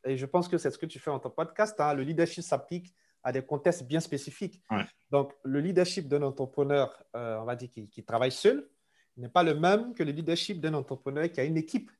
et 0.04 0.16
je 0.16 0.26
pense 0.26 0.48
que 0.48 0.58
c'est 0.58 0.70
ce 0.70 0.78
que 0.78 0.86
tu 0.86 0.98
fais 0.98 1.10
dans 1.10 1.18
ton 1.18 1.30
podcast, 1.30 1.78
hein, 1.80 1.94
le 1.94 2.02
leadership 2.02 2.42
s'applique 2.42 2.94
à 3.22 3.32
des 3.32 3.42
contextes 3.42 3.84
bien 3.84 4.00
spécifiques. 4.00 4.62
Ouais. 4.70 4.84
Donc, 5.10 5.32
le 5.44 5.60
leadership 5.60 6.08
d'un 6.08 6.22
entrepreneur, 6.22 7.02
on 7.14 7.44
va 7.44 7.56
dire, 7.56 7.70
qui, 7.70 7.88
qui, 7.88 8.04
travaille 8.04 8.32
seul, 8.32 8.68
n'est 9.16 9.28
pas 9.28 9.42
le 9.42 9.54
même 9.54 9.92
que 9.94 10.02
le 10.02 10.12
leadership 10.12 10.60
d'un 10.60 10.74
entrepreneur 10.74 11.30
qui 11.30 11.40
a 11.40 11.44
une 11.44 11.56
équipe, 11.56 11.90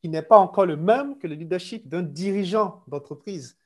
qui 0.00 0.08
n'est 0.08 0.22
pas 0.22 0.38
encore 0.38 0.66
le 0.66 0.76
même 0.76 1.18
que 1.18 1.26
le 1.26 1.34
leadership 1.34 1.88
d'un 1.88 2.02
dirigeant 2.02 2.82
d'entreprise 2.86 3.56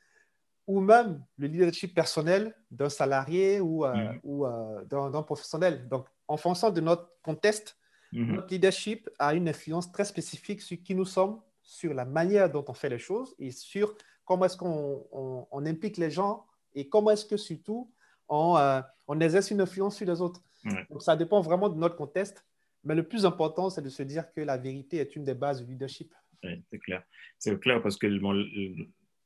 ou 0.66 0.80
même 0.80 1.22
le 1.38 1.48
leadership 1.48 1.94
personnel 1.94 2.54
d'un 2.70 2.88
salarié 2.88 3.60
ou, 3.60 3.84
euh, 3.84 4.12
ou 4.22 4.46
euh, 4.46 4.84
d'un 4.84 5.22
professionnel. 5.22 5.88
Donc, 5.88 6.06
en 6.28 6.36
fonction 6.36 6.70
de 6.70 6.80
notre 6.80 7.10
contexte, 7.22 7.76
Mhm. 8.12 8.34
notre 8.36 8.48
leadership 8.52 9.08
a 9.18 9.34
une 9.34 9.48
influence 9.48 9.90
très 9.90 10.04
spécifique 10.04 10.60
sur 10.60 10.76
qui 10.82 10.94
nous 10.94 11.06
sommes, 11.06 11.40
sur 11.62 11.94
la 11.94 12.04
manière 12.04 12.50
dont 12.50 12.64
on 12.68 12.74
fait 12.74 12.90
les 12.90 12.98
choses 12.98 13.34
et 13.38 13.50
sur 13.50 13.94
comment 14.24 14.44
est-ce 14.44 14.56
qu'on 14.56 15.06
on- 15.12 15.46
on 15.50 15.66
implique 15.66 15.96
les 15.96 16.10
gens 16.10 16.44
et 16.74 16.88
comment 16.88 17.10
est-ce 17.10 17.24
que 17.26 17.36
surtout 17.36 17.90
on, 18.28 18.56
euh, 18.56 18.80
on 19.08 19.20
exerce 19.20 19.50
une 19.50 19.60
influence 19.60 19.96
sur 19.96 20.06
les 20.06 20.20
autres? 20.20 20.42
Ouais. 20.64 20.86
Donc, 20.90 21.02
ça 21.02 21.16
dépend 21.16 21.40
vraiment 21.40 21.68
de 21.68 21.78
notre 21.78 21.96
contexte. 21.96 22.44
Mais 22.84 22.94
le 22.94 23.02
plus 23.06 23.24
important, 23.26 23.70
c'est 23.70 23.82
de 23.82 23.88
se 23.88 24.02
dire 24.02 24.24
que 24.32 24.40
la 24.40 24.56
vérité 24.56 24.96
est 24.98 25.14
une 25.16 25.24
des 25.24 25.34
bases 25.34 25.64
du 25.64 25.70
leadership. 25.72 26.12
C'est 26.42 26.78
clair. 26.80 27.04
C'est 27.38 27.58
clair 27.60 27.80
parce 27.80 27.96
que 27.96 28.06
bon, 28.18 28.32
le, 28.32 28.46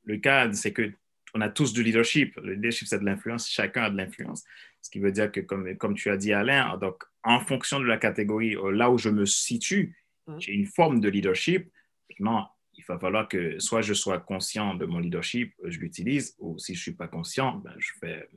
le 0.05 0.17
cas, 0.19 0.53
c'est 0.53 0.73
que 0.73 0.93
on 1.35 1.41
a 1.41 1.49
tous 1.49 1.73
du 1.73 1.83
leadership. 1.83 2.37
Le 2.37 2.55
leadership, 2.55 2.87
c'est 2.89 2.99
de 2.99 3.05
l'influence. 3.05 3.49
Chacun 3.49 3.85
a 3.85 3.91
de 3.91 3.97
l'influence. 3.97 4.45
Ce 4.83 4.91
qui 4.91 4.99
veut 5.01 5.13
dire 5.13 5.33
que, 5.33 5.41
comme, 5.41 5.77
comme 5.77 5.95
tu 5.95 6.11
as 6.11 6.17
dit, 6.17 6.33
Alain, 6.33 6.77
donc, 6.79 7.03
en 7.25 7.41
fonction 7.41 7.81
de 7.81 7.85
la 7.87 7.97
catégorie, 7.99 8.55
euh, 8.57 8.71
là 8.71 8.91
où 8.91 8.99
je 8.99 9.09
me 9.09 9.25
situe, 9.27 9.97
Mhm. 10.29 10.41
j'ai 10.41 10.53
une 10.53 10.67
forme 10.67 11.01
de 11.01 11.09
leadership. 11.09 11.71
Maintenant, 12.11 12.49
il 12.77 12.85
va 12.85 12.99
falloir 12.99 13.29
que 13.29 13.59
soit 13.59 13.83
je 13.83 13.95
sois 13.95 14.21
conscient 14.21 14.75
de 14.75 14.87
mon 14.87 14.99
leadership, 14.99 15.55
euh, 15.65 15.71
je 15.71 15.79
l'utilise, 15.81 16.37
ou 16.39 16.59
si 16.59 16.75
je 16.75 16.81
ne 16.81 16.83
suis 16.83 16.93
pas 16.95 17.09
conscient, 17.09 17.57
ben, 17.57 17.75
je, 17.79 17.93
fais, 18.01 18.29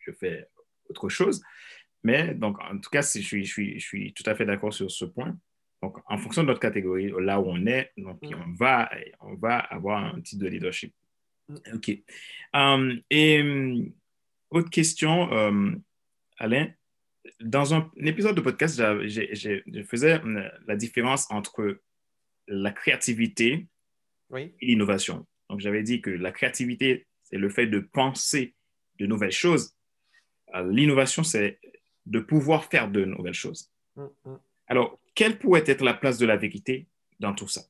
je 0.00 0.12
fais 0.12 0.48
autre 0.88 1.08
chose. 1.08 1.42
Mais 2.04 2.34
donc, 2.34 2.58
en 2.60 2.78
tout 2.78 2.90
cas, 2.90 3.02
je, 3.02 3.20
suis, 3.20 3.44
je, 3.44 3.52
suis, 3.52 3.80
je 3.80 3.84
suis 3.84 4.12
tout 4.12 4.22
à 4.26 4.34
fait 4.34 4.46
d'accord 4.46 4.72
sur 4.72 4.90
ce 4.90 5.04
point. 5.04 5.36
Donc, 5.82 5.98
en 6.06 6.18
fonction 6.18 6.42
de 6.42 6.48
notre 6.48 6.60
catégorie, 6.60 7.12
là 7.20 7.40
où 7.40 7.46
on 7.46 7.66
est, 7.66 7.92
donc, 7.96 8.20
Mm. 8.22 8.34
on, 8.34 8.52
va, 8.54 8.90
on 9.20 9.34
va 9.34 9.58
avoir 9.58 10.04
un 10.04 10.20
type 10.20 10.38
de 10.38 10.48
leadership. 10.48 10.94
Mm. 11.48 11.56
OK. 11.74 11.98
Um, 12.54 13.00
et 13.10 13.40
um, 13.40 13.92
autre 14.50 14.70
question, 14.70 15.32
um, 15.32 15.82
Alain. 16.38 16.72
Dans 17.40 17.74
un, 17.74 17.90
un, 18.00 18.06
épisode 18.06 18.36
de 18.36 18.40
podcast, 18.40 18.80
j'ai, 19.04 19.34
je 19.34 19.82
faisais 19.82 20.20
la 20.66 20.76
différence 20.76 21.30
entre 21.30 21.80
la 22.46 22.72
créativité 22.72 23.68
oui. 24.30 24.54
et 24.60 24.66
l'innovation. 24.66 25.26
Donc, 25.48 25.60
j'avais 25.60 25.82
dit 25.82 26.00
que 26.00 26.10
la 26.10 26.32
créativité, 26.32 27.06
c'est 27.24 27.38
le 27.38 27.48
fait 27.48 27.66
de 27.66 27.80
penser 27.80 28.54
de 28.98 29.06
nouvelles 29.06 29.32
choses. 29.32 29.74
L'innovation, 30.54 31.22
c'est 31.22 31.60
de 32.06 32.20
pouvoir 32.20 32.64
faire 32.64 32.90
de 32.90 33.04
nouvelles 33.04 33.34
choses. 33.34 33.70
Mm, 33.96 34.06
mm. 34.24 34.38
Alors, 34.68 34.98
quelle 35.14 35.38
pourrait 35.38 35.64
être 35.66 35.82
la 35.82 35.94
place 35.94 36.18
de 36.18 36.26
la 36.26 36.36
vérité 36.36 36.86
dans 37.20 37.34
tout 37.34 37.48
ça? 37.48 37.62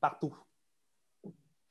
Partout. 0.00 0.34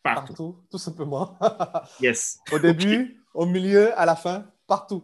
Partout. 0.01 0.27
Partout, 0.33 0.65
tout 0.69 0.77
simplement. 0.77 1.37
yes. 2.01 2.39
Au 2.51 2.59
début, 2.59 3.03
okay. 3.03 3.17
au 3.33 3.45
milieu, 3.45 3.97
à 3.97 4.05
la 4.05 4.15
fin, 4.15 4.45
partout. 4.67 5.03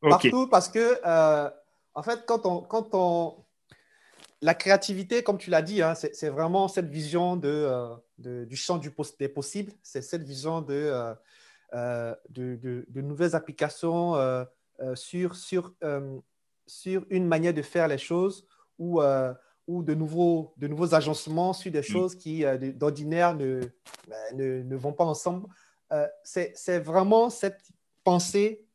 Okay. 0.00 0.30
Partout 0.30 0.48
parce 0.48 0.68
que, 0.68 0.98
euh, 1.04 1.50
en 1.94 2.02
fait, 2.02 2.24
quand 2.26 2.46
on, 2.46 2.62
quand 2.62 2.88
on... 2.94 3.44
La 4.44 4.54
créativité, 4.54 5.22
comme 5.22 5.38
tu 5.38 5.50
l'as 5.50 5.62
dit, 5.62 5.82
hein, 5.82 5.94
c'est 5.94 6.28
vraiment 6.28 6.66
cette 6.66 6.88
vision 6.88 7.36
de, 7.36 7.48
euh, 7.48 7.94
de, 8.18 8.44
du 8.44 8.56
champ 8.56 8.76
du 8.76 8.92
des 9.20 9.28
possibles. 9.28 9.72
C'est 9.84 10.02
cette 10.02 10.24
vision 10.24 10.60
de, 10.60 11.14
euh, 11.74 12.14
de, 12.28 12.58
de, 12.88 13.00
nouvelles 13.00 13.36
applications 13.36 14.16
euh, 14.16 14.44
sur, 14.96 15.36
sur, 15.36 15.72
euh, 15.84 16.18
sur 16.66 17.06
une 17.10 17.28
manière 17.28 17.54
de 17.54 17.62
faire 17.62 17.86
les 17.86 17.98
choses 17.98 18.44
ou, 18.78 19.00
euh, 19.00 19.32
ou 19.68 19.84
de, 19.84 19.94
nouveaux, 19.94 20.52
de 20.56 20.66
nouveaux 20.66 20.92
agencements 20.92 21.52
sur 21.52 21.70
des 21.70 21.84
choses 21.84 22.16
qui, 22.16 22.44
euh, 22.44 22.58
d'ordinaire, 22.72 23.36
ne, 23.36 23.60
ne, 24.34 24.62
ne, 24.64 24.76
vont 24.76 24.92
pas 24.92 25.04
ensemble. 25.04 25.46
Euh, 25.92 26.08
c'est 26.24 26.80
vraiment 26.80 27.30
cette 27.30 27.62
pensée 28.02 28.66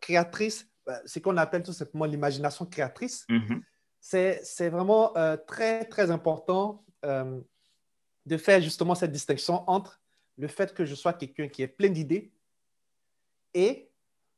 créatrice, 0.00 0.68
ce 1.06 1.18
qu'on 1.18 1.36
appelle 1.38 1.64
tout 1.64 1.72
simplement 1.72 2.04
l'imagination 2.04 2.64
créatrice. 2.66 3.24
Mm 3.28 3.38
-hmm. 3.38 3.62
C'est 4.08 4.68
vraiment 4.68 5.16
euh, 5.16 5.36
très, 5.36 5.84
très 5.84 6.12
important 6.12 6.84
euh, 7.04 7.40
de 8.24 8.36
faire 8.36 8.60
justement 8.60 8.94
cette 8.94 9.10
distinction 9.10 9.68
entre 9.68 10.00
le 10.38 10.46
fait 10.46 10.72
que 10.72 10.84
je 10.84 10.94
sois 10.94 11.12
quelqu'un 11.12 11.48
qui 11.48 11.62
est 11.62 11.66
plein 11.68 11.88
d'idées 11.90 12.30
et 13.52 13.90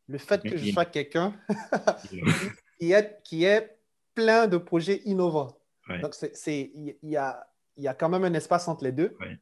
le 0.06 0.16
fait 0.16 0.40
que 0.42 0.56
je 0.56 0.72
sois 0.72 0.86
quelqu'un 0.86 1.34
qui, 2.78 2.92
est, 2.92 3.22
qui 3.24 3.44
est 3.44 3.78
plein 4.14 4.46
de 4.46 4.56
projets 4.56 5.02
innovants. 5.04 5.58
Ouais. 5.86 6.00
Donc, 6.00 6.14
il 6.46 6.96
y 7.02 7.16
a, 7.16 7.46
y 7.76 7.88
a 7.88 7.94
quand 7.94 8.08
même 8.08 8.24
un 8.24 8.32
espace 8.32 8.68
entre 8.68 8.84
les 8.84 8.92
deux. 8.92 9.14
Ouais. 9.20 9.38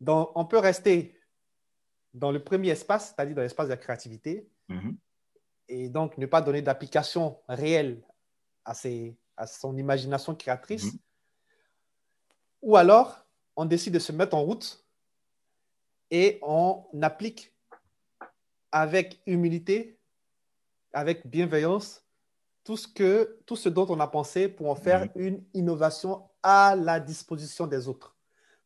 Donc, 0.00 0.30
on 0.36 0.44
peut 0.44 0.58
rester 0.58 1.18
dans 2.14 2.30
le 2.30 2.44
premier 2.44 2.70
espace, 2.70 3.08
c'est-à-dire 3.08 3.34
dans 3.34 3.42
l'espace 3.42 3.66
de 3.66 3.72
la 3.72 3.76
créativité, 3.76 4.48
mm 4.68 4.78
-hmm. 4.78 4.94
et 5.68 5.88
donc 5.88 6.16
ne 6.16 6.26
pas 6.26 6.42
donner 6.42 6.62
d'application 6.62 7.40
réelle 7.48 8.00
à, 8.64 8.74
ses, 8.74 9.16
à 9.38 9.46
son 9.46 9.76
imagination 9.76 10.34
créatrice. 10.34 10.84
-hmm. 10.86 10.98
Ou 12.62 12.76
alors, 12.76 13.24
on 13.56 13.64
décide 13.64 13.94
de 13.94 13.98
se 14.00 14.12
mettre 14.12 14.34
en 14.36 14.42
route 14.42 14.84
et 16.10 16.38
on 16.42 16.84
applique 17.02 17.54
avec 18.72 19.20
humilité, 19.26 19.98
avec 20.92 21.26
bienveillance, 21.26 22.04
tout 22.64 22.76
ce, 22.76 22.86
que, 22.88 23.38
tout 23.46 23.56
ce 23.56 23.68
dont 23.70 23.86
on 23.88 24.00
a 24.00 24.06
pensé 24.06 24.48
pour 24.48 24.68
en 24.68 24.74
faire 24.74 25.02
Mhm. 25.04 25.10
une 25.26 25.44
innovation 25.54 26.28
à 26.42 26.76
la 26.76 27.00
disposition 27.00 27.66
des 27.66 27.88
autres. 27.88 28.14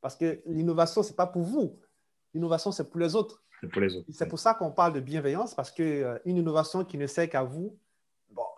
Parce 0.00 0.16
que 0.16 0.42
l'innovation, 0.46 1.02
ce 1.02 1.10
n'est 1.10 1.16
pas 1.16 1.26
pour 1.28 1.42
vous. 1.42 1.78
L'innovation, 2.34 2.72
c'est 2.72 2.88
pour 2.90 2.98
les 3.00 3.14
autres. 3.14 3.36
C'est 3.60 3.68
pour 3.72 3.80
les 3.80 3.94
autres. 3.96 4.08
C'est 4.18 4.26
pour 4.32 4.40
ça 4.40 4.54
qu'on 4.54 4.72
parle 4.72 4.92
de 4.94 5.00
bienveillance, 5.00 5.54
parce 5.54 5.70
qu'une 5.70 6.02
euh, 6.02 6.18
innovation 6.24 6.84
qui 6.84 6.98
ne 6.98 7.06
sert 7.06 7.28
qu'à 7.28 7.44
vous, 7.44 7.78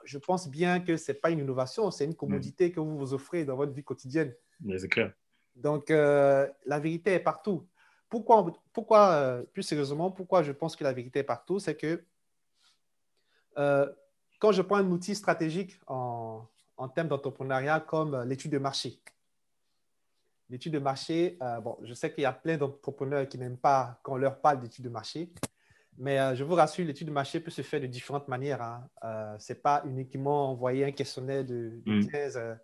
je 0.04 0.18
pense 0.18 0.48
bien 0.48 0.80
que 0.80 0.96
ce 0.96 1.12
n'est 1.12 1.18
pas 1.18 1.30
une 1.30 1.40
innovation, 1.40 1.90
c'est 1.90 2.04
une 2.04 2.14
commodité 2.14 2.70
que 2.70 2.80
vous 2.80 2.98
vous 2.98 3.14
offrez 3.14 3.44
dans 3.44 3.56
votre 3.56 3.72
vie 3.72 3.84
quotidienne. 3.84 4.34
Mais 4.60 4.78
c'est 4.78 4.88
clair. 4.88 5.12
Donc, 5.56 5.90
euh, 5.90 6.48
la 6.66 6.78
vérité 6.78 7.12
est 7.12 7.20
partout. 7.20 7.66
Pourquoi, 8.08 8.52
pourquoi 8.72 9.10
euh, 9.12 9.42
plus 9.42 9.62
sérieusement, 9.62 10.10
pourquoi 10.10 10.42
je 10.42 10.52
pense 10.52 10.76
que 10.76 10.84
la 10.84 10.92
vérité 10.92 11.20
est 11.20 11.24
partout, 11.24 11.58
c'est 11.58 11.76
que 11.76 12.04
euh, 13.56 13.90
quand 14.38 14.52
je 14.52 14.62
prends 14.62 14.76
un 14.76 14.90
outil 14.90 15.14
stratégique 15.14 15.78
en, 15.86 16.46
en 16.76 16.88
termes 16.88 17.08
d'entrepreneuriat 17.08 17.80
comme 17.80 18.22
l'étude 18.24 18.52
de 18.52 18.58
marché, 18.58 19.00
l'étude 20.50 20.74
de 20.74 20.78
marché, 20.78 21.38
bon, 21.62 21.78
je 21.82 21.94
sais 21.94 22.12
qu'il 22.12 22.22
y 22.22 22.26
a 22.26 22.32
plein 22.32 22.56
d'entrepreneurs 22.56 23.28
qui 23.28 23.38
n'aiment 23.38 23.56
pas 23.56 23.98
qu'on 24.02 24.16
leur 24.16 24.40
parle 24.40 24.60
d'étude 24.60 24.84
de 24.84 24.90
marché, 24.90 25.32
mais 25.98 26.18
euh, 26.18 26.34
je 26.34 26.44
vous 26.44 26.54
rassure, 26.54 26.84
l'étude 26.84 27.08
de 27.08 27.12
marché 27.12 27.40
peut 27.40 27.50
se 27.50 27.62
faire 27.62 27.80
de 27.80 27.86
différentes 27.86 28.28
manières. 28.28 28.62
Hein. 28.62 28.88
Euh, 29.04 29.38
Ce 29.38 29.52
n'est 29.52 29.58
pas 29.58 29.82
uniquement 29.86 30.50
envoyer 30.50 30.84
un 30.84 30.92
questionnaire 30.92 31.44
de, 31.44 31.80
de, 31.84 31.92
Mm. 31.92 32.06
15, 32.08 32.36
euh, 32.36 32.54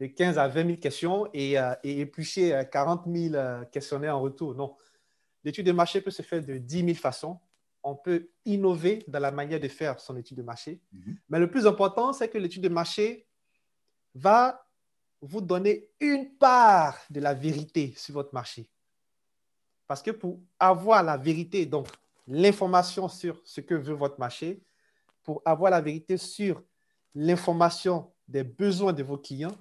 de 0.00 0.06
15 0.06 0.38
à 0.38 0.48
20 0.48 0.66
000 0.66 0.78
questions 0.78 1.28
et, 1.34 1.56
et 1.82 2.00
éplucher 2.00 2.54
euh, 2.54 2.64
40 2.64 3.04
000 3.06 3.34
euh, 3.34 3.64
questionnaires 3.66 4.16
en 4.16 4.20
retour. 4.20 4.54
Non. 4.54 4.76
L'étude 5.44 5.66
de 5.66 5.72
marché 5.72 6.00
peut 6.00 6.10
se 6.10 6.22
faire 6.22 6.44
de 6.44 6.58
10 6.58 6.84
000 6.84 6.94
façons. 6.94 7.38
On 7.82 7.94
peut 7.94 8.28
innover 8.44 9.04
dans 9.06 9.20
la 9.20 9.30
manière 9.30 9.60
de 9.60 9.68
faire 9.68 10.00
son 10.00 10.16
étude 10.16 10.36
de 10.36 10.42
marché. 10.42 10.80
Mhm. 10.92 11.16
Mais 11.28 11.38
le 11.38 11.50
plus 11.50 11.66
important, 11.66 12.12
c'est 12.12 12.28
que 12.28 12.38
l'étude 12.38 12.62
de 12.62 12.68
marché 12.68 13.26
va 14.14 14.64
vous 15.20 15.40
donner 15.40 15.88
une 16.00 16.30
part 16.36 16.98
de 17.10 17.20
la 17.20 17.34
vérité 17.34 17.92
sur 17.96 18.14
votre 18.14 18.32
marché. 18.34 18.68
Parce 19.86 20.02
que 20.02 20.10
pour 20.10 20.40
avoir 20.58 21.02
la 21.02 21.16
vérité, 21.16 21.66
donc 21.66 21.88
l'information 22.28 23.08
sur 23.08 23.40
ce 23.44 23.60
que 23.60 23.74
veut 23.74 23.94
votre 23.94 24.20
marché, 24.20 24.62
pour 25.22 25.42
avoir 25.44 25.70
la 25.70 25.80
vérité 25.80 26.16
sur 26.16 26.62
l'information 27.14 28.12
des 28.28 28.44
besoins 28.44 28.92
de 28.92 29.02
vos 29.02 29.18
clients, 29.18 29.56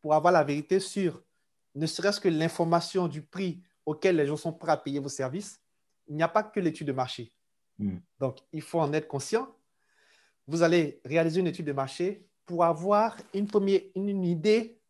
pour 0.00 0.14
avoir 0.14 0.32
la 0.32 0.44
vérité 0.44 0.80
sur 0.80 1.22
ne 1.74 1.86
serait-ce 1.86 2.20
que 2.20 2.28
l'information 2.28 3.08
du 3.08 3.22
prix 3.22 3.62
auquel 3.86 4.16
les 4.16 4.26
gens 4.26 4.36
sont 4.36 4.52
prêts 4.52 4.72
à 4.72 4.76
payer 4.76 4.98
vos 4.98 5.08
services, 5.08 5.60
il 6.08 6.16
n'y 6.16 6.22
a 6.22 6.28
pas 6.28 6.42
que 6.42 6.60
l'étude 6.60 6.88
de 6.88 6.92
marché. 6.92 7.32
Mm. 7.78 7.98
Donc, 8.18 8.38
il 8.52 8.62
faut 8.62 8.80
en 8.80 8.92
être 8.92 9.08
conscient. 9.08 9.54
Vous 10.46 10.62
allez 10.62 11.00
réaliser 11.04 11.40
une 11.40 11.46
étude 11.46 11.66
de 11.66 11.72
marché 11.72 12.26
pour 12.44 12.64
avoir 12.64 13.16
une, 13.32 13.46
première, 13.46 13.80
une, 13.94 14.08
une 14.08 14.24
idée 14.24 14.80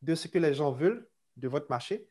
de 0.00 0.14
ce 0.14 0.26
que 0.26 0.38
les 0.38 0.54
gens 0.54 0.72
veulent 0.72 1.08
de 1.36 1.48
votre 1.48 1.66
marché. 1.70 2.08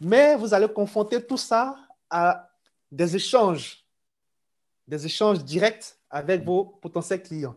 Mais 0.00 0.36
vous 0.36 0.54
allez 0.54 0.68
confronter 0.72 1.24
tout 1.24 1.36
ça 1.36 1.76
à 2.08 2.50
des 2.90 3.16
échanges, 3.16 3.79
des 4.90 5.06
échanges 5.06 5.44
directs 5.44 5.96
avec 6.10 6.44
vos 6.44 6.64
potentiels 6.64 7.22
clients. 7.22 7.56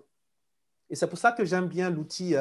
Et 0.89 0.95
c'est 0.95 1.07
pour 1.07 1.17
ça 1.17 1.31
que 1.31 1.43
j'aime 1.43 1.67
bien 1.67 1.89
l'outil 1.89 2.35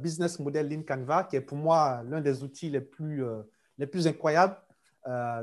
Business 0.00 0.38
Model 0.38 0.68
Lean 0.68 0.82
Canva, 0.82 1.24
qui 1.24 1.36
est 1.36 1.42
pour 1.42 1.58
moi 1.58 2.02
l'un 2.08 2.22
des 2.22 2.42
outils 2.42 2.70
les 2.70 2.80
plus, 2.80 3.22
les 3.76 3.86
plus 3.86 4.06
incroyables. 4.06 4.56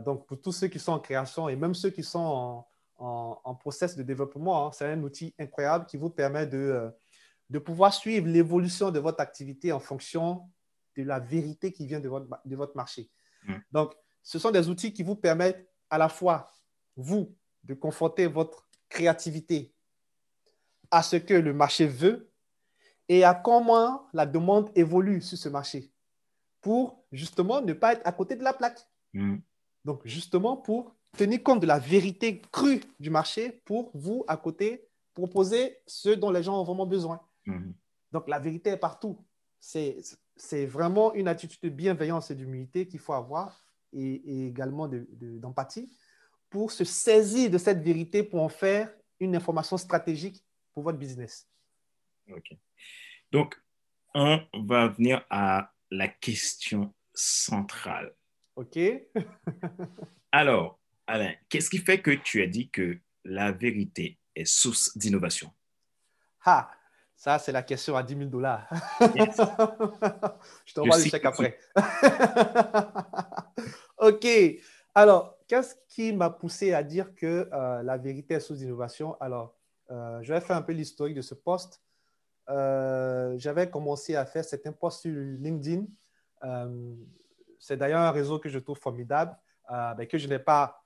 donc, 0.04 0.26
pour 0.26 0.42
tous 0.42 0.52
ceux 0.52 0.68
qui 0.68 0.80
sont 0.80 0.94
en 0.94 1.00
création 1.00 1.50
et 1.50 1.56
même 1.56 1.76
ceux 1.76 1.92
qui 1.92 2.04
sont 2.04 2.66
en, 2.98 3.42
en, 3.44 3.56
process 3.56 3.96
de 3.96 4.02
développement, 4.02 4.68
hein, 4.68 4.72
c'est 4.74 4.92
un 4.92 5.02
outil 5.04 5.36
incroyable 5.38 5.86
qui 5.86 5.98
vous 5.98 6.10
permet 6.10 6.48
de, 6.48 6.92
de 7.52 7.60
pouvoir 7.60 7.94
suivre 7.94 8.28
l'évolution 8.28 8.90
de 8.90 9.00
votre 9.00 9.22
activité 9.22 9.72
en 9.72 9.80
fonction 9.80 10.50
de 10.98 11.04
la 11.04 11.20
vérité 11.20 11.72
qui 11.72 11.86
vient 11.86 12.00
de 12.00 12.10
votre, 12.10 12.28
de 12.44 12.56
votre 12.56 12.76
marché. 12.76 13.12
Mm. 13.46 13.54
Donc, 13.72 13.94
ce 14.24 14.40
sont 14.40 14.50
des 14.50 14.68
outils 14.68 14.94
qui 14.94 15.04
vous 15.04 15.16
permettent 15.16 15.68
à 15.92 16.00
la 16.00 16.10
fois, 16.10 16.50
vous, 16.96 17.36
de 17.64 17.74
confronter 17.74 18.28
votre 18.28 18.68
créativité 18.90 19.74
à 20.90 21.04
ce 21.04 21.16
que 21.16 21.34
le 21.34 21.54
marché 21.54 21.88
veut 21.88 22.32
et 23.08 23.24
à 23.24 23.34
comment 23.34 24.08
la 24.14 24.26
demande 24.26 24.72
évolue 24.76 25.22
sur 25.22 25.38
ce 25.38 25.50
marché 25.50 25.92
pour 26.62 27.04
justement 27.12 27.62
ne 27.62 27.74
pas 27.74 27.94
être 27.94 28.02
à 28.06 28.12
côté 28.12 28.36
de 28.36 28.44
la 28.44 28.54
plaque. 28.54 28.88
Mm. 29.14 29.38
Donc, 29.84 30.02
justement, 30.06 30.56
pour 30.56 30.96
tenir 31.18 31.44
compte 31.44 31.60
de 31.60 31.68
la 31.68 31.80
vérité 31.80 32.42
crue 32.52 32.82
du 33.00 33.10
marché 33.10 33.62
pour 33.66 33.92
vous, 33.94 34.24
à 34.28 34.38
côté, 34.38 34.88
proposer 35.14 35.78
ce 35.88 36.10
dont 36.10 36.32
les 36.32 36.44
gens 36.44 36.60
ont 36.60 36.64
vraiment 36.64 36.86
besoin. 36.86 37.22
Mm. 37.46 37.72
Donc, 38.12 38.28
la 38.28 38.40
vérité 38.40 38.72
est 38.72 38.78
partout. 38.78 39.18
C'est 39.60 40.66
vraiment 40.66 41.14
une 41.14 41.28
attitude 41.28 41.62
de 41.64 41.70
bienveillance 41.70 42.32
et 42.32 42.36
d'humilité 42.36 42.88
qu'il 42.88 43.00
faut 43.00 43.14
avoir 43.14 43.64
et, 43.94 44.48
également 44.48 44.88
d'empathie 44.88 45.88
de, 45.88 45.94
pour 46.52 46.72
se 46.72 46.84
saisir 46.84 47.50
de 47.50 47.58
cette 47.58 47.82
vérité 47.82 48.22
pour 48.22 48.44
en 48.44 48.50
faire 48.50 48.94
une 49.20 49.36
information 49.36 49.78
stratégique 49.78 50.46
pour 50.74 50.84
votre 50.84 51.00
business. 51.00 51.48
OK. 52.30 52.52
Donc, 53.32 53.60
on 54.14 54.42
va 54.66 54.90
venir 54.90 55.26
à 55.30 55.72
la 55.90 56.10
question 56.10 56.94
centrale. 57.14 58.14
OK. 58.56 58.78
Alors, 60.32 60.80
Alain, 61.08 61.34
qu'est-ce 61.50 61.70
qui 61.70 61.80
fait 61.80 62.02
que 62.02 62.12
tu 62.12 62.44
as 62.44 62.48
dit 62.48 62.70
que 62.70 63.00
la 63.24 63.54
vérité 63.54 64.20
est 64.36 64.46
source 64.46 64.96
d'innovation? 64.98 65.52
Ah, 66.46 66.70
ça, 67.16 67.40
c'est 67.40 67.52
la 67.52 67.64
question 67.64 67.96
à 67.96 68.04
10 68.04 68.18
000 68.18 68.30
dollars. 68.30 68.68
Je 70.66 70.74
t'envoie 70.74 70.98
le 70.98 71.04
chèque 71.04 71.24
après. 71.24 71.58
OK. 73.98 74.28
Alors, 74.94 75.38
qu'est-ce 75.52 75.76
qui 75.90 76.14
m'a 76.14 76.30
poussé 76.30 76.72
à 76.72 76.82
dire 76.82 77.14
que 77.14 77.50
euh, 77.52 77.84
la 77.84 77.98
vérité 77.98 78.36
est 78.36 78.40
sous 78.40 78.64
innovation? 78.64 79.18
Alors, 79.20 79.54
euh, 79.90 80.22
je 80.22 80.34
vais 80.34 80.40
faire 80.40 80.56
un 80.56 80.62
peu 80.62 80.72
l'historique 80.72 81.14
de 81.14 81.22
ce 81.22 81.34
poste. 81.34 81.82
Euh, 82.48 83.36
j'avais 83.38 83.70
commencé 83.70 84.16
à 84.16 84.26
faire 84.26 84.46
certains 84.46 84.72
posts 84.72 85.02
sur 85.02 85.12
LinkedIn. 85.14 85.88
c'est 87.60 87.76
d'ailleurs 87.76 88.00
un 88.00 88.12
réseau 88.12 88.40
que 88.40 88.48
je 88.48 88.60
trouve 88.60 88.78
formidable, 88.78 89.38
que 90.10 90.18
je 90.18 90.30
n'ai 90.30 90.40
pas 90.40 90.86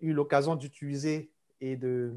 eu 0.00 0.12
l'occasion 0.12 0.56
d'utiliser 0.56 1.32
et, 1.60 1.76
de 1.76 2.16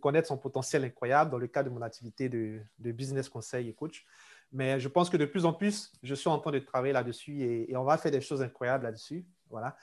connaître 0.00 0.26
son 0.26 0.38
potentiel 0.38 0.82
incroyable 0.82 1.30
dans 1.30 1.38
le 1.38 1.46
cadre 1.46 1.70
de 1.70 1.74
mon 1.74 1.82
activité 1.82 2.28
de, 2.28 2.60
business 2.78 3.28
conseil 3.28 3.68
et 3.68 3.74
coach. 3.74 4.04
Mais 4.50 4.80
je 4.80 4.88
pense 4.88 5.08
que 5.08 5.16
de 5.16 5.24
plus 5.24 5.44
en 5.44 5.52
plus, 5.52 5.92
je 6.02 6.16
suis 6.16 6.28
en 6.28 6.40
train 6.40 6.50
de 6.50 6.58
travailler 6.58 6.94
là-dessus 6.94 7.42
et, 7.42 7.76
on 7.76 7.84
va 7.84 7.96
faire 7.96 8.10
des 8.10 8.20
choses 8.20 8.42
incroyables 8.42 8.82
là-dessus. 8.82 9.24
Voilà. 9.50 9.76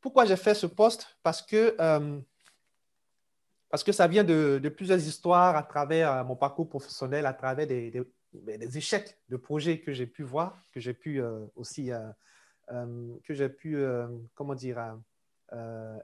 Pourquoi 0.00 0.24
j'ai 0.24 0.36
fait 0.36 0.54
ce 0.54 0.66
poste? 0.66 1.16
Parce 1.22 1.42
que, 1.42 1.76
euh, 1.80 2.20
ça 3.92 4.06
vient 4.06 4.24
de, 4.24 4.60
plusieurs 4.68 4.98
histoires 4.98 5.56
à 5.56 5.62
travers 5.62 6.12
euh, 6.12 6.24
mon 6.24 6.36
parcours 6.36 6.68
professionnel, 6.68 7.26
à 7.26 7.32
travers 7.32 7.66
des, 7.66 7.90
des, 7.90 8.78
échecs 8.78 9.18
de 9.28 9.36
projets 9.36 9.80
que 9.80 9.92
j'ai 9.92 10.06
pu 10.06 10.22
voir, 10.22 10.58
que 10.72 10.80
j'ai 10.80 10.94
pu 10.94 11.22
aussi, 11.54 11.90
que 12.68 13.34
j'ai 13.34 13.48
pu, 13.50 13.76
comment 14.34 14.54
dire, 14.54 14.78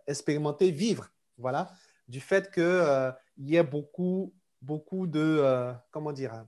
expérimenter, 0.06 0.70
vivre. 0.70 1.10
Voilà 1.38 1.70
du 2.08 2.20
fait 2.20 2.50
qu'il 2.50 2.62
euh, 2.62 3.12
y 3.36 3.56
ait 3.56 3.62
beaucoup, 3.62 4.32
beaucoup 4.62 5.06
de, 5.06 5.20
euh, 5.20 5.72
comment 5.90 6.12
dire, 6.12 6.44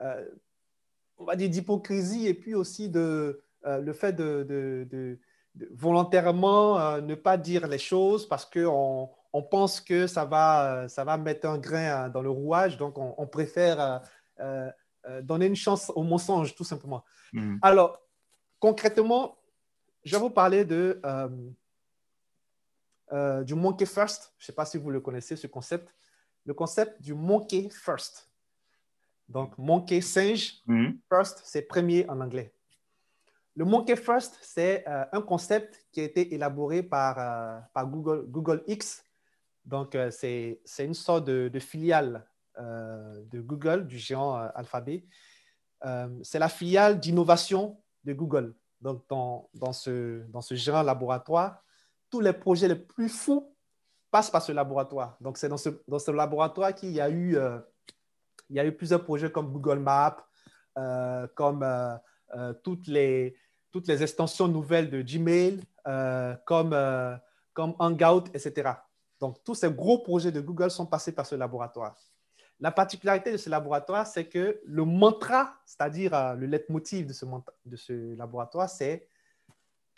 euh, 0.00 0.28
on 1.18 1.24
va 1.24 1.36
dire 1.36 1.50
d'hypocrisie 1.50 2.26
et 2.26 2.34
puis 2.34 2.54
aussi 2.54 2.90
le 2.90 3.92
fait 3.92 4.12
de, 4.14 5.18
volontairement 5.72 7.00
ne 7.00 7.14
pas 7.14 7.36
dire 7.36 7.66
les 7.66 7.78
choses 7.78 8.28
parce 8.28 8.44
qu'on 8.44 9.08
on 9.32 9.42
pense 9.42 9.80
que 9.80 10.06
ça 10.06 10.24
va, 10.24 10.88
ça 10.88 11.04
va 11.04 11.16
mettre 11.16 11.48
un 11.48 11.58
grain 11.58 12.08
dans 12.08 12.22
le 12.22 12.30
rouage, 12.30 12.76
donc 12.76 12.98
on, 12.98 13.26
préfère 13.26 14.00
donner 15.22 15.46
une 15.46 15.56
chance 15.56 15.90
au 15.94 16.02
mensonge, 16.02 16.54
tout 16.54 16.64
simplement. 16.64 17.04
Hmm. 17.32 17.56
Alors, 17.62 18.00
concrètement, 18.58 19.36
je 20.04 20.16
vais 20.16 20.20
vous 20.20 20.30
parler 20.30 20.64
de 20.64 21.00
euh, 23.12 23.44
du 23.44 23.54
monkey 23.54 23.86
first. 23.86 24.32
Je 24.38 24.44
ne 24.44 24.46
sais 24.46 24.52
pas 24.52 24.64
si 24.64 24.78
vous 24.78 24.90
le 24.90 25.00
connaissez, 25.00 25.36
ce 25.36 25.46
concept. 25.46 25.94
Le 26.44 26.54
concept 26.54 27.00
du 27.00 27.14
monkey 27.14 27.68
first. 27.70 28.28
Donc, 29.28 29.56
monkey, 29.58 30.00
singe. 30.00 30.62
Mhm. 30.66 30.98
First, 31.08 31.42
c'est 31.44 31.62
premier 31.62 32.08
en 32.08 32.20
anglais. 32.20 32.52
Le 33.56 33.64
monkey 33.64 33.96
first, 33.96 34.38
c'est 34.42 34.86
euh, 34.86 35.04
un 35.12 35.22
concept 35.22 35.86
qui 35.90 36.00
a 36.00 36.04
été 36.04 36.34
élaboré 36.34 36.82
par, 36.82 37.18
euh, 37.18 37.84
Google, 37.84 38.26
Google 38.28 38.62
X. 38.66 39.02
Donc, 39.64 39.96
c'est 40.10 40.60
une 40.78 40.94
sorte 40.94 41.24
de, 41.24 41.58
filiale 41.58 42.24
de 42.56 43.40
Google, 43.40 43.88
du 43.88 43.98
géant 43.98 44.34
Alphabet. 44.54 45.04
c'est 46.22 46.38
la 46.38 46.48
filiale 46.48 47.00
d'innovation 47.00 47.82
de 48.04 48.12
Google. 48.12 48.54
Donc, 48.80 49.04
dans, 49.08 49.50
dans, 49.54 49.72
ce, 49.72 50.22
dans 50.28 50.40
ce 50.40 50.54
géant 50.54 50.84
laboratoire, 50.84 51.64
tous 52.10 52.20
les 52.20 52.32
projets 52.32 52.68
les 52.68 52.76
plus 52.76 53.08
fous 53.08 53.54
passent 54.10 54.30
par 54.30 54.42
ce 54.42 54.52
laboratoire. 54.52 55.16
Donc, 55.20 55.38
c'est 55.38 55.48
dans 55.48 55.56
ce, 55.56 55.70
dans 55.88 55.98
ce 55.98 56.10
laboratoire 56.10 56.74
qu'il 56.74 56.90
y 56.90 57.00
a 57.00 57.10
eu, 57.10 57.36
euh, 57.36 57.58
il 58.48 58.56
y 58.56 58.60
a 58.60 58.64
eu 58.64 58.72
plusieurs 58.72 59.04
projets 59.04 59.30
comme 59.30 59.52
Google 59.52 59.78
Maps, 59.78 60.16
euh, 60.78 61.26
comme 61.34 61.62
euh, 61.62 62.52
toutes, 62.62 62.86
les, 62.86 63.36
toutes 63.76 63.88
les 63.88 64.02
extensions 64.02 64.48
nouvelles 64.48 64.88
de 64.88 65.02
Gmail, 65.02 65.60
comme, 66.46 66.74
comme 67.52 67.74
Hangout, 67.78 68.24
etc. 68.32 68.70
Donc, 69.20 69.44
tous 69.44 69.54
ces 69.54 69.70
gros 69.70 69.98
projets 69.98 70.32
de 70.32 70.40
Google 70.40 70.70
sont 70.70 70.86
passés 70.86 71.12
par 71.12 71.26
ce 71.26 71.34
laboratoire. 71.34 71.94
La 72.58 72.72
particularité 72.72 73.30
de 73.32 73.36
ce 73.36 73.50
laboratoire, 73.50 74.06
c'est 74.06 74.24
que 74.24 74.62
le 74.64 74.84
mantra, 74.86 75.54
c'est-à-dire 75.66 76.34
le 76.36 76.46
leitmotiv 76.46 77.06
de 77.06 77.12
ce, 77.12 77.26
de 77.66 77.76
ce 77.76 78.16
laboratoire, 78.16 78.70
c'est 78.70 79.06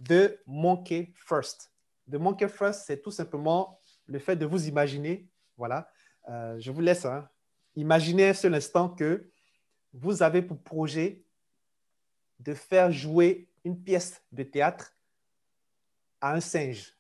de 0.00 0.40
monkey 0.44 1.12
first. 1.14 1.70
The 2.10 2.16
Monkey 2.16 2.48
First, 2.48 2.84
c'est 2.84 3.00
tout 3.00 3.12
simplement 3.12 3.78
le 4.06 4.18
fait 4.18 4.34
de 4.34 4.44
vous 4.44 4.66
imaginer. 4.66 5.28
Voilà, 5.56 5.88
euh, 6.28 6.58
je 6.58 6.72
vous 6.72 6.80
laisse 6.80 7.04
hein, 7.04 7.28
imaginer 7.76 8.30
un 8.30 8.34
seul 8.34 8.54
instant 8.54 8.88
que 8.88 9.30
vous 9.92 10.20
avez 10.20 10.42
pour 10.42 10.58
projet 10.58 11.22
de 12.40 12.54
faire 12.54 12.90
jouer 12.90 13.47
une 13.64 13.82
pièce 13.82 14.22
de 14.32 14.42
théâtre 14.42 14.94
à 16.20 16.34
un 16.34 16.40
singe. 16.40 16.94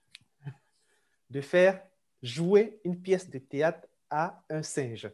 De 1.30 1.40
faire 1.40 1.82
jouer 2.22 2.80
une 2.84 3.00
pièce 3.00 3.28
de 3.28 3.38
théâtre 3.38 3.86
à 4.10 4.42
un 4.48 4.62
singe. 4.62 5.10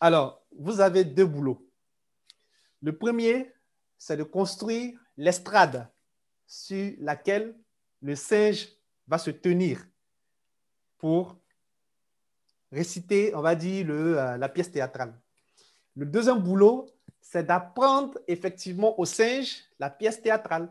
Alors, 0.00 0.44
vous 0.56 0.80
avez 0.80 1.04
deux 1.04 1.26
boulots. 1.26 1.68
Le 2.82 2.96
premier, 2.96 3.52
c'est 3.98 4.16
de 4.16 4.22
construire 4.22 4.98
l'estrade 5.16 5.90
sur 6.46 6.94
laquelle 6.98 7.56
le 8.02 8.14
singe 8.14 8.68
va 9.06 9.18
se 9.18 9.30
tenir 9.30 9.86
pour 10.98 11.38
réciter, 12.70 13.34
on 13.34 13.40
va 13.40 13.54
dire, 13.54 13.86
euh, 13.88 14.36
la 14.36 14.48
pièce 14.48 14.70
théâtrale. 14.70 15.18
Le 15.96 16.06
deuxième 16.06 16.40
boulot, 16.40 16.86
c'est 17.24 17.44
d'apprendre 17.44 18.18
effectivement 18.28 19.00
au 19.00 19.04
singe 19.04 19.64
la 19.78 19.88
pièce 19.90 20.20
théâtrale. 20.22 20.70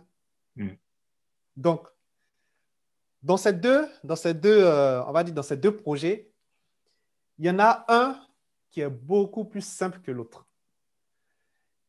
Hmm. 0.56 0.70
Donc, 1.58 1.88
dans 3.22 3.38
ces 3.38 3.54
deux, 3.54 3.90
dans 4.04 4.16
ces 4.16 4.34
deux 4.34 4.64
euh, 4.64 5.04
on 5.06 5.12
va 5.12 5.24
dire, 5.24 5.34
dans 5.34 5.44
ces 5.44 5.58
deux 5.58 5.76
projets, 5.76 6.32
il 7.40 7.46
y 7.46 7.50
en 7.50 7.60
a 7.60 7.84
un 7.88 8.20
qui 8.70 8.82
est 8.82 8.90
beaucoup 8.90 9.44
plus 9.44 9.66
simple 9.66 10.00
que 10.00 10.12
l'autre. 10.12 10.46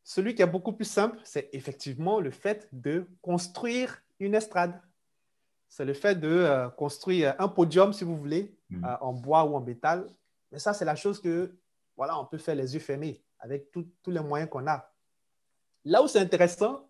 Celui 0.02 0.34
qui 0.34 0.42
est 0.42 0.46
beaucoup 0.46 0.72
plus 0.72 0.88
simple, 0.88 1.18
c'est 1.24 1.48
effectivement 1.52 2.18
le 2.18 2.30
fait 2.30 2.68
de 2.72 3.06
construire 3.22 4.02
une 4.18 4.34
estrade 4.34 4.80
c'est 5.74 5.84
le 5.84 5.94
fait 5.94 6.14
de 6.14 6.28
euh, 6.28 6.68
construire 6.68 7.34
un 7.40 7.48
podium, 7.48 7.92
si 7.92 8.04
vous 8.04 8.16
voulez, 8.16 8.56
mm. 8.70 8.84
euh, 8.84 8.96
en 9.00 9.12
bois 9.12 9.42
ou 9.44 9.56
en 9.56 9.60
métal. 9.60 10.08
Mais 10.52 10.60
ça, 10.60 10.72
c'est 10.72 10.84
la 10.84 10.94
chose 10.94 11.20
que, 11.20 11.52
voilà, 11.96 12.16
on 12.16 12.24
peut 12.24 12.38
faire 12.38 12.54
les 12.54 12.74
yeux 12.74 12.80
fermés 12.80 13.20
avec 13.44 13.70
tous 13.70 14.10
les 14.10 14.20
moyens 14.20 14.50
qu'on 14.50 14.66
a. 14.66 14.90
Là 15.84 16.02
où 16.02 16.08
c'est 16.08 16.18
intéressant, 16.18 16.88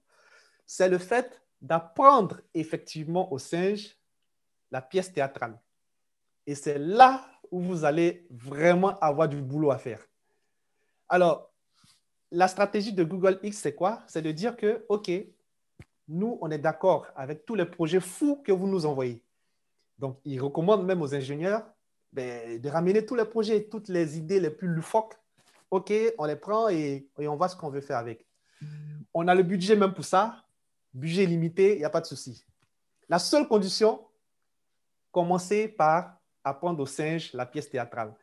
c'est 0.64 0.88
le 0.88 0.98
fait 0.98 1.42
d'apprendre 1.61 2.40
effectivement 2.55 3.32
au 3.32 3.38
singe 3.38 3.98
la 4.70 4.80
pièce 4.80 5.12
théâtrale. 5.12 5.61
Et 6.46 6.55
c'est 6.55 6.78
là 6.78 7.26
où 7.50 7.61
vous 7.61 7.84
allez 7.84 8.24
vraiment 8.30 8.96
avoir 9.00 9.28
du 9.28 9.42
boulot 9.42 9.72
à 9.72 9.78
faire. 9.78 10.07
Alors, 11.09 11.50
la 12.30 12.46
stratégie 12.46 12.92
de 12.92 13.02
Google 13.02 13.40
X, 13.42 13.59
c'est 13.59 13.74
quoi? 13.74 14.05
C'est 14.07 14.22
de 14.22 14.30
dire 14.30 14.57
que, 14.57 14.84
OK, 14.88 15.11
nous, 16.07 16.38
on 16.40 16.50
est 16.52 16.59
d'accord 16.59 17.09
avec 17.16 17.44
tous 17.44 17.57
les 17.57 17.64
projets 17.64 18.00
fous 18.00 18.36
que 18.44 18.52
vous 18.52 18.68
nous 18.68 18.86
envoyez. 18.86 19.20
Donc, 19.98 20.20
ils 20.24 20.40
recommandent 20.40 20.86
même 20.86 21.02
aux 21.02 21.14
ingénieurs 21.14 21.66
ben, 22.12 22.61
de 22.61 22.68
ramener 22.68 23.05
tous 23.05 23.16
les 23.16 23.24
projets, 23.24 23.64
toutes 23.64 23.88
les 23.88 24.16
idées 24.18 24.38
les 24.38 24.50
plus 24.50 24.68
loufoques. 24.68 25.16
OK, 25.71 25.93
on 26.19 26.25
les 26.25 26.37
prend 26.37 26.69
et, 26.69 27.09
on 27.19 27.37
voit 27.37 27.49
ce 27.49 27.57
qu'on 27.57 27.71
veut 27.71 27.81
faire 27.81 27.99
avec. 27.99 28.27
On 29.12 29.27
a 29.29 29.35
le 29.35 29.43
budget 29.43 29.77
même 29.77 29.95
pour 29.95 30.05
ça. 30.05 30.45
Budget 30.93 31.27
limité, 31.27 31.75
il 31.75 31.79
n'y 31.79 31.85
a 31.85 31.91
pas 31.91 32.01
de 32.01 32.07
souci. 32.07 32.45
La 33.09 33.19
seule 33.19 33.49
condition, 33.49 34.07
commencer 35.11 35.69
par 35.69 36.19
apprendre 36.43 36.83
aux 36.83 36.87
singes 36.87 37.33
la 37.33 37.47
pièce 37.47 37.71
théâtrale. 37.71 38.15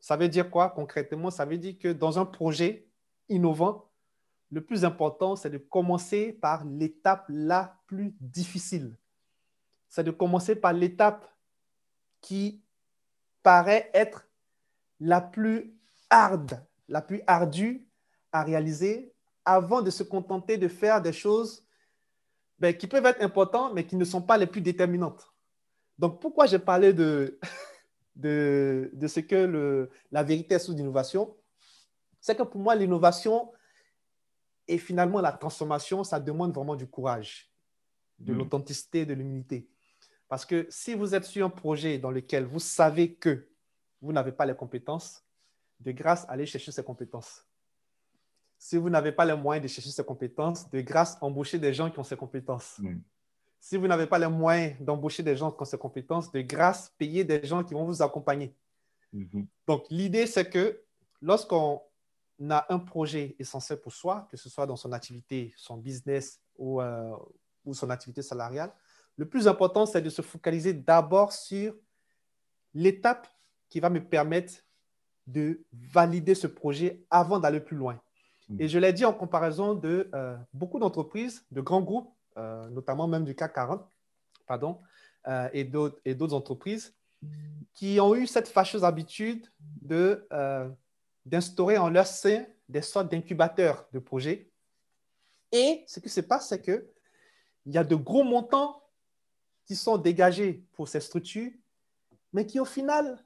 Ça 0.00 0.16
veut 0.16 0.28
dire 0.28 0.50
quoi 0.50 0.70
concrètement? 0.70 1.30
Ça 1.30 1.44
veut 1.44 1.58
dire 1.58 1.78
que 1.78 1.92
dans 1.92 2.18
un 2.18 2.24
projet 2.24 2.86
innovant, 3.28 3.88
le 4.50 4.64
plus 4.64 4.84
important, 4.84 5.36
c'est 5.36 5.50
de 5.50 5.58
commencer 5.58 6.32
par 6.32 6.64
l'étape 6.64 7.26
la 7.28 7.76
plus 7.86 8.14
difficile. 8.20 8.96
C'est 9.88 10.04
de 10.04 10.10
commencer 10.10 10.56
par 10.56 10.72
l'étape 10.72 11.28
qui 12.20 12.62
paraît 13.42 13.90
être 13.92 14.26
la 15.00 15.20
plus 15.20 15.74
hard, 16.10 16.64
la 16.88 17.02
plus 17.02 17.22
ardue 17.26 17.86
à 18.32 18.42
réaliser 18.42 19.12
avant 19.44 19.82
de 19.82 19.90
se 19.90 20.02
contenter 20.02 20.58
de 20.58 20.68
faire 20.68 21.00
des 21.00 21.12
choses 21.12 21.64
ben, 22.58 22.76
qui 22.76 22.86
peuvent 22.86 23.06
être 23.06 23.22
importantes, 23.22 23.72
mais 23.74 23.86
qui 23.86 23.96
ne 23.96 24.04
sont 24.04 24.22
pas 24.22 24.36
les 24.36 24.46
plus 24.46 24.60
déterminantes. 24.60 25.32
Donc, 25.98 26.20
pourquoi 26.20 26.46
j'ai 26.46 26.58
parlé 26.58 26.92
de, 26.92 27.38
de, 28.16 28.90
de, 28.92 29.06
ce 29.06 29.20
que 29.20 29.36
le, 29.36 29.90
la 30.10 30.22
vérité 30.22 30.56
est 30.56 30.58
sous 30.58 30.74
l'innovation? 30.74 31.36
C'est 32.20 32.36
que 32.36 32.42
pour 32.42 32.60
moi, 32.60 32.74
l'innovation 32.74 33.52
et 34.66 34.76
finalement 34.76 35.20
la 35.20 35.32
transformation, 35.32 36.04
ça 36.04 36.20
demande 36.20 36.54
vraiment 36.54 36.76
du 36.76 36.86
courage, 36.86 37.50
de 38.18 38.32
mm. 38.32 38.38
l'authenticité, 38.38 39.06
de 39.06 39.14
l'humilité. 39.14 39.68
Parce 40.28 40.44
que 40.44 40.66
si 40.68 40.94
vous 40.94 41.14
êtes 41.14 41.24
sur 41.24 41.46
un 41.46 41.50
projet 41.50 41.98
dans 41.98 42.10
lequel 42.10 42.44
vous 42.44 42.60
savez 42.60 43.14
que 43.14 43.48
vous 44.02 44.12
n'avez 44.12 44.32
pas 44.32 44.44
les 44.44 44.54
compétences, 44.54 45.24
de 45.80 45.92
grâce, 45.92 46.24
allez 46.28 46.46
chercher 46.46 46.72
ces 46.72 46.82
compétences. 46.82 47.44
Si 48.58 48.76
vous 48.76 48.90
n'avez 48.90 49.12
pas 49.12 49.24
les 49.24 49.36
moyens 49.36 49.62
de 49.62 49.68
chercher 49.68 49.90
ces 49.90 50.04
compétences, 50.04 50.68
de 50.70 50.80
grâce, 50.80 51.16
embauchez 51.20 51.58
des 51.58 51.72
gens 51.72 51.90
qui 51.90 51.98
ont 51.98 52.04
ces 52.04 52.16
compétences. 52.16 52.78
Mm. 52.78 52.96
Si 53.60 53.76
vous 53.76 53.86
n'avez 53.86 54.06
pas 54.06 54.18
les 54.18 54.28
moyens 54.28 54.76
d'embaucher 54.80 55.22
des 55.22 55.36
gens 55.36 55.50
qui 55.50 55.62
ont 55.62 55.64
ces 55.64 55.78
compétences, 55.78 56.30
de 56.32 56.40
grâce, 56.40 56.92
payez 56.98 57.24
des 57.24 57.44
gens 57.44 57.62
qui 57.62 57.74
vont 57.74 57.84
vous 57.84 58.02
accompagner. 58.02 58.54
Mm-hmm. 59.14 59.46
Donc, 59.66 59.86
l'idée, 59.90 60.26
c'est 60.26 60.48
que 60.48 60.82
lorsqu'on 61.20 61.80
a 62.50 62.66
un 62.72 62.78
projet 62.78 63.36
essentiel 63.38 63.80
pour 63.80 63.92
soi, 63.92 64.26
que 64.30 64.36
ce 64.36 64.48
soit 64.48 64.66
dans 64.66 64.76
son 64.76 64.92
activité, 64.92 65.52
son 65.56 65.76
business 65.76 66.40
ou, 66.56 66.80
euh, 66.80 67.16
ou 67.64 67.74
son 67.74 67.90
activité 67.90 68.22
salariale, 68.22 68.72
le 69.16 69.28
plus 69.28 69.48
important, 69.48 69.86
c'est 69.86 70.02
de 70.02 70.10
se 70.10 70.22
focaliser 70.22 70.72
d'abord 70.72 71.32
sur 71.32 71.74
l'étape 72.74 73.26
qui 73.68 73.80
va 73.80 73.90
me 73.90 74.02
permettre 74.04 74.54
de 75.28 75.60
valider 75.72 76.34
ce 76.34 76.46
projet 76.46 77.04
avant 77.10 77.38
d'aller 77.38 77.60
plus 77.60 77.76
loin. 77.76 78.00
Mm. 78.48 78.62
Et 78.62 78.68
je 78.68 78.78
l'ai 78.78 78.92
dit 78.92 79.04
en 79.04 79.12
comparaison 79.12 79.74
de 79.74 80.10
euh, 80.14 80.36
beaucoup 80.54 80.78
d'entreprises, 80.78 81.44
de 81.50 81.60
grands 81.60 81.82
groupes, 81.82 82.10
euh, 82.38 82.68
notamment 82.70 83.06
même 83.06 83.24
du 83.24 83.34
CAC 83.34 83.54
40, 83.54 83.86
pardon, 84.46 84.80
euh, 85.26 85.48
et 85.52 85.64
d'autres 85.64 86.34
entreprises 86.34 86.94
qui 87.74 88.00
ont 88.00 88.14
eu 88.14 88.26
cette 88.26 88.48
fâcheuse 88.48 88.84
habitude 88.84 89.46
de, 89.82 90.26
d'instaurer 91.26 91.76
en 91.76 91.90
leur 91.90 92.06
sein 92.06 92.46
des 92.68 92.80
sortes 92.80 93.10
d'incubateurs 93.10 93.86
de 93.92 93.98
projets. 93.98 94.48
Et 95.50 95.82
ce 95.86 95.98
qui 95.98 96.08
se 96.08 96.20
passe, 96.20 96.48
c'est 96.48 96.62
qu'il 96.62 96.82
y 97.66 97.76
a 97.76 97.82
de 97.82 97.96
gros 97.96 98.22
montants 98.22 98.82
qui 99.66 99.74
sont 99.74 99.98
dégagés 99.98 100.64
pour 100.72 100.88
ces 100.88 101.00
structures, 101.00 101.50
mais 102.32 102.46
qui 102.46 102.60
au 102.60 102.64
final 102.64 103.18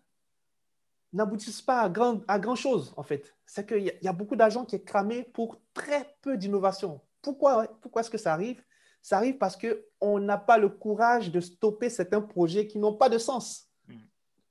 n'aboutissent 1.12 1.62
pas 1.62 1.80
à 1.80 1.88
grand, 1.88 2.20
à 2.28 2.38
grand 2.38 2.54
chose, 2.54 2.94
en 2.96 3.02
fait. 3.02 3.34
C'est 3.46 3.66
qu'il 3.66 3.84
y, 3.84 3.92
y, 4.02 4.08
a 4.08 4.12
beaucoup 4.12 4.36
d'argent 4.36 4.64
qui 4.64 4.76
est 4.76 4.84
cramé 4.84 5.22
pour 5.22 5.58
très 5.74 6.16
peu 6.22 6.36
d'innovation. 6.36 7.00
Pourquoi, 7.20 7.66
pourquoi 7.80 8.00
est-ce 8.00 8.10
que 8.10 8.18
ça 8.18 8.32
arrive? 8.32 8.62
Ça 9.02 9.16
arrive 9.16 9.36
parce 9.36 9.56
qu'on 9.56 10.18
n'a 10.20 10.38
pas 10.38 10.58
le 10.58 10.68
courage 10.68 11.30
de 11.30 11.40
stopper 11.40 11.90
certains 11.90 12.20
projets 12.20 12.66
qui 12.66 12.78
n'ont 12.78 12.94
pas 12.94 13.08
de 13.08 13.18
sens. 13.18 13.68
Hmm. 13.88 13.98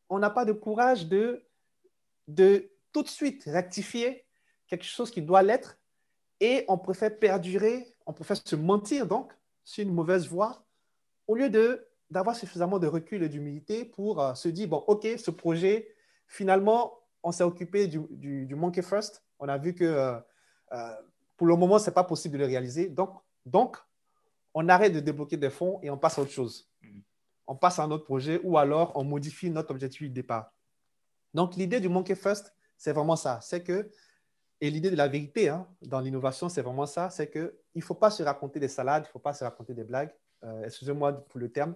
On 0.09 0.19
n'a 0.19 0.29
pas 0.29 0.45
de 0.45 0.51
courage 0.51 1.07
de, 1.07 1.43
de 2.27 2.69
tout 2.91 3.03
de 3.03 3.07
suite 3.07 3.43
rectifier 3.45 4.25
quelque 4.67 4.85
chose 4.85 5.11
qui 5.11 5.21
doit 5.21 5.41
l'être 5.41 5.77
et 6.39 6.65
on 6.67 6.77
préfère 6.77 7.17
perdurer, 7.17 7.95
on 8.05 8.13
préfère 8.13 8.37
se 8.37 8.55
mentir 8.55 9.07
donc 9.07 9.31
sur 9.63 9.83
une 9.83 9.93
mauvaise 9.93 10.27
voie 10.27 10.65
au 11.27 11.35
lieu 11.35 11.49
de 11.49 11.87
d'avoir 12.09 12.35
suffisamment 12.35 12.77
de 12.77 12.87
recul 12.87 13.23
et 13.23 13.29
d'humilité 13.29 13.85
pour 13.85 14.21
euh, 14.21 14.33
se 14.33 14.49
dire, 14.49 14.67
bon, 14.67 14.83
OK, 14.87 15.07
ce 15.17 15.31
projet, 15.31 15.87
Finalement, 16.31 16.97
on 17.23 17.33
s'est 17.33 17.43
occupé 17.43 17.87
du, 17.87 17.99
du, 18.09 18.55
Monkey 18.55 18.81
First. 18.81 19.21
On 19.37 19.49
a 19.49 19.57
vu 19.57 19.75
que 19.75 19.83
euh, 19.83 20.17
euh, 20.71 20.95
pour 21.35 21.45
le 21.45 21.57
moment, 21.57 21.77
ce 21.77 21.89
n'est 21.89 21.93
pas 21.93 22.05
possible 22.05 22.37
de 22.37 22.39
le 22.39 22.45
réaliser. 22.45 22.87
Donc, 22.87 23.19
donc, 23.45 23.75
on 24.53 24.69
arrête 24.69 24.93
de 24.93 25.01
débloquer 25.01 25.35
des 25.35 25.49
fonds 25.49 25.77
et 25.83 25.89
on 25.89 25.97
passe 25.97 26.17
à 26.17 26.21
autre 26.21 26.31
chose. 26.31 26.71
Mm. 26.81 26.99
On 27.47 27.57
passe 27.57 27.79
à 27.79 27.83
un 27.83 27.91
autre 27.91 28.05
projet 28.05 28.39
ou 28.45 28.57
alors 28.57 28.93
on 28.95 29.03
modifie 29.03 29.49
notre 29.49 29.71
objectif 29.71 30.07
de 30.07 30.13
départ. 30.13 30.53
Donc, 31.33 31.57
l'idée 31.57 31.81
du 31.81 31.89
Monkey 31.89 32.15
First, 32.15 32.55
c'est 32.77 32.93
vraiment 32.93 33.17
ça. 33.17 33.41
C'est 33.41 33.61
que, 33.61 33.91
et 34.61 34.69
l'idée 34.69 34.89
de 34.89 34.95
la 34.95 35.09
vérité 35.09 35.49
hein, 35.49 35.67
dans 35.81 35.99
l'innovation, 35.99 36.47
c'est 36.47 36.61
vraiment 36.61 36.85
ça. 36.85 37.09
C'est 37.09 37.29
qu'il 37.29 37.51
ne 37.75 37.81
faut 37.81 37.93
pas 37.93 38.09
se 38.09 38.23
raconter 38.23 38.61
des 38.61 38.69
salades, 38.69 39.03
il 39.03 39.07
ne 39.07 39.11
faut 39.11 39.19
pas 39.19 39.33
se 39.33 39.43
raconter 39.43 39.73
des 39.73 39.83
blagues. 39.83 40.15
Euh, 40.45 40.63
excusez-moi 40.63 41.11
pour 41.11 41.41
le 41.41 41.51
terme. 41.51 41.75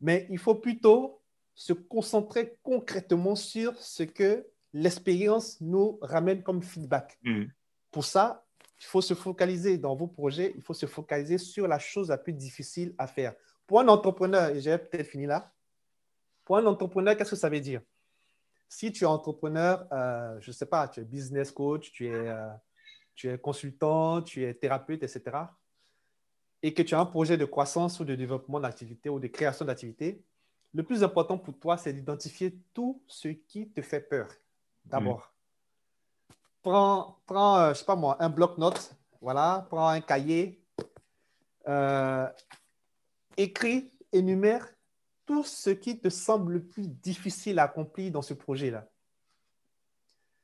Mais 0.00 0.26
il 0.30 0.38
faut 0.38 0.54
plutôt 0.54 1.19
se 1.60 1.74
concentrer 1.74 2.56
concrètement 2.62 3.36
sur 3.36 3.76
ce 3.76 4.02
que 4.02 4.46
l'expérience 4.72 5.60
nous 5.60 5.98
ramène 6.00 6.42
comme 6.42 6.62
feedback. 6.62 7.18
Mm. 7.22 7.44
Pour 7.90 8.06
ça, 8.06 8.46
il 8.78 8.86
faut 8.86 9.02
se 9.02 9.12
focaliser 9.12 9.76
dans 9.76 9.94
vos 9.94 10.06
projets, 10.06 10.54
il 10.56 10.62
faut 10.62 10.72
se 10.72 10.86
focaliser 10.86 11.36
sur 11.36 11.68
la 11.68 11.78
chose 11.78 12.08
la 12.08 12.16
plus 12.16 12.32
difficile 12.32 12.94
à 12.96 13.06
faire. 13.06 13.34
Pour 13.66 13.78
un 13.78 13.88
entrepreneur, 13.88 14.48
et 14.48 14.62
j'ai 14.62 14.78
peut-être 14.78 15.06
fini 15.06 15.26
là, 15.26 15.52
pour 16.46 16.56
un 16.56 16.64
entrepreneur, 16.64 17.14
qu'est-ce 17.14 17.32
que 17.32 17.36
ça 17.36 17.50
veut 17.50 17.60
dire? 17.60 17.82
Si 18.66 18.90
tu 18.90 19.04
es 19.04 19.06
entrepreneur, 19.06 19.86
euh, 19.92 20.40
je 20.40 20.48
ne 20.48 20.54
sais 20.54 20.64
pas, 20.64 20.88
tu 20.88 21.00
es 21.00 21.04
business 21.04 21.52
coach, 21.52 21.92
tu 21.92 22.06
es, 22.06 22.14
euh, 22.14 22.48
tu 23.14 23.28
es 23.28 23.36
consultant, 23.36 24.22
tu 24.22 24.44
es 24.44 24.54
thérapeute, 24.54 25.02
etc., 25.02 25.36
et 26.62 26.72
que 26.72 26.80
tu 26.80 26.94
as 26.94 27.00
un 27.00 27.06
projet 27.06 27.36
de 27.36 27.44
croissance 27.44 28.00
ou 28.00 28.06
de 28.06 28.14
développement 28.14 28.60
d'activité 28.60 29.10
ou 29.10 29.20
de 29.20 29.26
création 29.26 29.66
d'activité, 29.66 30.24
le 30.72 30.82
plus 30.82 31.02
important 31.02 31.38
pour 31.38 31.58
toi, 31.58 31.76
c'est 31.76 31.92
d'identifier 31.92 32.58
tout 32.72 33.02
ce 33.06 33.28
qui 33.28 33.70
te 33.70 33.82
fait 33.82 34.00
peur. 34.00 34.28
D'abord, 34.84 35.32
prends, 36.62 37.20
prends 37.26 37.58
euh, 37.58 37.74
je 37.74 37.80
sais 37.80 37.84
pas 37.84 37.96
moi, 37.96 38.16
un 38.20 38.28
bloc-notes, 38.28 38.94
voilà, 39.20 39.66
prends 39.68 39.88
un 39.88 40.00
cahier, 40.00 40.64
euh, 41.68 42.28
écris, 43.36 43.90
énumère 44.12 44.68
tout 45.26 45.44
ce 45.44 45.70
qui 45.70 46.00
te 46.00 46.08
semble 46.08 46.54
le 46.54 46.64
plus 46.64 46.88
difficile 46.88 47.58
à 47.58 47.64
accomplir 47.64 48.10
dans 48.10 48.22
ce 48.22 48.34
projet-là. 48.34 48.88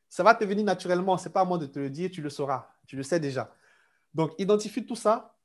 Ça 0.08 0.22
va 0.22 0.34
te 0.34 0.44
venir 0.44 0.64
naturellement, 0.64 1.18
ce 1.18 1.28
n'est 1.28 1.32
pas 1.32 1.40
à 1.40 1.44
moi 1.44 1.58
de 1.58 1.66
te 1.66 1.78
le 1.78 1.90
dire, 1.90 2.10
tu 2.10 2.22
le 2.22 2.30
sauras, 2.30 2.70
tu 2.86 2.96
le 2.96 3.02
sais 3.02 3.18
déjà. 3.18 3.52
Donc, 4.14 4.32
identifie 4.38 4.86
tout 4.86 4.96
ça. 4.96 5.36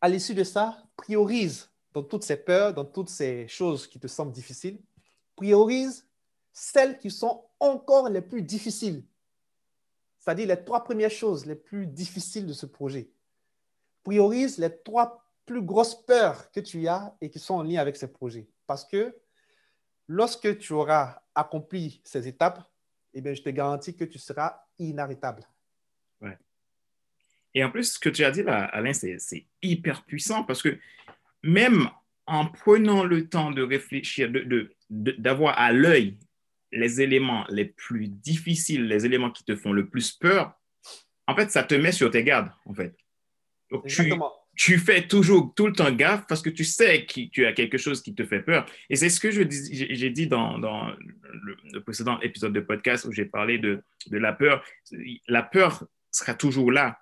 À 0.00 0.08
l'issue 0.08 0.34
de 0.34 0.44
ça, 0.44 0.82
priorise 0.96 1.71
dans 1.92 2.02
toutes 2.02 2.24
ces 2.24 2.36
peurs, 2.36 2.74
dans 2.74 2.84
toutes 2.84 3.08
ces 3.08 3.46
choses 3.48 3.86
qui 3.86 3.98
te 3.98 4.06
semblent 4.06 4.32
difficiles, 4.32 4.78
priorise 5.36 6.06
celles 6.52 6.98
qui 6.98 7.10
sont 7.10 7.44
encore 7.60 8.08
les 8.08 8.20
plus 8.20 8.42
difficiles. 8.42 9.04
C'est-à-dire 10.18 10.48
les 10.48 10.64
trois 10.64 10.84
premières 10.84 11.10
choses 11.10 11.46
les 11.46 11.56
plus 11.56 11.86
difficiles 11.86 12.46
de 12.46 12.52
ce 12.52 12.66
projet. 12.66 13.10
Priorise 14.04 14.58
les 14.58 14.76
trois 14.82 15.24
plus 15.46 15.62
grosses 15.62 15.94
peurs 16.06 16.50
que 16.52 16.60
tu 16.60 16.86
as 16.86 17.16
et 17.20 17.30
qui 17.30 17.38
sont 17.38 17.54
en 17.54 17.62
lien 17.62 17.80
avec 17.80 17.96
ce 17.96 18.06
projet. 18.06 18.48
Parce 18.66 18.84
que 18.84 19.16
lorsque 20.06 20.58
tu 20.58 20.72
auras 20.72 21.22
accompli 21.34 22.00
ces 22.04 22.28
étapes, 22.28 22.62
eh 23.14 23.20
bien, 23.20 23.34
je 23.34 23.42
te 23.42 23.50
garantis 23.50 23.96
que 23.96 24.04
tu 24.04 24.18
seras 24.18 24.64
inarrêtable. 24.78 25.42
Ouais. 26.20 26.38
Et 27.54 27.62
en 27.64 27.70
plus, 27.70 27.94
ce 27.94 27.98
que 27.98 28.08
tu 28.08 28.24
as 28.24 28.30
dit 28.30 28.42
Alain, 28.42 28.92
c'est 28.92 29.46
hyper 29.60 30.04
puissant 30.04 30.44
parce 30.44 30.62
que 30.62 30.78
même 31.42 31.88
en 32.26 32.46
prenant 32.46 33.04
le 33.04 33.28
temps 33.28 33.50
de 33.50 33.62
réfléchir, 33.62 34.30
d'avoir 34.90 35.58
à 35.58 35.72
l'œil 35.72 36.18
les 36.70 37.00
éléments 37.00 37.44
les 37.48 37.66
plus 37.66 38.08
difficiles, 38.08 38.86
les 38.86 39.04
éléments 39.04 39.30
qui 39.30 39.44
te 39.44 39.56
font 39.56 39.72
le 39.72 39.88
plus 39.88 40.12
peur, 40.12 40.54
en 41.26 41.36
fait, 41.36 41.50
ça 41.50 41.62
te 41.62 41.74
met 41.74 41.92
sur 41.92 42.10
tes 42.10 42.24
gardes, 42.24 42.50
en 42.66 42.74
fait. 42.74 42.94
Donc, 43.70 43.86
tu, 43.86 44.12
tu 44.56 44.78
fais 44.78 45.06
toujours 45.06 45.52
tout 45.54 45.66
le 45.66 45.72
temps 45.72 45.90
gaffe 45.90 46.26
parce 46.26 46.42
que 46.42 46.50
tu 46.50 46.64
sais 46.64 47.06
que 47.06 47.28
tu 47.28 47.46
as 47.46 47.52
quelque 47.52 47.78
chose 47.78 48.02
qui 48.02 48.14
te 48.14 48.24
fait 48.24 48.40
peur. 48.40 48.66
Et 48.90 48.96
c'est 48.96 49.08
ce 49.08 49.20
que 49.20 49.30
j'ai 49.30 50.10
dit 50.10 50.26
dans, 50.26 50.58
dans 50.58 50.88
le, 50.88 51.56
le, 51.72 51.80
précédent 51.80 52.20
épisode 52.20 52.52
de 52.52 52.60
podcast 52.60 53.04
où 53.06 53.12
j'ai 53.12 53.24
parlé 53.24 53.58
de, 53.58 53.82
de 54.06 54.18
la 54.18 54.32
peur. 54.32 54.64
La 55.26 55.42
peur 55.42 55.84
sera 56.10 56.34
toujours 56.34 56.70
là. 56.70 57.00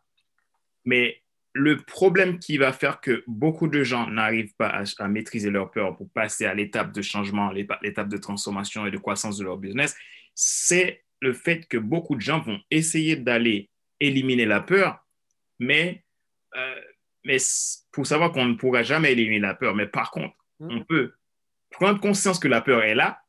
Mais 0.84 1.22
le 1.53 1.79
problème 1.79 2.39
qui 2.39 2.59
va 2.59 2.73
faire 2.73 3.01
que 3.01 3.25
beaucoup 3.27 3.67
de 3.67 3.83
gens 3.83 4.09
n'arrivent 4.09 4.55
pas 4.57 4.83
à, 4.99 5.09
maîtriser 5.09 5.51
leur 5.51 5.71
peur 5.71 5.97
pour 5.97 6.09
passer 6.11 6.47
à 6.47 6.55
l'étape 6.55 6.93
de 6.93 7.03
changement, 7.03 7.51
l'étape 7.51 8.09
de 8.09 8.17
transformation 8.17 8.87
et 8.87 8.91
de 8.91 8.99
croissance 8.99 9.37
de 9.39 9.45
leur 9.45 9.59
business, 9.59 9.97
c'est 10.35 11.05
le 11.21 11.33
fait 11.33 11.67
que 11.67 11.77
beaucoup 11.77 12.15
de 12.15 12.21
gens 12.21 12.41
vont 12.41 12.61
essayer 12.71 13.17
d'aller 13.17 13.69
éliminer 13.99 14.47
la 14.47 14.61
peur, 14.61 15.05
mais, 15.59 16.05
euh, 16.57 16.81
mais 17.25 17.37
pour 17.93 18.07
savoir 18.07 18.33
qu'on 18.33 18.47
ne 18.47 18.55
pourra 18.55 18.83
jamais 18.83 19.13
éliminer 19.13 19.41
la 19.41 19.55
peur, 19.55 19.75
mais 19.75 19.87
par 19.87 20.11
contre, 20.11 20.35
mm. 20.61 20.69
on 20.71 20.85
peut 20.85 21.13
prendre 21.71 22.01
conscience 22.01 22.39
que 22.39 22.49
la 22.49 22.61
peur 22.61 22.83
est 22.83 22.95
là, 22.95 23.21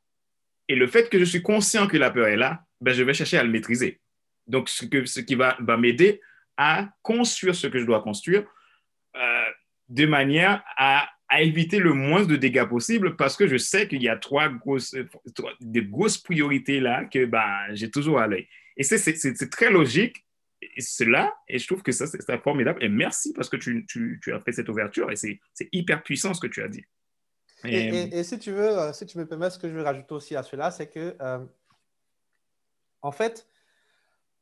et 0.67 0.75
le 0.75 0.87
fait 0.87 1.09
que 1.09 1.19
je 1.19 1.25
suis 1.25 1.41
conscient 1.41 1.87
que 1.87 1.97
la 1.97 2.11
peur 2.11 2.27
est 2.27 2.37
là, 2.37 2.63
ben, 2.79 2.93
je 2.93 3.03
vais 3.03 3.13
chercher 3.13 3.37
à 3.37 3.43
le 3.43 3.49
maîtriser. 3.49 3.99
Donc, 4.47 4.69
ce, 4.69 4.85
que, 4.85 5.05
ce 5.05 5.19
qui 5.19 5.35
va, 5.35 5.57
va 5.59 5.75
m'aider 5.75 6.21
à 6.57 6.89
construire 7.01 7.55
ce 7.55 7.67
que 7.67 7.79
je 7.79 7.85
dois 7.85 8.01
construire 8.01 8.45
euh, 9.15 9.45
de 9.89 10.05
manière 10.05 10.63
à, 10.77 11.09
éviter 11.39 11.79
le 11.79 11.93
moins 11.93 12.25
de 12.25 12.35
dégâts 12.35 12.65
possible 12.65 13.15
parce 13.15 13.37
que 13.37 13.47
je 13.47 13.55
sais 13.55 13.87
qu'il 13.87 14.03
y 14.03 14.09
a 14.09 14.17
trois 14.17 14.49
grosses, 14.49 14.93
des 15.61 15.81
grosses 15.81 16.17
priorités 16.17 16.81
là 16.81 17.05
que 17.05 17.23
ben, 17.23 17.57
j'ai 17.71 17.89
toujours 17.89 18.19
à 18.19 18.27
l'œil. 18.27 18.49
Et 18.75 18.83
c'est 18.83 19.49
très 19.49 19.71
logique, 19.71 20.25
cela, 20.77 21.33
et 21.47 21.57
je 21.57 21.65
trouve 21.67 21.83
que 21.83 21.93
ça, 21.93 22.05
c'est 22.05 22.41
formidable. 22.41 22.83
Et 22.83 22.89
merci 22.89 23.31
parce 23.33 23.47
que 23.47 23.55
tu, 23.55 23.85
tu, 23.87 24.19
tu, 24.21 24.33
as 24.33 24.41
fait 24.41 24.51
cette 24.51 24.67
ouverture 24.67 25.09
et 25.09 25.15
c'est 25.15 25.39
hyper 25.71 26.03
puissant 26.03 26.33
ce 26.33 26.41
que 26.41 26.47
tu 26.47 26.61
as 26.61 26.67
dit. 26.67 26.83
Et, 27.63 28.19
et, 28.19 28.23
si 28.23 28.39
tu 28.39 28.51
veux, 28.51 28.77
euh, 28.77 28.93
si 28.93 29.05
tu 29.05 29.17
me 29.17 29.25
permets, 29.25 29.49
ce 29.49 29.59
que 29.59 29.69
je 29.69 29.73
veux 29.73 29.83
rajouter 29.83 30.13
aussi 30.13 30.35
à 30.35 30.43
cela, 30.43 30.71
c'est 30.71 30.87
que, 30.87 31.15
euh, 31.21 31.45
en 33.01 33.11
fait, 33.11 33.47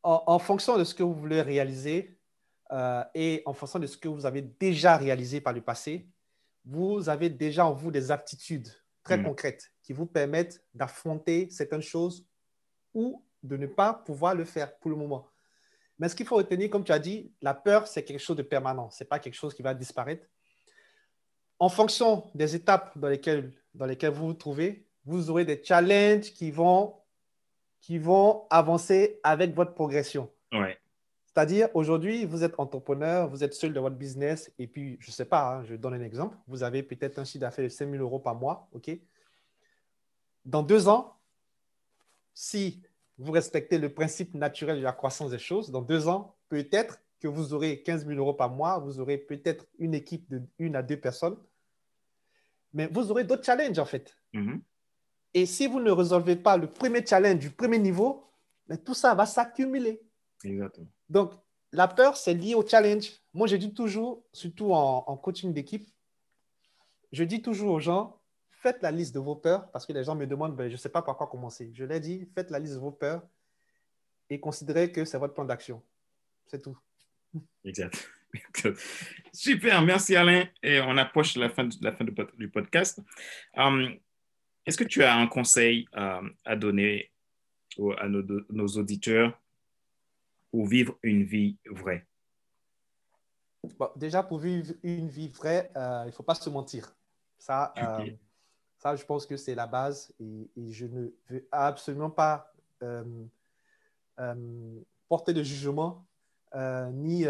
en, 0.03 0.39
fonction 0.39 0.77
de 0.77 0.83
ce 0.83 0.93
que 0.93 1.03
vous 1.03 1.13
voulez 1.13 1.41
réaliser 1.41 2.17
euh, 2.71 3.03
et 3.13 3.41
en 3.45 3.53
fonction 3.53 3.79
de 3.79 3.87
ce 3.87 3.97
que 3.97 4.07
vous 4.07 4.25
avez 4.25 4.41
déjà 4.41 4.97
réalisé 4.97 5.41
par 5.41 5.53
le 5.53 5.61
passé, 5.61 6.07
vous 6.65 7.09
avez 7.09 7.29
déjà 7.29 7.65
en 7.65 7.73
vous 7.73 7.91
des 7.91 8.11
aptitudes 8.11 8.69
très 9.03 9.17
mm. 9.17 9.23
concrètes 9.23 9.71
qui 9.81 9.93
vous 9.93 10.05
permettent 10.05 10.63
d'affronter 10.73 11.49
certaines 11.49 11.81
choses 11.81 12.25
ou 12.93 13.25
de 13.43 13.57
ne 13.57 13.67
pas 13.67 13.93
pouvoir 13.93 14.35
le 14.35 14.45
faire 14.45 14.77
pour 14.77 14.91
le 14.91 14.97
moment. 14.97 15.27
Mais 15.97 16.07
ce 16.07 16.15
qu'il 16.15 16.25
faut 16.25 16.37
retenir, 16.37 16.69
comme 16.69 16.83
tu 16.83 16.91
as 16.91 16.99
dit, 16.99 17.33
la 17.41 17.53
peur, 17.53 17.87
c'est 17.87 18.03
quelque 18.03 18.19
chose 18.19 18.37
de 18.37 18.43
permanent. 18.43 18.89
Ce 18.89 19.03
n'est 19.03 19.07
pas 19.07 19.19
quelque 19.19 19.35
chose 19.35 19.53
qui 19.53 19.61
va 19.61 19.73
disparaître. 19.73 20.25
En 21.59 21.67
fonction 21.67 22.29
des 22.35 22.55
étapes 22.55 22.97
dans 22.97 23.09
lesquelles, 23.09 23.51
dans 23.73 23.85
lesquelles 23.85 24.13
vous 24.13 24.27
vous 24.27 24.33
trouvez, 24.33 24.85
vous 25.03 25.29
aurez 25.29 25.43
des 25.43 25.61
challenges 25.61 26.31
qui 26.33 26.51
vont 26.51 26.95
qui 27.81 27.97
vont 27.97 28.45
avancer 28.49 29.19
avec 29.23 29.55
votre 29.55 29.73
progression. 29.73 30.29
C'est-à-dire, 31.25 31.69
aujourd'hui, 31.75 32.25
vous 32.25 32.43
êtes 32.43 32.59
entrepreneur, 32.59 33.29
vous 33.29 33.43
êtes 33.43 33.53
seul 33.53 33.71
dans 33.71 33.81
votre 33.81 33.95
business, 33.95 34.51
et 34.57 34.67
puis, 34.67 34.97
je 34.99 35.09
ne 35.09 35.13
sais 35.13 35.25
pas, 35.25 35.57
hein, 35.57 35.63
je 35.63 35.75
donne 35.75 35.93
un 35.93 36.01
exemple, 36.01 36.35
vous 36.47 36.63
avez 36.63 36.83
peut-être 36.83 37.19
un 37.19 37.23
chiffre 37.23 37.41
d'affaires 37.41 37.63
de 37.63 37.69
5 37.69 37.89
000 37.89 38.03
euros 38.03 38.19
par 38.19 38.35
mois, 38.35 38.67
OK? 38.73 38.89
Dans 40.45 40.63
deux 40.63 40.87
ans, 40.87 41.15
si 42.33 42.81
vous 43.19 43.31
respectez 43.31 43.77
le 43.77 43.93
principe 43.93 44.33
naturel 44.33 44.79
de 44.79 44.83
la 44.83 44.91
croissance 44.91 45.31
des 45.31 45.39
choses, 45.39 45.71
dans 45.71 45.81
deux 45.81 46.07
ans, 46.07 46.35
peut-être 46.49 46.99
que 47.19 47.27
vous 47.27 47.53
aurez 47.53 47.83
15 47.83 48.07
000 48.07 48.17
euros 48.17 48.33
par 48.33 48.49
mois, 48.49 48.79
vous 48.79 48.99
aurez 48.99 49.17
peut-être 49.17 49.67
une 49.77 49.93
équipe 49.93 50.27
de 50.29 50.41
une 50.57 50.75
à 50.75 50.81
deux 50.81 50.99
personnes, 50.99 51.37
mais 52.73 52.87
vous 52.87 53.11
aurez 53.11 53.23
d'autres 53.23 53.43
challenges, 53.43 53.79
en 53.79 53.85
fait. 53.85 54.15
Mm-hmm. 54.33 54.59
Et 55.33 55.45
si 55.45 55.67
vous 55.67 55.79
ne 55.79 55.91
résolvez 55.91 56.35
pas 56.35 56.57
le 56.57 56.67
premier 56.67 57.05
challenge 57.05 57.39
du 57.39 57.51
premier 57.51 57.79
niveau, 57.79 58.25
mais 58.67 58.77
tout 58.77 58.93
ça 58.93 59.13
va 59.13 59.25
s'accumuler. 59.25 60.01
Exactement. 60.43 60.87
Donc, 61.09 61.33
la 61.71 61.87
peur, 61.87 62.17
c'est 62.17 62.33
lié 62.33 62.55
au 62.55 62.65
challenge. 62.65 63.11
Moi, 63.33 63.47
je 63.47 63.55
dis 63.55 63.73
toujours, 63.73 64.23
surtout 64.33 64.73
en, 64.73 65.17
coaching 65.17 65.53
d'équipe, 65.53 65.87
je 67.11 67.23
dis 67.23 67.41
toujours 67.41 67.73
aux 67.73 67.79
gens, 67.79 68.19
faites 68.49 68.81
la 68.81 68.91
liste 68.91 69.13
de 69.13 69.19
vos 69.19 69.35
peurs, 69.35 69.69
parce 69.71 69.85
que 69.85 69.93
les 69.93 70.03
gens 70.03 70.15
me 70.15 70.25
demandent, 70.25 70.55
ben, 70.55 70.67
je 70.67 70.73
ne 70.73 70.77
sais 70.77 70.89
pas 70.89 71.01
par 71.01 71.17
quoi 71.17 71.27
commencer. 71.27 71.71
Je 71.73 71.83
leur 71.83 71.99
dis, 71.99 72.27
faites 72.33 72.49
la 72.49 72.59
liste 72.59 72.73
de 72.75 72.79
vos 72.79 72.91
peurs 72.91 73.23
et 74.29 74.39
considérez 74.39 74.91
que 74.91 75.05
c'est 75.05 75.17
votre 75.17 75.33
plan 75.33 75.45
d'action. 75.45 75.81
C'est 76.47 76.61
tout. 76.61 76.77
Exact. 77.63 78.09
Super, 79.33 79.81
merci 79.81 80.15
Alain. 80.15 80.45
Et 80.61 80.81
on 80.81 80.97
approche 80.97 81.35
la 81.35 81.49
fin, 81.49 81.67
la 81.81 81.93
fin 81.93 82.05
du 82.37 82.49
podcast. 82.49 83.01
Um, 83.55 83.97
est-ce 84.69 84.77
que 84.77 84.83
tu 84.83 85.03
as 85.03 85.15
un 85.15 85.25
conseil 85.25 85.87
euh, 85.97 86.21
à 86.45 86.55
donner 86.55 87.11
à 87.97 88.07
nos, 88.07 88.67
auditeurs 88.67 89.41
pour 90.51 90.67
vivre 90.67 90.95
une 91.03 91.23
vie 91.23 91.57
vraie? 91.69 92.05
déjà, 93.95 94.23
pour 94.23 94.39
vivre 94.39 94.73
une 94.83 95.09
vie 95.09 95.27
vraie, 95.27 95.71
euh, 95.75 96.03
il 96.03 96.07
ne 96.07 96.11
faut 96.11 96.23
pas 96.23 96.35
se 96.35 96.49
mentir. 96.49 96.95
Ça, 97.37 97.73
euh, 97.77 98.09
ça 98.77 98.95
je 98.95 99.03
pense 99.05 99.25
que 99.25 99.37
c'est 99.37 99.55
la 99.55 99.67
base 99.67 100.13
et, 100.19 100.49
je 100.71 100.85
ne 100.85 101.09
veux 101.29 101.47
absolument 101.51 102.11
pas 102.11 102.53
porter 105.07 105.33
de 105.33 105.43
jugement 105.43 106.05
ni 106.93 107.23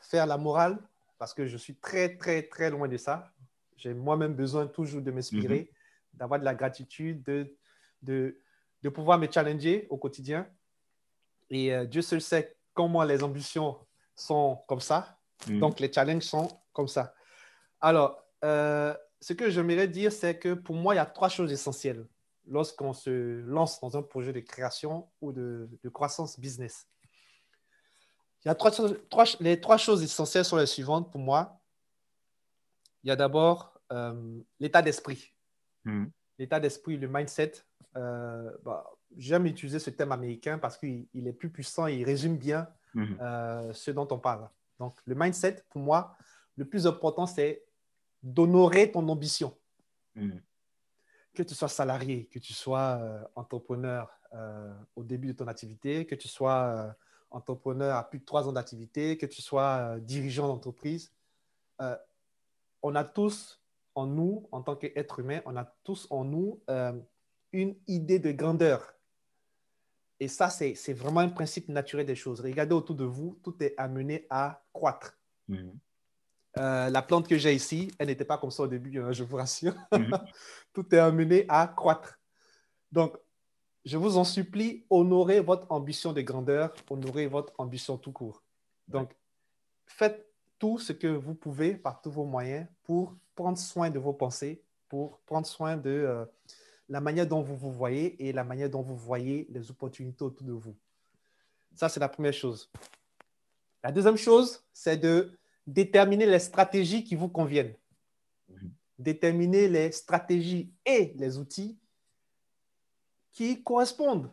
faire 0.00 0.26
la 0.26 0.38
morale 0.38 0.78
parce 1.18 1.34
que 1.34 1.46
je 1.46 1.58
suis 1.58 1.76
très, 1.76 2.16
très, 2.16 2.42
très 2.42 2.70
loin 2.70 2.88
de 2.88 2.96
ça. 2.96 3.30
J'ai 3.76 3.92
moi-même 3.92 4.34
besoin 4.34 4.66
toujours 4.66 5.02
de 5.02 5.10
m'inspirer. 5.10 5.70
Mm-hmm 5.70 5.75
d'avoir 6.16 6.40
de 6.40 6.44
la 6.44 6.54
gratitude, 6.54 7.22
de, 7.22 7.56
de, 8.02 8.40
de, 8.82 8.88
pouvoir 8.88 9.18
me 9.18 9.30
challenger 9.30 9.86
au 9.90 9.96
quotidien. 9.96 10.48
Et 11.50 11.72
euh, 11.72 11.84
Dieu 11.84 12.02
seul 12.02 12.20
sait 12.20 12.56
comment 12.74 13.04
les 13.04 13.22
ambitions 13.22 13.78
sont 14.14 14.62
comme 14.66 14.80
ça. 14.80 15.18
Mm. 15.46 15.60
Donc, 15.60 15.80
les 15.80 15.92
challenges 15.92 16.24
sont 16.24 16.48
comme 16.72 16.88
ça. 16.88 17.14
Alors, 17.80 18.22
euh, 18.44 18.94
ce 19.20 19.32
que 19.32 19.50
j'aimerais 19.50 19.88
dire, 19.88 20.12
c'est 20.12 20.38
que 20.38 20.54
pour 20.54 20.74
moi, 20.74 20.94
il 20.94 20.98
y 20.98 21.00
a 21.00 21.06
trois 21.06 21.28
choses 21.28 21.52
essentielles 21.52 22.06
lorsqu'on 22.48 22.92
se 22.92 23.40
lance 23.40 23.80
dans 23.80 23.96
un 23.96 24.02
projet 24.02 24.32
de 24.32 24.40
création 24.40 25.08
ou 25.20 25.32
de, 25.32 25.68
de 25.82 25.88
croissance 25.88 26.38
business. 26.38 26.86
Il 28.44 28.48
y 28.48 28.50
a 28.50 28.54
trois, 28.54 28.70
trois, 28.70 29.24
les 29.40 29.60
trois 29.60 29.76
choses 29.76 30.04
essentielles 30.04 30.44
sont 30.44 30.56
les 30.56 30.66
suivantes 30.66 31.10
pour 31.10 31.20
moi. 31.20 31.58
Il 33.02 33.08
y 33.08 33.10
a 33.10 33.16
d'abord 33.16 33.80
euh, 33.92 34.40
l'état 34.60 34.82
d'esprit. 34.82 35.32
Hmm. 35.86 36.06
L'état 36.38 36.60
d'esprit, 36.60 36.98
le 36.98 37.08
mindset. 37.08 37.52
Euh, 37.96 38.50
bah, 38.62 38.84
J'aime 39.16 39.46
utiliser 39.46 39.78
ce 39.78 39.88
thème 39.88 40.12
américain 40.12 40.58
parce 40.58 40.76
qu'il 40.76 41.08
est 41.14 41.32
plus 41.32 41.48
puissant 41.48 41.86
et 41.86 41.94
il 41.94 42.04
résume 42.04 42.36
bien 42.36 42.68
hmm. 42.92 43.14
euh, 43.20 43.72
ce 43.72 43.90
dont 43.90 44.06
on 44.10 44.18
parle. 44.18 44.50
Donc, 44.78 44.98
le 45.06 45.14
mindset, 45.14 45.64
pour 45.70 45.80
moi, 45.80 46.14
le 46.56 46.66
plus 46.66 46.86
important, 46.86 47.24
c'est 47.24 47.64
d'honorer 48.22 48.90
ton 48.90 49.08
ambition. 49.08 49.56
Hmm. 50.16 50.32
Que 51.32 51.42
tu 51.42 51.54
sois 51.54 51.68
salarié, 51.68 52.26
que 52.26 52.38
tu 52.38 52.52
sois 52.52 52.98
euh, 53.00 53.24
entrepreneur 53.34 54.10
au 54.96 55.02
début 55.02 55.28
de 55.28 55.32
ton 55.32 55.46
activité, 55.46 56.04
que 56.04 56.14
tu 56.14 56.28
sois 56.28 56.94
entrepreneur 57.30 57.96
à 57.96 58.06
plus 58.06 58.18
de 58.18 58.24
trois 58.24 58.46
ans 58.46 58.52
d'activité, 58.52 59.16
que 59.16 59.24
tu 59.24 59.40
sois 59.40 59.98
dirigeant 60.00 60.46
d'entreprise, 60.48 61.10
on 62.82 62.94
a 62.94 63.04
tous 63.04 63.62
en 63.96 64.06
nous, 64.06 64.46
en 64.52 64.62
tant 64.62 64.76
qu'être 64.76 65.18
humain, 65.18 65.40
on 65.46 65.56
a 65.56 65.64
tous 65.82 66.06
en 66.10 66.24
nous 66.24 66.60
euh, 66.70 66.92
une 67.52 67.74
idée 67.88 68.18
de 68.18 68.30
grandeur. 68.30 68.94
Et 70.20 70.28
ça, 70.28 70.48
c'est 70.48 70.92
vraiment 70.92 71.20
un 71.20 71.28
principe 71.28 71.68
naturel 71.68 72.06
des 72.06 72.14
choses. 72.14 72.40
Regardez 72.40 72.74
autour 72.74 72.94
de 72.94 73.04
vous, 73.04 73.38
tout 73.42 73.54
est 73.62 73.74
amené 73.76 74.26
à 74.30 74.62
croître. 74.72 75.18
Mhm. 75.48 75.78
Euh, 76.58 76.88
la 76.88 77.02
plante 77.02 77.28
que 77.28 77.36
j'ai 77.36 77.54
ici, 77.54 77.90
elle 77.98 78.06
n'était 78.06 78.24
pas 78.24 78.38
comme 78.38 78.50
ça 78.50 78.62
au 78.62 78.66
début, 78.66 78.98
hein, 79.00 79.12
je 79.12 79.24
vous 79.24 79.36
rassure. 79.36 79.74
Mhm. 79.92 80.10
tout 80.72 80.94
est 80.94 80.98
amené 80.98 81.44
à 81.48 81.66
croître. 81.66 82.18
Donc, 82.92 83.16
je 83.84 83.96
vous 83.96 84.16
en 84.16 84.24
supplie, 84.24 84.84
honorez 84.90 85.40
votre 85.40 85.70
ambition 85.70 86.12
de 86.12 86.20
grandeur, 86.20 86.74
honorez 86.90 87.26
votre 87.26 87.52
ambition 87.58 87.96
tout 87.98 88.12
court. 88.12 88.42
Donc, 88.88 89.14
faites 89.86 90.26
tout 90.58 90.78
ce 90.78 90.92
que 90.92 91.06
vous 91.06 91.34
pouvez 91.34 91.74
par 91.74 92.00
tous 92.00 92.10
vos 92.10 92.24
moyens 92.24 92.66
pour 92.84 93.16
prendre 93.36 93.58
soin 93.58 93.90
de 93.90 94.00
vos 94.00 94.12
pensées, 94.12 94.60
pour 94.88 95.20
prendre 95.20 95.46
soin 95.46 95.76
de 95.76 95.90
euh, 95.90 96.24
la 96.88 97.00
manière 97.00 97.26
dont 97.26 97.42
vous 97.42 97.56
vous 97.56 97.72
voyez 97.72 98.26
et 98.26 98.32
la 98.32 98.42
manière 98.42 98.70
dont 98.70 98.82
vous 98.82 98.96
voyez 98.96 99.46
les 99.50 99.70
opportunités 99.70 100.24
autour 100.24 100.46
de 100.46 100.52
vous. 100.52 100.74
Ça, 101.74 101.88
c'est 101.88 102.00
la 102.00 102.08
première 102.08 102.32
chose. 102.32 102.70
La 103.84 103.92
deuxième 103.92 104.16
chose, 104.16 104.64
c'est 104.72 104.96
de 104.96 105.38
déterminer 105.66 106.26
les 106.26 106.38
stratégies 106.38 107.04
qui 107.04 107.14
vous 107.14 107.28
conviennent. 107.28 107.74
Déterminer 108.98 109.68
les 109.68 109.92
stratégies 109.92 110.72
et 110.84 111.12
les 111.16 111.38
outils 111.38 111.78
qui 113.32 113.62
correspondent 113.62 114.30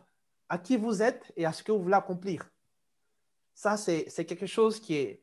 à 0.48 0.56
qui 0.56 0.76
vous 0.76 1.02
êtes 1.02 1.32
et 1.36 1.44
à 1.44 1.52
ce 1.52 1.62
que 1.62 1.72
vous 1.72 1.82
voulez 1.82 1.94
accomplir. 1.94 2.48
Ça, 3.54 3.76
c'est 3.76 4.24
quelque 4.24 4.46
chose 4.46 4.80
qui 4.80 4.94
est, 4.94 5.20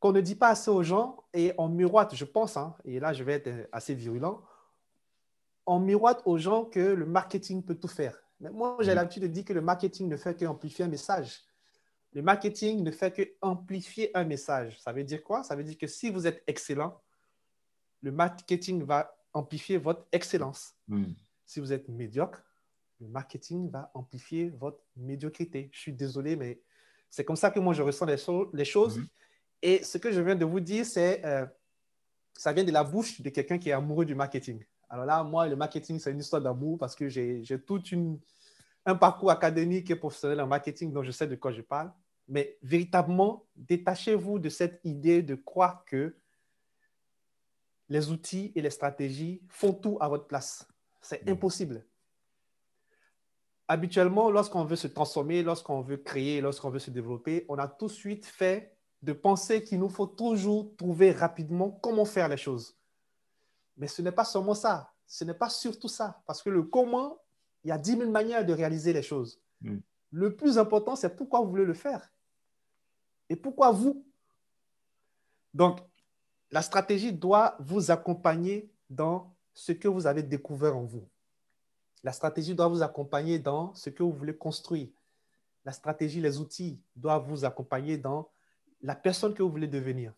qu'on 0.00 0.12
ne 0.12 0.20
dit 0.20 0.34
pas 0.34 0.48
assez 0.48 0.70
aux 0.70 0.82
gens 0.82 1.22
et 1.32 1.52
on 1.58 1.68
miroite, 1.68 2.14
je 2.14 2.24
pense, 2.24 2.56
hein, 2.56 2.74
et 2.84 2.98
là 2.98 3.12
je 3.12 3.22
vais 3.22 3.34
être 3.34 3.68
assez 3.70 3.94
virulent, 3.94 4.42
on 5.66 5.78
miroite 5.78 6.22
aux 6.24 6.38
gens 6.38 6.64
que 6.64 6.80
le 6.80 7.06
marketing 7.06 7.62
peut 7.62 7.76
tout 7.76 7.88
faire. 7.88 8.18
Mais 8.40 8.50
moi, 8.50 8.76
j'ai 8.80 8.92
mm. 8.92 8.94
l'habitude 8.94 9.22
de 9.22 9.28
dire 9.28 9.44
que 9.44 9.52
le 9.52 9.60
marketing 9.60 10.08
ne 10.08 10.16
fait 10.16 10.34
qu'amplifier 10.34 10.86
un 10.86 10.88
message. 10.88 11.42
Le 12.12 12.22
marketing 12.22 12.82
ne 12.82 12.90
fait 12.90 13.12
qu'amplifier 13.12 14.10
un 14.16 14.24
message. 14.24 14.80
Ça 14.80 14.92
veut 14.92 15.04
dire 15.04 15.22
quoi? 15.22 15.44
Ça 15.44 15.54
veut 15.54 15.62
dire 15.62 15.78
que 15.78 15.86
si 15.86 16.10
vous 16.10 16.26
êtes 16.26 16.42
excellent, 16.46 17.00
le 18.02 18.10
marketing 18.10 18.82
va 18.82 19.14
amplifier 19.32 19.76
votre 19.76 20.06
excellence. 20.10 20.74
Mm. 20.88 21.12
Si 21.44 21.60
vous 21.60 21.72
êtes 21.72 21.88
médiocre, 21.88 22.42
le 23.00 23.08
marketing 23.08 23.70
va 23.70 23.90
amplifier 23.94 24.50
votre 24.50 24.82
médiocrité. 24.96 25.70
Je 25.72 25.78
suis 25.78 25.92
désolé, 25.92 26.36
mais 26.36 26.60
c'est 27.10 27.24
comme 27.24 27.36
ça 27.36 27.50
que 27.50 27.60
moi 27.60 27.74
je 27.74 27.82
ressens 27.82 28.06
les, 28.06 28.16
choses. 28.64 28.98
Mm-hmm. 28.98 29.08
Et 29.62 29.82
ce 29.84 29.98
que 29.98 30.10
je 30.10 30.20
viens 30.20 30.34
de 30.34 30.44
vous 30.44 30.60
dire, 30.60 30.86
c'est 30.86 31.24
euh, 31.24 31.46
ça 32.34 32.52
vient 32.52 32.64
de 32.64 32.72
la 32.72 32.84
bouche 32.84 33.20
de 33.20 33.28
quelqu'un 33.28 33.58
qui 33.58 33.68
est 33.68 33.72
amoureux 33.72 34.04
du 34.04 34.14
marketing. 34.14 34.64
Alors 34.88 35.04
là, 35.04 35.22
moi, 35.22 35.46
le 35.46 35.56
marketing, 35.56 35.98
c'est 35.98 36.10
une 36.10 36.20
histoire 36.20 36.42
d'amour 36.42 36.78
parce 36.78 36.96
que 36.96 37.08
j'ai 37.08 37.44
tout 37.66 37.82
un 38.86 38.94
parcours 38.94 39.30
académique 39.30 39.90
et 39.90 39.96
professionnel 39.96 40.40
en 40.40 40.46
marketing 40.46 40.92
dont 40.92 41.02
je 41.02 41.10
sais 41.10 41.26
de 41.26 41.36
quoi 41.36 41.52
je 41.52 41.60
parle. 41.60 41.92
Mais 42.26 42.58
véritablement, 42.62 43.46
détachez-vous 43.56 44.38
de 44.38 44.48
cette 44.48 44.80
idée 44.84 45.22
de 45.22 45.34
croire 45.34 45.84
que 45.84 46.16
les 47.88 48.10
outils 48.10 48.52
et 48.54 48.62
les 48.62 48.70
stratégies 48.70 49.42
font 49.48 49.74
tout 49.74 49.98
à 50.00 50.08
votre 50.08 50.26
place. 50.26 50.66
C'est 51.00 51.26
mm. 51.26 51.30
impossible. 51.30 51.86
Habituellement, 53.68 54.30
lorsqu'on 54.30 54.64
veut 54.64 54.76
se 54.76 54.86
transformer, 54.86 55.42
lorsqu'on 55.42 55.82
veut 55.82 55.98
créer, 55.98 56.40
lorsqu'on 56.40 56.70
veut 56.70 56.78
se 56.78 56.90
développer, 56.90 57.44
on 57.48 57.58
a 57.58 57.68
tout 57.68 57.86
de 57.86 57.92
suite 57.92 58.26
fait 58.26 58.76
de 59.02 59.12
penser 59.12 59.64
qu'il 59.64 59.78
nous 59.78 59.88
faut 59.88 60.06
toujours 60.06 60.74
trouver 60.76 61.12
rapidement 61.12 61.70
comment 61.70 62.04
faire 62.04 62.28
les 62.28 62.36
choses. 62.36 62.76
Mais 63.76 63.86
ce 63.86 64.02
n'est 64.02 64.12
pas 64.12 64.24
seulement 64.24 64.54
ça. 64.54 64.92
Ce 65.06 65.24
n'est 65.24 65.34
pas 65.34 65.48
surtout 65.48 65.88
ça. 65.88 66.22
Parce 66.26 66.42
que 66.42 66.50
le 66.50 66.62
comment, 66.62 67.18
il 67.64 67.68
y 67.68 67.72
a 67.72 67.78
10 67.78 67.96
000 67.96 68.10
manières 68.10 68.44
de 68.44 68.52
réaliser 68.52 68.92
les 68.92 69.02
choses. 69.02 69.40
Mm. 69.62 69.78
Le 70.12 70.36
plus 70.36 70.58
important, 70.58 70.96
c'est 70.96 71.16
pourquoi 71.16 71.40
vous 71.40 71.50
voulez 71.50 71.64
le 71.64 71.74
faire. 71.74 72.12
Et 73.28 73.36
pourquoi 73.36 73.70
vous? 73.70 74.04
Donc, 75.54 75.80
la 76.50 76.62
stratégie 76.62 77.12
doit 77.12 77.56
vous 77.60 77.90
accompagner 77.90 78.70
dans 78.88 79.34
ce 79.54 79.72
que 79.72 79.88
vous 79.88 80.06
avez 80.06 80.22
découvert 80.22 80.76
en 80.76 80.84
vous. 80.84 81.08
La 82.02 82.12
stratégie 82.12 82.54
doit 82.54 82.68
vous 82.68 82.82
accompagner 82.82 83.38
dans 83.38 83.74
ce 83.74 83.90
que 83.90 84.02
vous 84.02 84.12
voulez 84.12 84.36
construire. 84.36 84.88
La 85.64 85.72
stratégie, 85.72 86.20
les 86.20 86.38
outils 86.38 86.80
doivent 86.96 87.28
vous 87.28 87.44
accompagner 87.44 87.98
dans 87.98 88.30
la 88.82 88.94
personne 88.94 89.34
que 89.34 89.42
vous 89.42 89.50
voulez 89.50 89.68
devenir. 89.68 90.12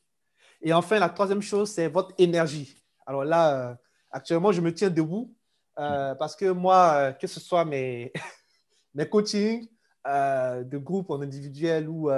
Et 0.61 0.73
enfin, 0.73 0.99
la 0.99 1.09
troisième 1.09 1.43
chose, 1.43 1.71
c'est 1.71 1.89
votre 1.89 2.15
énergie. 2.19 2.77
Alors 3.07 3.25
là, 3.25 3.71
euh, 3.71 3.75
actuellement, 4.11 4.53
je 4.53 4.61
me 4.61 4.73
tiens 4.73 4.91
debout 4.91 5.35
euh, 5.79 6.15
parce 6.15 6.37
que 6.37 6.51
moi, 6.51 6.93
euh, 6.95 7.13
que 7.13 7.27
ce 7.27 7.41
soit 7.41 7.65
mes, 7.65 8.13
mes 8.95 9.09
coachings 9.09 9.69
de 10.05 10.79
groupe 10.79 11.11
en 11.11 11.21
individuel 11.23 11.89
ou, 11.89 12.11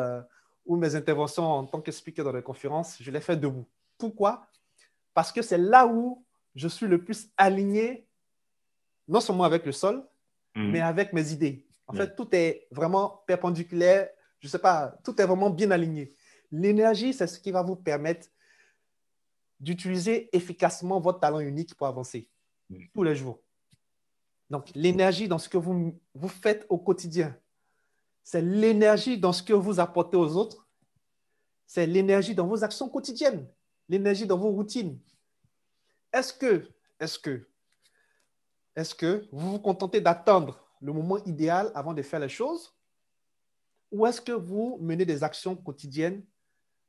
ou 0.64 0.76
mes 0.76 0.94
interventions 0.94 1.44
en 1.44 1.66
tant 1.66 1.82
que 1.82 1.92
speaker 1.92 2.24
dans 2.24 2.32
les 2.32 2.42
conférences, 2.42 2.96
je 2.98 3.10
les 3.10 3.20
fais 3.20 3.36
debout. 3.36 3.66
Pourquoi? 3.98 4.46
Parce 5.12 5.30
que 5.30 5.42
c'est 5.42 5.58
là 5.58 5.86
où 5.86 6.24
je 6.54 6.66
suis 6.66 6.86
le 6.86 7.04
plus 7.04 7.28
aligné, 7.36 8.06
non 9.06 9.20
seulement 9.20 9.44
avec 9.44 9.66
le 9.66 9.72
sol, 9.72 10.02
mhm. 10.54 10.70
mais 10.70 10.80
avec 10.80 11.12
mes 11.12 11.32
idées. 11.32 11.66
En 11.86 11.92
fait, 11.92 12.16
tout 12.16 12.28
est 12.34 12.66
vraiment 12.70 13.22
perpendiculaire. 13.26 14.08
Je 14.40 14.46
ne 14.46 14.50
sais 14.50 14.58
pas, 14.58 14.94
tout 15.04 15.20
est 15.20 15.26
vraiment 15.26 15.50
bien 15.50 15.70
aligné. 15.70 16.14
L'énergie, 16.56 17.12
c'est 17.12 17.26
ce 17.26 17.40
qui 17.40 17.50
va 17.50 17.62
vous 17.62 17.74
permettre 17.74 18.28
d'utiliser 19.58 20.34
efficacement 20.36 21.00
votre 21.00 21.18
talent 21.18 21.40
unique 21.40 21.74
pour 21.74 21.88
avancer 21.88 22.30
tous 22.92 23.02
les 23.02 23.16
jours. 23.16 23.40
Donc, 24.48 24.70
l'énergie 24.76 25.26
dans 25.26 25.38
ce 25.38 25.48
que 25.48 25.58
vous, 25.58 25.98
vous 26.14 26.28
faites 26.28 26.64
au 26.68 26.78
quotidien, 26.78 27.36
c'est 28.22 28.40
l'énergie 28.40 29.18
dans 29.18 29.32
ce 29.32 29.42
que 29.42 29.52
vous 29.52 29.80
apportez 29.80 30.16
aux 30.16 30.36
autres, 30.36 30.68
c'est 31.66 31.88
l'énergie 31.88 32.36
dans 32.36 32.46
vos 32.46 32.62
actions 32.62 32.88
quotidiennes, 32.88 33.48
l'énergie 33.88 34.26
dans 34.26 34.38
vos 34.38 34.50
routines. 34.50 35.00
Est-ce 36.12 36.32
que, 36.32 36.68
est-ce 37.00 37.18
que, 37.18 37.48
est-ce 38.76 38.94
que 38.94 39.26
vous 39.32 39.52
vous 39.52 39.58
contentez 39.58 40.00
d'attendre 40.00 40.64
le 40.80 40.92
moment 40.92 41.18
idéal 41.24 41.72
avant 41.74 41.94
de 41.94 42.02
faire 42.02 42.20
les 42.20 42.28
choses? 42.28 42.76
Ou 43.90 44.06
est-ce 44.06 44.20
que 44.20 44.30
vous 44.30 44.78
menez 44.80 45.04
des 45.04 45.24
actions 45.24 45.56
quotidiennes 45.56 46.24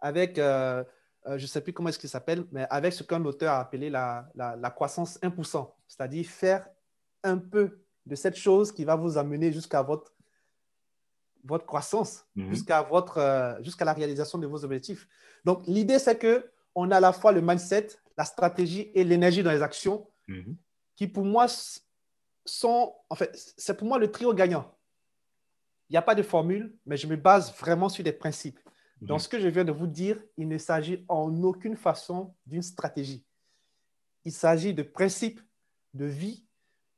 avec 0.05 0.37
euh, 0.37 0.83
euh, 1.25 1.37
je 1.39 1.43
ne 1.43 1.47
sais 1.47 1.61
plus 1.61 1.73
comment 1.73 1.89
est-ce 1.89 1.97
qu'il 1.97 2.09
s'appelle, 2.09 2.45
mais 2.51 2.67
avec 2.69 2.93
ce 2.93 3.01
qu'un 3.01 3.25
auteur 3.25 3.53
a 3.53 3.59
appelé 3.59 3.89
la, 3.89 4.29
la, 4.35 4.69
croissance 4.69 5.19
1%, 5.21 5.67
c'est-à-dire 5.87 6.27
faire 6.27 6.67
un 7.23 7.39
peu 7.39 7.79
de 8.05 8.13
cette 8.13 8.35
chose 8.35 8.71
qui 8.71 8.85
va 8.85 8.95
vous 8.95 9.17
amener 9.17 9.51
jusqu'à 9.51 9.81
votre, 9.81 10.13
votre 11.43 11.65
croissance, 11.65 12.23
mhm. 12.35 12.49
jusqu'à 12.51 12.83
votre, 12.83 13.17
euh, 13.17 13.59
jusqu'à 13.63 13.83
la 13.83 13.93
réalisation 13.93 14.37
de 14.37 14.45
vos 14.45 14.63
objectifs. 14.63 15.07
Donc, 15.43 15.65
l'idée, 15.65 15.97
c'est 15.97 16.19
que 16.19 16.51
on 16.75 16.91
a 16.91 16.97
à 16.97 16.99
la 16.99 17.11
fois 17.11 17.31
le 17.31 17.41
mindset, 17.41 17.87
la 18.15 18.25
stratégie 18.25 18.91
et 18.93 19.03
l'énergie 19.03 19.41
dans 19.41 19.51
les 19.51 19.63
actions, 19.63 20.07
mhm. 20.27 20.55
qui 20.95 21.07
pour 21.07 21.25
moi 21.25 21.47
sont, 22.45 22.93
en 23.09 23.15
fait, 23.15 23.31
c'est 23.57 23.75
pour 23.75 23.87
moi 23.87 23.97
le 23.97 24.11
trio 24.11 24.35
gagnant. 24.35 24.71
Il 25.89 25.93
n'y 25.93 25.97
a 25.97 26.03
pas 26.03 26.13
de 26.13 26.21
formule, 26.21 26.77
mais 26.85 26.95
je 26.95 27.07
me 27.07 27.15
base 27.15 27.51
vraiment 27.55 27.89
sur 27.89 28.03
des 28.03 28.13
principes. 28.13 28.59
Dans 29.05 29.15
mhm. 29.15 29.19
ce 29.19 29.29
que 29.29 29.39
je 29.39 29.47
viens 29.47 29.63
de 29.63 29.71
vous 29.71 29.87
dire, 29.87 30.21
il 30.37 30.47
ne 30.47 30.57
s'agit 30.57 31.05
en 31.07 31.43
aucune 31.43 31.75
façon 31.75 32.33
d'une 32.45 32.61
stratégie. 32.61 33.23
Il 34.23 34.31
s'agit 34.31 34.73
de 34.73 34.83
principes 34.83 35.41
de 35.93 36.05
vie 36.05 36.45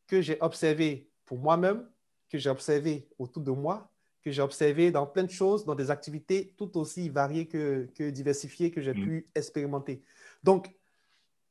que 0.07 0.21
j'ai 0.21 0.37
observés 0.41 1.09
pour 1.25 1.37
moi-même, 1.37 1.87
que 2.29 2.37
j'ai 2.37 2.49
observés 2.49 3.09
autour 3.19 3.43
de 3.43 3.51
moi, 3.51 3.91
que 4.21 4.31
j'ai 4.31 4.41
observés 4.41 4.91
dans 4.91 5.05
plein 5.05 5.23
de 5.23 5.29
choses, 5.29 5.65
dans 5.65 5.75
des 5.75 5.91
activités 5.91 6.53
tout 6.57 6.77
aussi 6.77 7.09
variées 7.09 7.47
que, 7.47 8.09
diversifiées 8.09 8.71
que 8.71 8.81
j'ai 8.81 8.93
mhm. 8.93 9.03
pu 9.03 9.27
expérimenter. 9.35 10.01
Donc, 10.43 10.73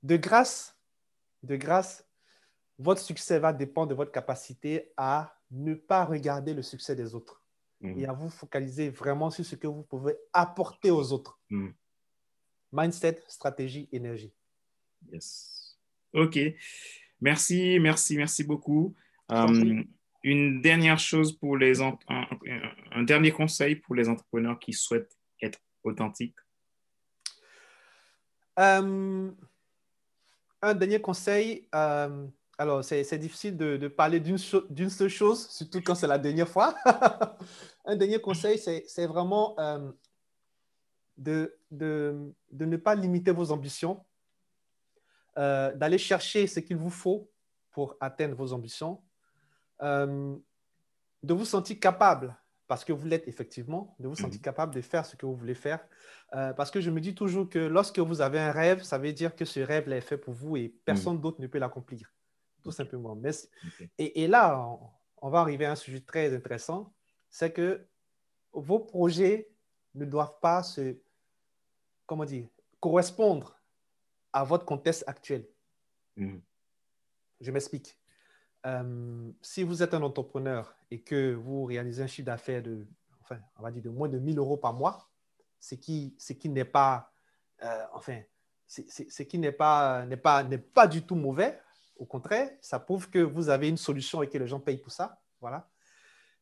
de 0.03 0.17
grâce, 0.17 0.77
de 1.43 1.57
grâce, 1.57 2.07
votre 2.79 3.01
succès 3.01 3.39
va 3.39 3.53
dépendre 3.53 3.89
de 3.89 3.95
votre 3.95 4.13
capacité 4.13 4.93
à 4.97 5.39
ne 5.51 5.75
pas 5.75 6.05
regarder 6.05 6.55
le 6.55 6.63
succès 6.63 6.95
des 6.97 7.15
autres 7.15 7.43
et 7.83 7.89
mhm. 7.89 8.11
à 8.11 8.13
vous 8.13 8.31
focaliser 8.31 8.91
vraiment 8.91 9.31
sur 9.31 9.45
ce 9.45 9.55
que 9.55 9.67
vous 9.67 9.83
pouvez 9.83 10.17
apporter 10.33 10.91
aux 10.91 11.13
autres. 11.13 11.39
Mhm. 11.51 11.75
Mindset, 12.73 13.23
stratégie, 13.29 13.89
énergie. 13.93 14.33
Yes. 15.13 15.79
OK. 16.13 16.39
Merci, 17.21 17.79
merci, 17.81 18.17
merci 18.17 18.45
beaucoup. 18.45 18.95
Euh, 19.31 19.83
une 20.23 20.61
dernière 20.61 20.99
chose 20.99 21.33
pour 21.33 21.57
les 21.57 21.81
un, 21.81 21.97
un, 22.09 23.03
dernier 23.05 23.31
conseil 23.31 23.77
pour 23.77 23.95
les 23.95 24.09
entrepreneurs 24.09 24.59
qui 24.59 24.73
souhaitent 24.73 25.17
être 25.41 25.61
authentiques. 25.85 26.37
Euh, 28.59 29.31
un 30.63 30.75
dernier 30.75 31.01
conseil, 31.01 31.69
euh, 31.75 32.27
alors, 32.59 32.83
c'est 32.83 33.19
difficile 33.19 33.57
de, 33.57 33.89
parler 33.89 34.19
d'une 34.19 34.39
seule 34.39 35.09
chose, 35.09 35.47
surtout 35.51 35.83
quand 35.83 35.95
c'est 35.95 36.07
la 36.07 36.19
dernière 36.19 36.49
fois. 36.49 36.75
Un 37.85 37.97
dernier 37.97 38.19
conseil, 38.19 38.59
c'est 38.59 39.07
vraiment 39.07 39.55
euh, 39.59 39.93
de, 41.19 41.55
de, 41.71 42.33
ne 42.53 42.77
pas 42.79 42.95
limiter 42.95 43.31
vos 43.31 43.51
ambitions, 43.51 44.03
euh, 45.37 45.75
d'aller 45.75 45.99
chercher 45.99 46.47
ce 46.47 46.61
qu'il 46.61 46.79
vous 46.79 46.91
faut 46.91 47.31
pour 47.73 47.95
atteindre 48.01 48.35
vos 48.35 48.55
ambitions, 48.55 49.03
euh, 49.83 50.35
de 51.23 51.35
vous 51.35 51.45
sentir 51.45 51.79
capable, 51.79 52.35
parce 52.69 52.87
que 52.87 52.93
vous 52.95 53.07
l'êtes 53.07 53.29
effectivement, 53.29 53.95
de 53.99 54.09
vous 54.09 54.17
sentir 54.17 54.39
mhm. 54.39 54.45
capable 54.45 54.75
de 54.75 54.81
faire 54.81 55.05
ce 55.05 55.15
que 55.15 55.27
vous 55.27 55.37
voulez 55.37 55.55
faire. 55.55 55.87
parce 56.31 56.71
que 56.71 56.81
je 56.81 56.91
me 56.91 57.01
dis 57.01 57.15
toujours 57.15 57.51
que 57.51 57.59
lorsque 57.59 57.99
vous 57.99 58.23
avez 58.23 58.41
un 58.41 58.51
rêve, 58.51 58.83
ça 58.83 58.97
veut 58.97 59.13
dire 59.13 59.37
que 59.37 59.45
ce 59.45 59.61
rêve 59.61 59.93
est 59.93 60.01
fait 60.01 60.17
pour 60.17 60.33
vous 60.33 60.57
et 60.57 60.75
personne 60.87 61.17
mhm. 61.17 61.21
d'autre 61.21 61.41
ne 61.43 61.49
peut 61.49 61.59
l'accomplir 61.59 62.16
tout 62.67 62.73
simplement. 62.73 63.15
Mais, 63.15 63.31
et, 63.97 64.27
là, 64.27 64.77
on, 65.23 65.31
va 65.31 65.39
arriver 65.39 65.67
à 65.67 65.73
un 65.73 65.77
sujet 65.77 66.01
très 66.01 66.35
intéressant, 66.35 66.93
c'est 67.31 67.53
que 67.53 67.87
vos 68.53 68.81
projets 68.81 69.49
ne 69.95 70.05
doivent 70.05 70.41
pas 70.41 70.65
se, 70.65 70.99
comment 72.07 72.25
dire, 72.25 72.49
correspondre 72.81 73.57
à 74.33 74.43
votre 74.43 74.65
contexte 74.65 75.05
actuel. 75.07 75.47
Mm. 76.17 76.39
Je 77.41 77.51
m'explique. 77.53 78.01
Euh, 78.67 79.31
si 79.43 79.63
vous 79.63 79.85
êtes 79.85 79.95
un 79.95 80.03
entrepreneur 80.03 80.75
et 80.91 81.01
que 81.01 81.35
vous 81.35 81.67
réalisez 81.67 82.03
un 82.03 82.09
chiffre 82.09 82.27
d'affaires 82.27 82.65
de, 82.65 82.85
enfin, 83.21 83.39
on 83.59 83.63
va 83.63 83.71
dire 83.71 83.83
de 83.83 83.91
moins 83.91 84.09
de 84.09 84.19
1000 84.19 84.39
euros 84.39 84.57
par 84.57 84.75
mois, 84.75 85.09
ce 85.61 85.77
qui, 85.77 86.17
ce 86.19 86.33
qui 86.33 86.49
n'est 86.49 86.65
pas, 86.65 87.13
euh, 87.63 87.85
enfin, 87.93 88.23
ce 88.67 89.23
qui 89.23 89.39
n'est 89.39 89.53
pas, 89.53 90.05
n'est 90.07 90.17
pas, 90.17 90.43
n'est 90.43 90.59
pas 90.59 90.89
du 90.89 91.07
tout 91.07 91.15
mauvais, 91.15 91.61
au 91.97 92.05
contraire, 92.05 92.51
ça 92.61 92.79
prouve 92.79 93.11
que 93.11 93.19
vous 93.19 93.49
avez 93.49 93.69
une 93.69 93.77
solution 93.77 94.23
et 94.23 94.29
que 94.29 94.39
les 94.39 94.47
gens 94.47 94.61
payent 94.61 94.79
pour 94.79 94.93
ça. 94.93 95.21
Voilà. 95.41 95.69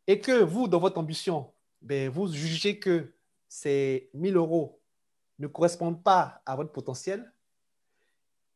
Et 0.06 0.20
que 0.20 0.42
vous, 0.42 0.68
dans 0.68 0.78
votre 0.78 0.98
ambition, 0.98 1.52
ben, 1.80 2.08
vous 2.08 2.28
jugez 2.28 2.78
que 2.78 3.14
ces 3.48 4.10
1000 4.14 4.36
euros 4.36 4.80
ne 5.38 5.46
correspondent 5.46 6.02
pas 6.02 6.42
à 6.46 6.56
votre 6.56 6.72
potentiel. 6.72 7.32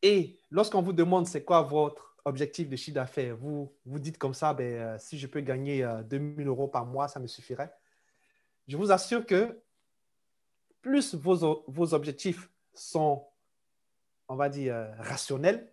Et 0.02 0.40
lorsqu'on 0.50 0.82
vous 0.82 0.92
demande 0.92 1.26
c'est 1.26 1.44
quoi 1.44 1.62
votre 1.62 2.16
objectif 2.24 2.68
de 2.68 2.76
chiffre 2.76 2.94
d'affaires, 2.94 3.36
vous 3.36 3.72
vous 3.84 3.98
dites 3.98 4.18
comme 4.18 4.34
ça, 4.34 4.54
ben, 4.54 4.64
euh, 4.64 4.96
si 4.98 5.18
je 5.18 5.26
peux 5.26 5.40
gagner 5.40 5.88
2000 6.04 6.46
euh, 6.46 6.50
euros 6.50 6.68
par 6.68 6.86
mois, 6.86 7.08
ça 7.08 7.20
me 7.20 7.26
suffirait. 7.26 7.72
Je 8.66 8.76
vous 8.76 8.92
assure 8.92 9.24
que 9.24 9.60
plus 10.80 11.14
vos, 11.14 11.64
vos 11.66 11.94
objectifs 11.94 12.50
sont, 12.74 13.26
on 14.28 14.36
va 14.36 14.48
dire, 14.48 14.74
euh, 14.74 14.94
rationnels, 14.98 15.72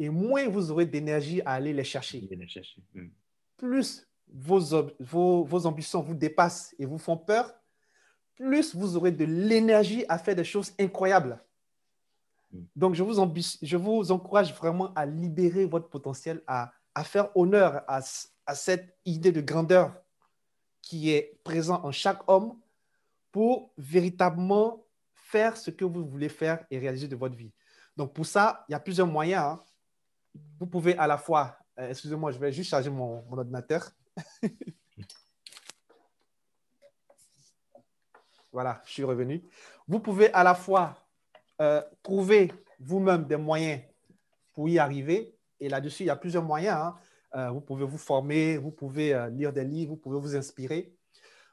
et 0.00 0.08
moins 0.08 0.48
vous 0.48 0.70
aurez 0.70 0.86
d'énergie 0.86 1.42
à 1.42 1.52
aller 1.52 1.74
les 1.74 1.84
chercher. 1.84 2.26
Plus 3.58 4.08
vos, 4.32 4.58
vos, 4.98 5.44
vos 5.44 5.66
ambitions 5.66 6.00
vous 6.00 6.14
dépassent 6.14 6.74
et 6.78 6.86
vous 6.86 6.98
font 6.98 7.18
peur, 7.18 7.54
plus 8.34 8.74
vous 8.74 8.96
aurez 8.96 9.12
de 9.12 9.26
l'énergie 9.26 10.06
à 10.08 10.18
faire 10.18 10.34
des 10.34 10.44
choses 10.44 10.72
incroyables. 10.80 11.38
Donc, 12.74 12.94
je 12.94 13.02
vous, 13.02 13.14
je 13.62 13.76
vous 13.76 14.10
encourage 14.10 14.54
vraiment 14.54 14.92
à 14.94 15.04
libérer 15.04 15.66
votre 15.66 15.90
potentiel, 15.90 16.42
à, 16.46 16.72
à 16.94 17.04
faire 17.04 17.28
honneur 17.36 17.84
à, 17.86 18.00
à, 18.46 18.54
cette 18.54 18.96
idée 19.04 19.32
de 19.32 19.42
grandeur 19.42 19.94
qui 20.80 21.10
est 21.10 21.38
présente 21.44 21.84
en 21.84 21.92
chaque 21.92 22.26
homme 22.26 22.58
pour 23.30 23.72
véritablement 23.76 24.82
faire 25.12 25.58
ce 25.58 25.70
que 25.70 25.84
vous 25.84 26.04
voulez 26.06 26.30
faire 26.30 26.64
et 26.70 26.78
réaliser 26.78 27.06
de 27.06 27.16
votre 27.16 27.36
vie. 27.36 27.52
Donc, 27.98 28.14
pour 28.14 28.24
ça, 28.24 28.64
il 28.68 28.72
y 28.72 28.74
a 28.74 28.80
plusieurs 28.80 29.06
moyens. 29.06 29.44
Hein. 29.44 29.62
Vous 30.58 30.66
pouvez 30.66 30.96
à 30.96 31.06
la 31.06 31.18
fois, 31.18 31.56
euh, 31.78 31.88
excusez-moi, 31.88 32.32
je 32.32 32.38
vais 32.38 32.52
juste 32.52 32.70
charger 32.70 32.90
mon, 32.90 33.24
ordinateur. 33.30 33.90
Voilà, 38.52 38.82
je 38.84 38.90
suis 38.90 39.04
revenu. 39.04 39.48
Vous 39.86 40.00
pouvez 40.00 40.32
à 40.32 40.42
la 40.42 40.56
fois 40.56 40.96
euh, 41.60 41.80
trouver 42.02 42.52
vous-même 42.80 43.24
des 43.24 43.36
moyens 43.36 43.80
pour 44.52 44.68
y 44.68 44.76
arriver. 44.76 45.38
Et 45.60 45.68
là-dessus, 45.68 46.02
il 46.02 46.06
y 46.06 46.10
a 46.10 46.16
plusieurs 46.16 46.42
moyens. 46.42 46.76
Hein. 46.76 46.96
Euh, 47.36 47.50
vous 47.50 47.60
pouvez 47.60 47.84
vous 47.84 47.96
former, 47.96 48.56
vous 48.56 48.72
pouvez 48.72 49.28
lire 49.30 49.52
des 49.52 49.62
livres, 49.62 49.90
vous 49.90 49.96
pouvez 49.96 50.18
vous 50.18 50.34
inspirer. 50.34 50.92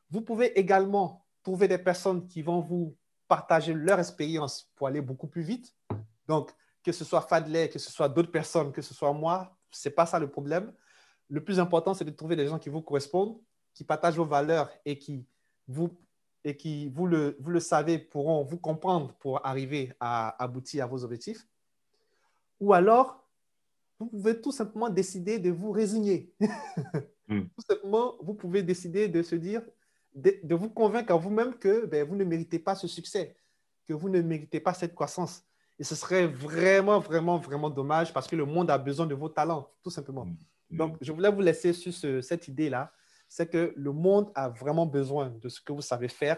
Vous 0.10 0.22
pouvez 0.22 0.58
également 0.58 1.24
trouver 1.44 1.68
des 1.68 1.78
personnes 1.78 2.28
qui 2.28 2.42
vont 2.42 2.62
vous 2.62 2.98
partager 3.28 3.76
leur 3.76 4.00
expérience 4.00 4.72
pour 4.76 4.88
aller 4.88 5.02
beaucoup 5.02 5.28
plus 5.28 5.44
vite. 5.44 5.76
Donc, 6.28 6.52
que 6.88 6.94
ce 6.94 7.04
soit 7.04 7.20
Fadley, 7.20 7.68
que 7.68 7.80
ce 7.80 7.92
soit 7.92 8.08
d'autres 8.08 8.32
personnes, 8.32 8.72
que 8.72 8.82
ce 8.82 8.94
soit 8.94 9.12
moi, 9.12 9.58
ce 9.72 9.90
n'est 9.90 9.94
pas 9.94 10.06
ça 10.06 10.20
le 10.20 10.30
problème. 10.30 10.72
Le 11.30 11.44
plus 11.44 11.60
important, 11.60 11.94
c'est 11.94 12.06
de 12.06 12.12
trouver 12.12 12.38
des 12.38 12.48
gens 12.48 12.60
qui 12.60 12.70
vous 12.70 12.82
correspondent, 12.82 13.38
qui 13.74 13.84
partagent 13.84 14.16
vos 14.16 14.26
valeurs 14.26 14.70
et 14.86 14.98
qui 14.98 15.26
vous 15.68 15.90
et 16.46 16.56
qui, 16.56 16.88
vous 16.88 17.06
le, 17.06 17.36
vous 17.42 17.50
le 17.50 17.60
savez, 17.60 18.00
pourront 18.00 18.46
vous 18.46 18.58
comprendre 18.58 19.14
pour 19.16 19.46
arriver 19.46 19.92
à 20.00 20.42
aboutir 20.42 20.86
à 20.86 20.88
vos 20.88 21.04
objectifs. 21.04 21.46
Ou 22.62 22.72
alors, 22.72 23.28
vous 24.00 24.06
pouvez 24.06 24.40
tout 24.40 24.54
simplement 24.54 24.88
décider 24.90 25.40
de 25.40 25.52
vous 25.52 25.72
résigner. 25.72 26.34
Hmm. 27.30 27.42
Tout 27.58 27.66
simplement, 27.70 28.16
vous 28.22 28.34
pouvez 28.34 28.64
décider 28.64 29.10
de 29.10 29.22
se 29.22 29.36
dire, 29.36 29.62
de, 30.16 30.40
de 30.42 30.56
vous 30.56 30.70
convaincre 30.70 31.12
à 31.12 31.18
vous-même 31.18 31.56
que 31.56 31.86
ben, 31.86 32.08
vous 32.08 32.16
ne 32.16 32.24
méritez 32.24 32.58
pas 32.58 32.74
ce 32.74 32.88
succès, 32.88 33.36
que 33.86 33.92
vous 33.92 34.08
ne 34.08 34.22
méritez 34.22 34.62
pas 34.62 34.74
cette 34.74 34.96
croissance. 34.96 35.44
Et 35.80 35.84
ce 35.84 35.96
serait 35.96 36.28
vraiment, 36.28 37.00
vraiment, 37.00 37.38
vraiment 37.38 37.70
dommage 37.70 38.12
parce 38.14 38.28
que 38.28 38.36
le 38.36 38.46
monde 38.46 38.72
a 38.72 38.78
besoin 38.78 39.06
de 39.06 39.14
vos 39.14 39.30
talents, 39.30 39.70
tout 39.84 39.92
simplement. 39.92 40.26
Hmm. 40.26 40.36
Hmm. 40.72 40.78
Donc, 40.78 40.98
je 41.02 41.12
voulais 41.12 41.32
vous 41.32 41.42
laisser 41.42 41.74
sur 41.74 41.94
cette 42.24 42.48
idée-là 42.48 42.92
c'est 43.28 43.50
que 43.50 43.74
le 43.76 43.92
monde 43.92 44.32
a 44.36 44.50
vraiment 44.50 44.86
besoin 44.86 45.30
de 45.42 45.50
ce 45.50 45.60
que 45.60 45.74
vous 45.74 45.82
savez 45.82 46.08
faire 46.08 46.38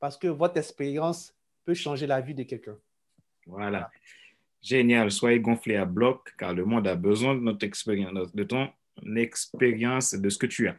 parce 0.00 0.16
que 0.16 0.28
votre 0.28 0.56
expérience 0.56 1.34
peut 1.64 1.74
changer 1.74 2.06
la 2.06 2.20
vie 2.20 2.34
de 2.34 2.42
quelqu'un. 2.42 2.76
Voilà. 3.46 3.90
Génial. 4.62 5.10
Soyez 5.10 5.40
gonflé 5.40 5.76
à 5.76 5.84
bloc 5.84 6.34
car 6.36 6.54
le 6.54 6.64
monde 6.64 6.86
a 6.88 6.96
besoin 6.96 7.34
de 7.34 7.40
notre 7.40 7.64
expérience, 7.64 8.34
de 8.34 8.44
ton 8.44 8.68
expérience, 9.16 10.14
de 10.14 10.28
ce 10.28 10.38
que 10.38 10.46
tu 10.46 10.68
as. 10.68 10.76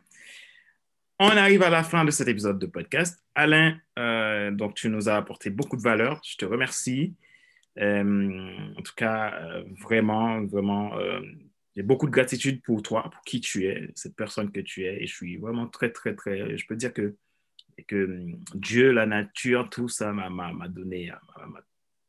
On 1.19 1.29
arrive 1.29 1.63
à 1.63 1.69
la 1.69 1.83
fin 1.83 2.05
de 2.05 2.11
cet 2.11 2.27
épisode 2.27 2.59
de 2.59 2.65
podcast. 2.65 3.21
Alain, 3.35 3.77
euh, 3.97 4.51
donc 4.51 4.75
tu 4.75 4.89
nous 4.89 5.09
as 5.09 5.17
apporté 5.17 5.49
beaucoup 5.49 5.75
de 5.75 5.81
valeur. 5.81 6.21
Je 6.23 6.37
te 6.37 6.45
remercie. 6.45 7.13
Euh, 7.77 8.73
en 8.77 8.81
tout 8.81 8.95
cas, 8.95 9.33
euh, 9.41 9.63
vraiment, 9.79 10.43
vraiment, 10.45 10.91
j'ai 11.75 11.83
beaucoup 11.83 12.07
de 12.07 12.11
gratitude 12.11 12.61
pour 12.61 12.81
toi, 12.81 13.09
pour 13.09 13.21
qui 13.23 13.39
tu 13.39 13.65
es, 13.67 13.89
cette 13.95 14.15
personne 14.15 14.51
que 14.51 14.59
tu 14.59 14.83
es. 14.83 15.03
Et 15.03 15.07
je 15.07 15.15
suis 15.15 15.37
vraiment 15.37 15.67
très, 15.67 15.91
très, 15.91 16.15
très. 16.15 16.57
Je 16.57 16.67
peux 16.67 16.75
dire 16.75 16.93
que, 16.93 17.15
que 17.87 18.05
hum, 18.05 18.39
Dieu, 18.55 18.91
la 18.91 19.05
nature, 19.05 19.69
tout 19.69 19.87
ça 19.87 20.11
m'a 20.11 20.67
donné, 20.67 21.11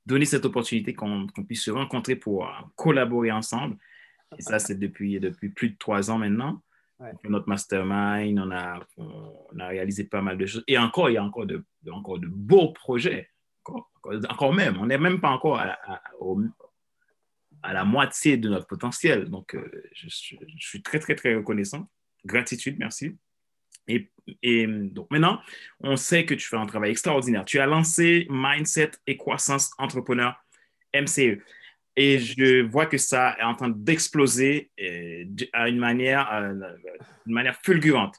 donné 0.06 0.24
cette 0.24 0.44
opportunité 0.44 0.94
qu'on 0.94 1.26
puisse 1.46 1.62
se 1.62 1.70
rencontrer 1.70 2.16
pour 2.16 2.46
euh, 2.46 2.52
collaborer 2.74 3.30
ensemble. 3.30 3.76
Et 4.38 4.42
ça, 4.42 4.58
c'est 4.58 4.78
depuis, 4.78 5.18
depuis 5.20 5.50
plus 5.50 5.70
de 5.70 5.76
trois 5.76 6.10
ans 6.10 6.18
maintenant. 6.18 6.62
Notre 7.24 7.48
mastermind, 7.48 8.38
on 8.38 8.50
a, 8.50 8.78
on 8.98 9.58
a 9.58 9.68
réalisé 9.68 10.04
pas 10.04 10.20
mal 10.20 10.36
de 10.36 10.44
choses. 10.44 10.64
Et 10.66 10.76
encore, 10.76 11.08
il 11.08 11.14
y 11.14 11.16
a 11.16 11.24
encore 11.24 11.46
de, 11.46 11.64
encore 11.90 12.18
de 12.18 12.26
beaux 12.26 12.72
projets. 12.72 13.29
Encore, 13.64 14.54
même, 14.54 14.78
on 14.78 14.86
n'est 14.86 14.98
même 14.98 15.20
pas 15.20 15.30
encore 15.30 15.58
à, 15.60 16.02
la 17.72 17.84
moitié 17.84 18.36
de 18.36 18.48
notre 18.48 18.66
potentiel. 18.66 19.26
Donc, 19.26 19.54
euh, 19.54 19.90
je, 19.92 20.08
suis 20.08 20.82
très, 20.82 20.98
très, 20.98 21.14
très 21.14 21.34
reconnaissant. 21.34 21.88
Gratitude, 22.24 22.76
merci. 22.78 23.16
Et, 24.42 24.66
donc 24.66 25.10
maintenant, 25.10 25.40
on 25.80 25.96
sait 25.96 26.24
que 26.24 26.34
tu 26.34 26.46
fais 26.46 26.56
un 26.56 26.66
travail 26.66 26.92
extraordinaire. 26.92 27.44
Tu 27.44 27.58
as 27.58 27.66
lancé 27.66 28.26
Mindset 28.30 28.92
et 29.06 29.16
Croissance 29.16 29.70
Entrepreneur 29.78 30.34
MCE. 30.94 31.38
Et 31.96 32.18
je 32.18 32.62
vois 32.62 32.86
que 32.86 32.98
ça 32.98 33.36
est 33.38 33.42
en 33.42 33.54
train 33.54 33.68
d'exploser 33.68 34.70
euh, 34.80 35.24
à 35.52 35.68
une 35.68 35.78
manière, 35.78 36.32
euh, 36.32 36.54
une 37.26 37.34
manière 37.34 37.56
fulgurante. 37.62 38.16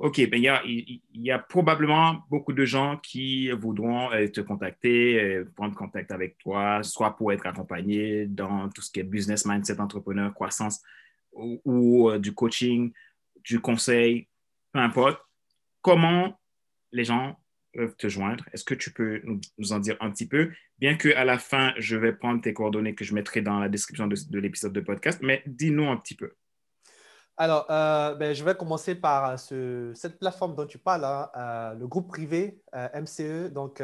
OK, 0.00 0.30
ben, 0.30 0.42
il, 0.64 1.02
y 1.12 1.30
a, 1.30 1.38
probablement 1.38 2.24
beaucoup 2.30 2.54
de 2.54 2.64
gens 2.64 2.96
qui 2.96 3.50
voudront 3.50 4.10
euh, 4.12 4.28
te 4.28 4.40
contacter, 4.40 5.22
euh, 5.22 5.44
prendre 5.54 5.76
contact 5.76 6.10
avec 6.10 6.38
toi, 6.38 6.82
soit 6.82 7.18
pour 7.18 7.34
être 7.34 7.46
accompagné 7.46 8.24
dans 8.24 8.70
tout 8.70 8.80
ce 8.80 8.90
qui 8.90 9.00
est 9.00 9.04
business 9.04 9.44
mindset, 9.44 9.78
entrepreneur, 9.78 10.32
croissance, 10.32 10.80
ou, 11.34 12.08
euh, 12.08 12.18
du 12.18 12.32
coaching, 12.32 12.92
du 13.44 13.60
conseil, 13.60 14.26
peu 14.72 14.78
importe. 14.78 15.20
Comment 15.82 16.40
les 16.92 17.04
gens 17.04 17.38
peuvent 17.74 17.94
te 17.96 18.08
joindre? 18.08 18.46
Est-ce 18.54 18.64
que 18.64 18.74
tu 18.74 18.94
peux 18.94 19.20
nous, 19.24 19.72
en 19.72 19.80
dire 19.80 19.98
un 20.00 20.10
petit 20.10 20.26
peu? 20.26 20.50
Bien 20.78 20.94
qu'à 20.94 21.26
la 21.26 21.36
fin, 21.36 21.74
je 21.76 21.96
vais 21.96 22.14
prendre 22.14 22.40
tes 22.40 22.54
coordonnées 22.54 22.94
que 22.94 23.04
je 23.04 23.14
mettrai 23.14 23.42
dans 23.42 23.58
la 23.58 23.68
description 23.68 24.06
de 24.06 24.38
l'épisode 24.38 24.72
de 24.72 24.80
podcast, 24.80 25.20
mais 25.22 25.42
dis-nous 25.44 25.90
un 25.90 25.98
petit 25.98 26.14
peu. 26.14 26.32
Alors, 27.40 27.64
euh, 27.70 28.14
ben, 28.16 28.34
je 28.34 28.44
vais 28.44 28.54
commencer 28.54 28.94
par 28.94 29.38
ce, 29.38 29.92
cette 29.94 30.18
plateforme 30.18 30.54
dont 30.54 30.66
tu 30.66 30.76
parles, 30.76 31.06
hein, 31.06 31.30
euh, 31.34 31.72
le 31.72 31.86
groupe 31.86 32.08
privé 32.08 32.60
euh, 32.74 32.86
MCE, 33.00 33.50
donc 33.50 33.82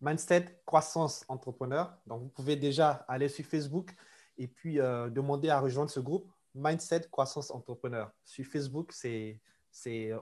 Mindset 0.00 0.60
Croissance 0.64 1.24
Entrepreneur. 1.26 1.92
Donc, 2.06 2.22
vous 2.22 2.28
pouvez 2.28 2.54
déjà 2.54 3.04
aller 3.08 3.28
sur 3.28 3.44
Facebook 3.46 3.90
et 4.38 4.46
puis 4.46 4.76
demander 4.76 5.50
à 5.50 5.58
rejoindre 5.58 5.90
ce 5.90 5.98
groupe 5.98 6.30
Mindset 6.54 7.08
Croissance 7.10 7.50
Entrepreneur. 7.50 8.12
Sur 8.24 8.44
Facebook, 8.44 8.92
c'est, 8.92 9.40
c'est, 9.72 10.12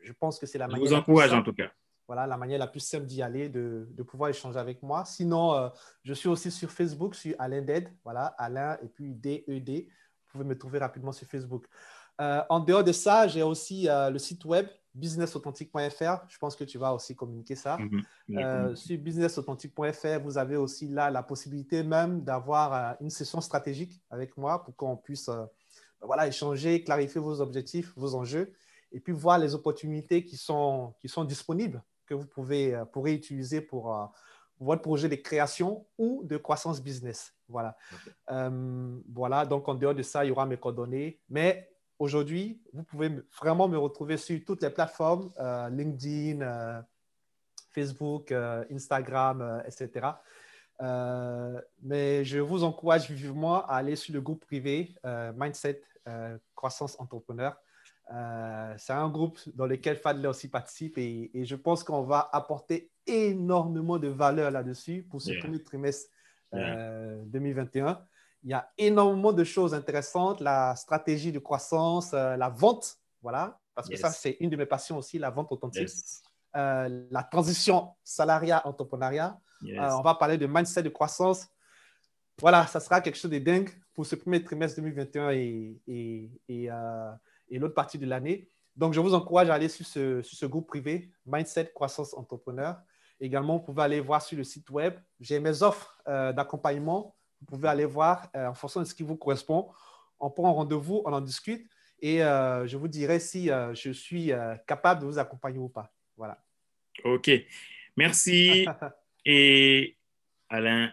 je 0.00 0.12
pense 0.14 0.38
que 0.38 0.46
c'est 0.46 0.56
la 0.56 0.68
manière. 0.68 0.86
Je 0.86 0.94
vous 0.94 0.96
encourage 0.98 1.34
en 1.34 1.42
tout 1.42 1.52
cas. 1.52 1.70
Voilà, 2.06 2.26
la 2.26 2.38
manière 2.38 2.60
la 2.60 2.68
plus 2.68 2.80
simple 2.80 3.04
d'y 3.04 3.20
aller, 3.20 3.50
de, 3.50 3.88
de, 3.90 4.02
pouvoir 4.02 4.30
échanger 4.30 4.58
avec 4.58 4.82
moi. 4.82 5.04
Sinon, 5.04 5.70
je 6.02 6.14
suis 6.14 6.30
aussi 6.30 6.50
sur 6.50 6.70
Facebook, 6.70 7.14
sur 7.14 7.34
Alain 7.38 7.60
Ded, 7.60 7.92
voilà, 8.04 8.26
Alain 8.38 8.78
et 8.82 8.88
puis 8.88 9.12
D-E-D. 9.12 9.88
E 9.90 9.92
vous 10.26 10.32
pouvez 10.32 10.44
me 10.44 10.58
trouver 10.58 10.78
rapidement 10.78 11.12
sur 11.12 11.26
Facebook. 11.26 11.66
Euh, 12.20 12.42
en 12.48 12.60
dehors 12.60 12.84
de 12.84 12.92
ça, 12.92 13.28
j'ai 13.28 13.42
aussi 13.42 13.88
euh, 13.88 14.10
le 14.10 14.18
site 14.18 14.44
web 14.44 14.66
businessauthentique.fr. 14.94 16.24
Je 16.28 16.38
pense 16.38 16.56
que 16.56 16.64
tu 16.64 16.78
vas 16.78 16.94
aussi 16.94 17.14
communiquer 17.14 17.54
ça. 17.54 17.76
Mhm. 17.76 18.02
Euh, 18.38 18.74
sur 18.74 18.96
businessauthentique.fr, 18.98 20.20
vous 20.22 20.38
avez 20.38 20.56
aussi 20.56 20.88
là 20.88 21.10
la 21.10 21.22
possibilité 21.22 21.82
même 21.82 22.22
d'avoir 22.22 22.96
une 23.00 23.10
session 23.10 23.42
stratégique 23.42 24.02
avec 24.10 24.36
moi 24.38 24.64
pour 24.64 24.74
qu'on 24.74 24.96
puisse 24.96 25.28
voilà, 26.00 26.26
échanger, 26.26 26.82
clarifier 26.82 27.20
vos 27.20 27.40
objectifs, 27.42 27.92
vos 27.96 28.14
enjeux 28.14 28.54
et 28.92 29.00
puis 29.00 29.12
voir 29.12 29.38
les 29.38 29.54
opportunités 29.54 30.24
qui 30.24 30.38
sont, 30.38 30.94
qui 31.00 31.08
sont 31.08 31.24
disponibles 31.24 31.82
que 32.06 32.14
vous 32.14 32.26
pouvez, 32.26 32.80
pourrez 32.92 33.12
utiliser 33.12 33.60
pour 33.60 33.94
votre 34.60 34.80
projet 34.80 35.10
de 35.10 35.16
création 35.16 35.84
ou 35.98 36.22
de 36.24 36.38
croissance 36.38 36.80
business. 36.80 37.34
Voilà. 37.50 37.76
voilà, 39.12 39.44
donc 39.44 39.68
en 39.68 39.74
dehors 39.74 39.94
de 39.94 40.02
ça, 40.02 40.24
il 40.24 40.28
y 40.28 40.30
aura 40.30 40.46
mes 40.46 40.56
coordonnées. 40.56 41.20
Mais 41.28 41.68
aujourd'hui, 41.98 42.60
vous 42.72 42.82
pouvez 42.82 43.10
vraiment 43.40 43.68
me 43.68 43.78
retrouver 43.78 44.16
sur 44.16 44.38
toutes 44.44 44.62
les 44.62 44.70
plateformes, 44.70 45.32
euh, 45.38 45.68
LinkedIn, 45.70 46.40
euh, 46.42 46.80
Facebook, 47.70 48.32
euh, 48.32 48.64
Instagram, 48.70 49.62
etc. 49.66 50.06
mais 51.82 52.24
je 52.24 52.38
vous 52.38 52.64
encourage 52.64 53.10
vivement 53.10 53.64
à 53.66 53.76
aller 53.76 53.96
sur 53.96 54.12
le 54.12 54.20
groupe 54.20 54.44
privé 54.44 54.94
Mindset 55.34 55.82
Croissance 56.54 57.00
Entrepreneur. 57.00 57.56
C'est 58.76 58.92
un 58.92 59.08
groupe 59.08 59.38
dans 59.54 59.66
lequel 59.66 59.96
Fadler 59.96 60.28
aussi 60.28 60.48
participe 60.48 60.98
et, 60.98 61.30
je 61.44 61.56
pense 61.56 61.82
qu'on 61.82 62.02
va 62.02 62.28
apporter 62.30 62.90
énormément 63.06 63.98
de 63.98 64.08
valeur 64.08 64.50
là-dessus 64.50 65.06
pour 65.10 65.22
ce 65.22 65.32
premier 65.40 65.62
trimestre 65.62 66.10
2021. 66.52 67.98
Euh, 68.36 68.44
Il 68.44 68.50
y 68.50 68.54
a 68.54 68.70
énormément 68.78 69.32
de 69.32 69.44
choses 69.44 69.74
intéressantes, 69.74 70.40
la 70.40 70.74
stratégie 70.76 71.32
de 71.32 71.38
croissance, 71.38 72.12
euh, 72.14 72.36
la 72.36 72.48
vente, 72.48 72.96
voilà, 73.22 73.58
parce 73.74 73.88
que 73.88 73.96
ça, 73.96 74.10
c'est 74.10 74.36
une 74.40 74.50
de 74.50 74.56
mes 74.56 74.66
passions 74.66 74.98
aussi, 74.98 75.18
la 75.18 75.30
vente 75.30 75.52
authentique. 75.52 75.88
la 76.54 77.22
transition 77.30 77.94
salariat-entrepreneuriat. 78.04 79.38
on 79.62 80.02
va 80.02 80.14
parler 80.14 80.38
de 80.38 80.46
mindset 80.46 80.82
de 80.82 80.88
croissance. 80.88 81.46
Voilà, 82.40 82.66
ça 82.66 82.80
sera 82.80 83.00
quelque 83.00 83.16
chose 83.16 83.30
de 83.30 83.38
dingue 83.38 83.70
pour 83.94 84.06
ce 84.06 84.14
premier 84.14 84.42
trimestre 84.44 84.76
2021 84.76 85.30
et, 85.30 85.80
et, 85.86 86.30
et 86.48 86.70
et 87.48 87.58
l'autre 87.58 87.74
partie 87.74 87.98
de 87.98 88.06
l'année. 88.06 88.48
Donc, 88.76 88.92
je 88.92 89.00
vous 89.00 89.14
encourage 89.14 89.48
à 89.48 89.54
aller 89.54 89.68
sur 89.68 89.86
ce, 89.86 90.22
sur 90.22 90.36
ce 90.36 90.46
groupe 90.46 90.66
privé, 90.66 91.10
Mindset 91.24 91.72
Croissance 91.74 92.14
Entrepreneur. 92.14 92.76
Également, 93.18 93.56
vous 93.56 93.64
pouvez 93.64 93.82
aller 93.82 94.00
voir 94.00 94.20
sur 94.20 94.36
le 94.36 94.44
site 94.44 94.68
web. 94.70 94.94
J'ai 95.18 95.40
mes 95.40 95.62
offres 95.62 95.98
euh, 96.08 96.32
d'accompagnement. 96.32 97.15
Vous 97.40 97.46
pouvez 97.46 97.68
aller 97.68 97.84
voir 97.84 98.28
euh, 98.34 98.48
en 98.48 98.54
fonction 98.54 98.80
de 98.80 98.84
ce 98.84 98.94
qui 98.94 99.02
vous 99.02 99.16
correspond. 99.16 99.68
On 100.18 100.30
prend 100.30 100.52
rendez-vous, 100.52 101.02
on 101.04 101.12
en 101.12 101.20
discute 101.20 101.68
et 102.00 102.22
euh, 102.22 102.66
je 102.66 102.76
vous 102.76 102.88
dirai 102.88 103.20
si 103.20 103.48
je 103.48 103.90
suis 103.92 104.32
capable 104.66 105.02
de 105.02 105.06
vous 105.06 105.18
accompagner 105.18 105.58
ou 105.58 105.68
pas. 105.68 105.92
Voilà. 106.16 106.42
OK. 107.04 107.30
Merci. 107.96 108.66
et 109.24 109.96
Alain, 110.48 110.90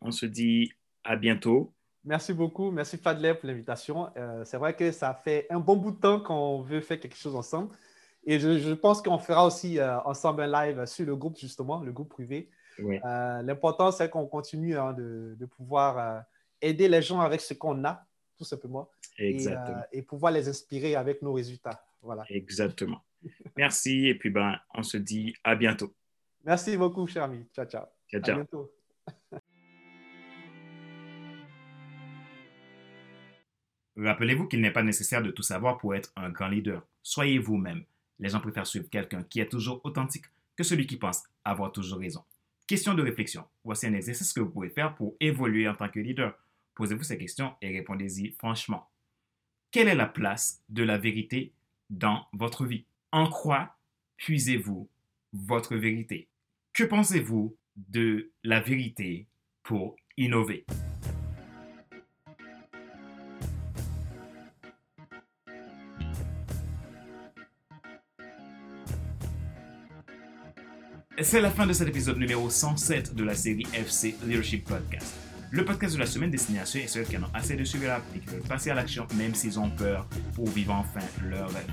on 0.00 0.10
se 0.10 0.26
dit 0.26 0.72
à 1.04 1.16
bientôt. 1.16 1.74
Merci 2.04 2.34
beaucoup. 2.34 2.70
Merci 2.70 2.98
Fadler 2.98 3.34
pour 3.34 3.48
l'invitation. 3.48 4.10
Euh, 4.16 4.44
c'est 4.44 4.58
vrai 4.58 4.76
que 4.76 4.92
ça 4.92 5.14
fait 5.14 5.46
un 5.48 5.58
bon 5.58 5.76
bout 5.76 5.92
de 5.92 5.96
temps 5.96 6.20
qu'on 6.20 6.60
veut 6.60 6.80
faire 6.80 7.00
quelque 7.00 7.16
chose 7.16 7.34
ensemble. 7.34 7.74
Et 8.26 8.38
je, 8.38 8.72
pense 8.74 9.02
qu'on 9.02 9.18
fera 9.18 9.46
aussi 9.46 9.78
euh, 9.78 9.98
ensemble 10.02 10.42
un 10.42 10.66
live 10.66 10.84
sur 10.86 11.06
le 11.06 11.16
groupe, 11.16 11.38
justement, 11.38 11.80
le 11.80 11.92
groupe 11.92 12.10
privé. 12.10 12.48
Euh, 12.80 13.42
l'important, 13.42 13.90
c'est 13.92 14.10
qu'on 14.10 14.26
continue 14.26 14.76
hein, 14.76 14.92
de, 14.92 15.46
pouvoir 15.56 16.24
aider 16.60 16.88
les 16.88 17.02
gens 17.02 17.20
avec 17.20 17.40
ce 17.40 17.54
qu'on 17.54 17.84
a, 17.84 18.04
tout 18.36 18.44
simplement. 18.44 18.90
Exactement. 19.18 19.82
Et, 19.92 20.02
pouvoir 20.02 20.32
les 20.32 20.48
inspirer 20.48 20.96
avec 20.96 21.22
nos 21.22 21.32
résultats. 21.32 21.84
Voilà. 22.02 22.24
Exactement. 22.28 23.02
Merci. 23.56 24.08
Et 24.08 24.14
puis, 24.14 24.30
ben, 24.30 24.58
on 24.74 24.82
se 24.82 24.96
dit 24.96 25.34
à 25.44 25.54
bientôt. 25.54 25.94
Merci 26.44 26.76
beaucoup, 26.76 27.06
cher 27.06 27.22
ami. 27.24 27.46
Ciao, 27.54 27.64
ciao. 27.66 27.86
Ciao, 28.10 28.20
ciao. 28.20 28.32
À 28.32 28.36
bientôt. 28.36 28.70
Rappelez-vous 33.96 34.48
qu'il 34.48 34.60
n'est 34.60 34.72
pas 34.72 34.82
nécessaire 34.82 35.22
de 35.22 35.30
tout 35.30 35.44
savoir 35.44 35.78
pour 35.78 35.94
être 35.94 36.12
un 36.16 36.28
grand 36.30 36.48
leader. 36.48 36.84
Soyez 37.02 37.38
vous-même. 37.38 37.84
Les 38.18 38.28
gens 38.28 38.40
préfèrent 38.40 38.66
suivre 38.66 38.88
quelqu'un 38.90 39.22
qui 39.22 39.40
est 39.40 39.48
toujours 39.48 39.80
authentique 39.84 40.24
que 40.56 40.64
celui 40.64 40.86
qui 40.86 40.96
pense 40.96 41.22
avoir 41.44 41.70
toujours 41.72 42.00
raison. 42.00 42.24
Question 42.66 42.94
de 42.94 43.02
réflexion. 43.02 43.44
Voici 43.62 43.86
un 43.86 43.92
exercice 43.92 44.32
que 44.32 44.40
vous 44.40 44.48
pouvez 44.48 44.70
faire 44.70 44.94
pour 44.94 45.16
évoluer 45.20 45.68
en 45.68 45.74
tant 45.74 45.90
que 45.90 46.00
leader. 46.00 46.34
Posez-vous 46.74 47.02
ces 47.02 47.18
questions 47.18 47.54
et 47.60 47.70
répondez-y 47.70 48.30
franchement. 48.38 48.88
Quelle 49.70 49.88
est 49.88 49.94
la 49.94 50.06
place 50.06 50.62
de 50.70 50.82
la 50.82 50.96
vérité 50.96 51.52
dans 51.90 52.26
votre 52.32 52.64
vie? 52.64 52.86
En 53.12 53.28
quoi 53.28 53.76
puisez-vous 54.16 54.88
votre 55.34 55.76
vérité? 55.76 56.28
Que 56.72 56.84
pensez-vous 56.84 57.54
de 57.76 58.30
la 58.42 58.60
vérité 58.60 59.26
pour 59.62 59.96
innover? 60.16 60.64
C'est 71.24 71.40
la 71.40 71.50
fin 71.50 71.66
de 71.66 71.72
cet 71.72 71.88
épisode 71.88 72.18
numéro 72.18 72.50
107 72.50 73.14
de 73.14 73.24
la 73.24 73.34
série 73.34 73.66
FC 73.72 74.14
Leadership 74.26 74.68
Podcast. 74.68 75.14
Le 75.50 75.64
podcast 75.64 75.94
de 75.94 76.00
la 76.00 76.06
semaine 76.06 76.30
destiné 76.30 76.60
à 76.60 76.66
ceux 76.66 76.80
et 76.80 76.86
celles 76.86 77.06
qui 77.06 77.16
en 77.16 77.22
ont 77.22 77.30
assez 77.32 77.56
de 77.56 77.64
suivre 77.64 77.86
la 77.86 78.02
et 78.14 78.18
qui 78.18 78.26
veulent 78.26 78.42
passer 78.42 78.70
à 78.70 78.74
l'action 78.74 79.06
même 79.16 79.34
s'ils 79.34 79.58
ont 79.58 79.70
peur 79.70 80.06
pour 80.34 80.46
vivre 80.50 80.74
enfin 80.74 81.00
leur 81.26 81.48
rêve. 81.48 81.64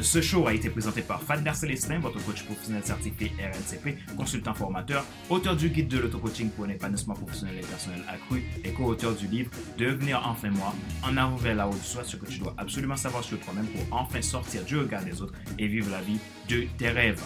Ce 0.00 0.20
show 0.20 0.46
a 0.46 0.54
été 0.54 0.70
présenté 0.70 1.02
par 1.02 1.20
Fadler 1.20 1.52
Célestin, 1.52 1.98
votre 1.98 2.24
coach 2.24 2.44
professionnel 2.44 2.84
certifié 2.84 3.32
RNCP, 3.40 4.16
consultant 4.16 4.54
formateur, 4.54 5.04
auteur 5.30 5.56
du 5.56 5.68
guide 5.68 5.88
de 5.88 5.98
l'auto-coaching 5.98 6.50
pour 6.50 6.66
un 6.66 6.68
épanouissement 6.68 7.14
professionnel 7.14 7.56
et 7.58 7.66
personnel 7.66 8.02
accru 8.08 8.44
et 8.62 8.72
co-auteur 8.72 9.16
du 9.16 9.26
livre 9.26 9.50
Devenir 9.76 10.22
enfin 10.24 10.50
moi, 10.50 10.72
en 11.02 11.16
avant 11.16 11.36
vers 11.36 11.56
la 11.56 11.66
haut 11.66 11.74
de 11.74 11.82
soi, 11.82 12.04
ce 12.04 12.16
que 12.16 12.26
tu 12.26 12.38
dois 12.38 12.54
absolument 12.56 12.96
savoir 12.96 13.24
sur 13.24 13.40
toi-même 13.40 13.66
pour 13.66 13.98
enfin 13.98 14.22
sortir 14.22 14.62
du 14.62 14.78
regard 14.78 15.02
des 15.02 15.20
autres 15.20 15.34
et 15.58 15.66
vivre 15.66 15.90
la 15.90 16.02
vie 16.02 16.20
de 16.48 16.66
tes 16.78 16.90
rêves. 16.90 17.20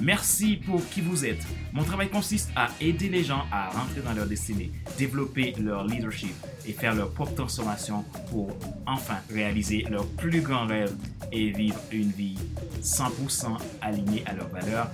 Merci 0.00 0.56
pour 0.56 0.88
qui 0.88 1.00
vous 1.00 1.24
êtes. 1.24 1.46
Mon 1.72 1.84
travail 1.84 2.08
consiste 2.08 2.50
à 2.56 2.68
aider 2.80 3.08
les 3.08 3.22
gens 3.22 3.44
à 3.52 3.70
rentrer 3.70 4.00
dans 4.02 4.12
leur 4.12 4.26
destinée, 4.26 4.72
développer 4.98 5.54
leur 5.58 5.86
leadership 5.86 6.34
et 6.66 6.72
faire 6.72 6.94
leur 6.94 7.10
propre 7.10 7.34
transformation 7.34 8.04
pour 8.30 8.56
enfin 8.86 9.18
réaliser 9.30 9.84
leur 9.90 10.06
plus 10.06 10.40
grand 10.40 10.66
rêve 10.66 10.94
et 11.32 11.50
vivre 11.50 11.80
une 11.92 12.10
vie 12.10 12.38
100% 12.82 13.58
alignée 13.82 14.22
à 14.26 14.32
leurs 14.32 14.48
valeurs 14.48 14.90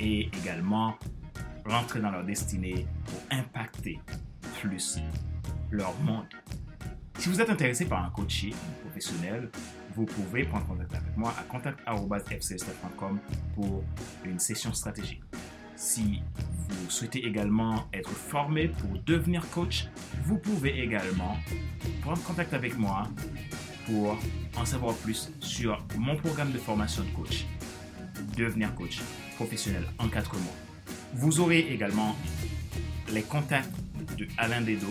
et 0.00 0.30
également 0.42 0.94
rentrer 1.64 2.00
dans 2.00 2.10
leur 2.10 2.24
destinée 2.24 2.86
pour 3.04 3.38
impacter 3.38 4.00
plus 4.60 4.98
leur 5.70 5.94
monde. 6.00 6.26
Si 7.18 7.28
vous 7.28 7.40
êtes 7.40 7.50
intéressé 7.50 7.86
par 7.86 8.04
un 8.04 8.10
coaching 8.10 8.54
professionnel, 8.82 9.50
vous 9.96 10.04
pouvez 10.04 10.44
prendre 10.44 10.66
contact 10.66 10.94
avec 10.94 11.16
moi 11.16 11.34
à 11.38 11.42
contact.fcsf.com 11.44 13.18
pour 13.54 13.82
une 14.24 14.38
session 14.38 14.74
stratégique. 14.74 15.22
Si 15.74 16.22
vous 16.68 16.90
souhaitez 16.90 17.26
également 17.26 17.88
être 17.94 18.10
formé 18.10 18.68
pour 18.68 18.98
devenir 19.06 19.48
coach, 19.50 19.88
vous 20.24 20.36
pouvez 20.36 20.82
également 20.82 21.36
prendre 22.02 22.22
contact 22.24 22.52
avec 22.52 22.76
moi 22.76 23.04
pour 23.86 24.18
en 24.56 24.64
savoir 24.66 24.94
plus 24.96 25.32
sur 25.40 25.82
mon 25.96 26.16
programme 26.16 26.52
de 26.52 26.58
formation 26.58 27.02
de 27.02 27.10
coach. 27.10 27.46
Devenir 28.36 28.74
coach 28.74 29.00
professionnel 29.36 29.84
en 29.98 30.08
quatre 30.08 30.34
mois. 30.34 30.54
Vous 31.14 31.40
aurez 31.40 31.60
également 31.72 32.14
les 33.12 33.22
contacts 33.22 33.72
de 34.18 34.26
Alain 34.36 34.60
Dedo 34.60 34.88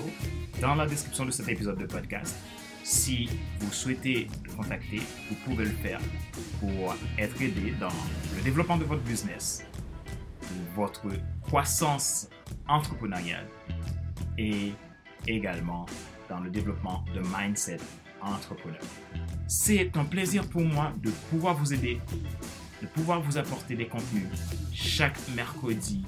dans 0.62 0.74
la 0.74 0.88
description 0.88 1.26
de 1.26 1.32
cet 1.32 1.48
épisode 1.48 1.78
de 1.78 1.86
podcast. 1.86 2.36
Si 2.86 3.28
vous 3.60 3.74
souhaitez 3.74 4.28
le 4.44 4.52
contacter, 4.52 5.02
vous 5.28 5.36
pouvez 5.44 5.66
le 5.66 5.72
faire 5.72 6.00
pour 6.60 6.94
être 7.18 7.42
aidé 7.42 7.74
dans 7.80 7.90
le 8.36 8.44
développement 8.44 8.78
de 8.78 8.84
votre 8.84 9.02
business, 9.02 9.66
votre 10.76 11.08
croissance 11.42 12.30
entrepreneuriale 12.68 13.48
et 14.38 14.74
également 15.28 15.88
dans 16.30 16.40
le 16.42 16.52
développement 16.52 17.04
de 17.16 17.22
mindset 17.36 17.80
entrepreneur. 18.22 18.84
C'est 19.48 19.98
un 19.98 20.06
plaisir 20.06 20.48
pour 20.48 20.62
moi 20.62 20.94
de 21.02 21.10
pouvoir 21.32 21.56
vous 21.56 21.74
aider, 21.74 22.00
de 22.84 22.88
pouvoir 22.88 23.20
vous 23.20 23.40
apporter 23.40 23.76
des 23.76 23.88
contenus 23.88 24.28
chaque 24.72 25.18
mercredi 25.36 26.06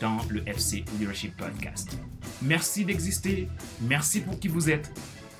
dans 0.00 0.16
le 0.30 0.48
FC 0.48 0.82
Leadership 0.98 1.36
Podcast. 1.36 1.98
Merci 2.40 2.86
d'exister, 2.86 3.48
merci 3.82 4.22
pour 4.22 4.40
qui 4.40 4.48
vous 4.48 4.70
êtes 4.70 4.90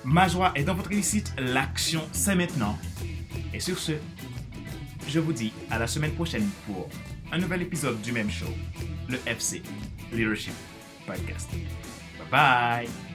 Ma 0.05 0.29
joie 0.29 0.53
est 0.55 0.65
dans 0.65 0.75
votre 0.75 0.91
réussite. 0.91 1.33
L'action, 1.39 2.03
c'est 2.13 2.35
maintenant. 2.35 2.79
Et 3.53 3.61
sur 3.61 3.79
ce, 3.79 3.93
je 5.09 5.21
vous 5.21 5.33
dis 5.33 5.53
à 5.71 5.79
la 5.79 5.87
semaine 5.87 6.13
prochaine 6.13 6.49
pour 6.67 6.89
un 7.33 7.39
nouvel 7.39 7.63
épisode 7.63 8.01
du 8.03 8.13
même 8.13 8.31
show, 8.31 8.53
le 9.09 9.19
FC 9.27 9.63
Leadership 10.13 10.55
Podcast. 11.07 11.49
Bye 12.31 12.31
bye! 12.31 13.14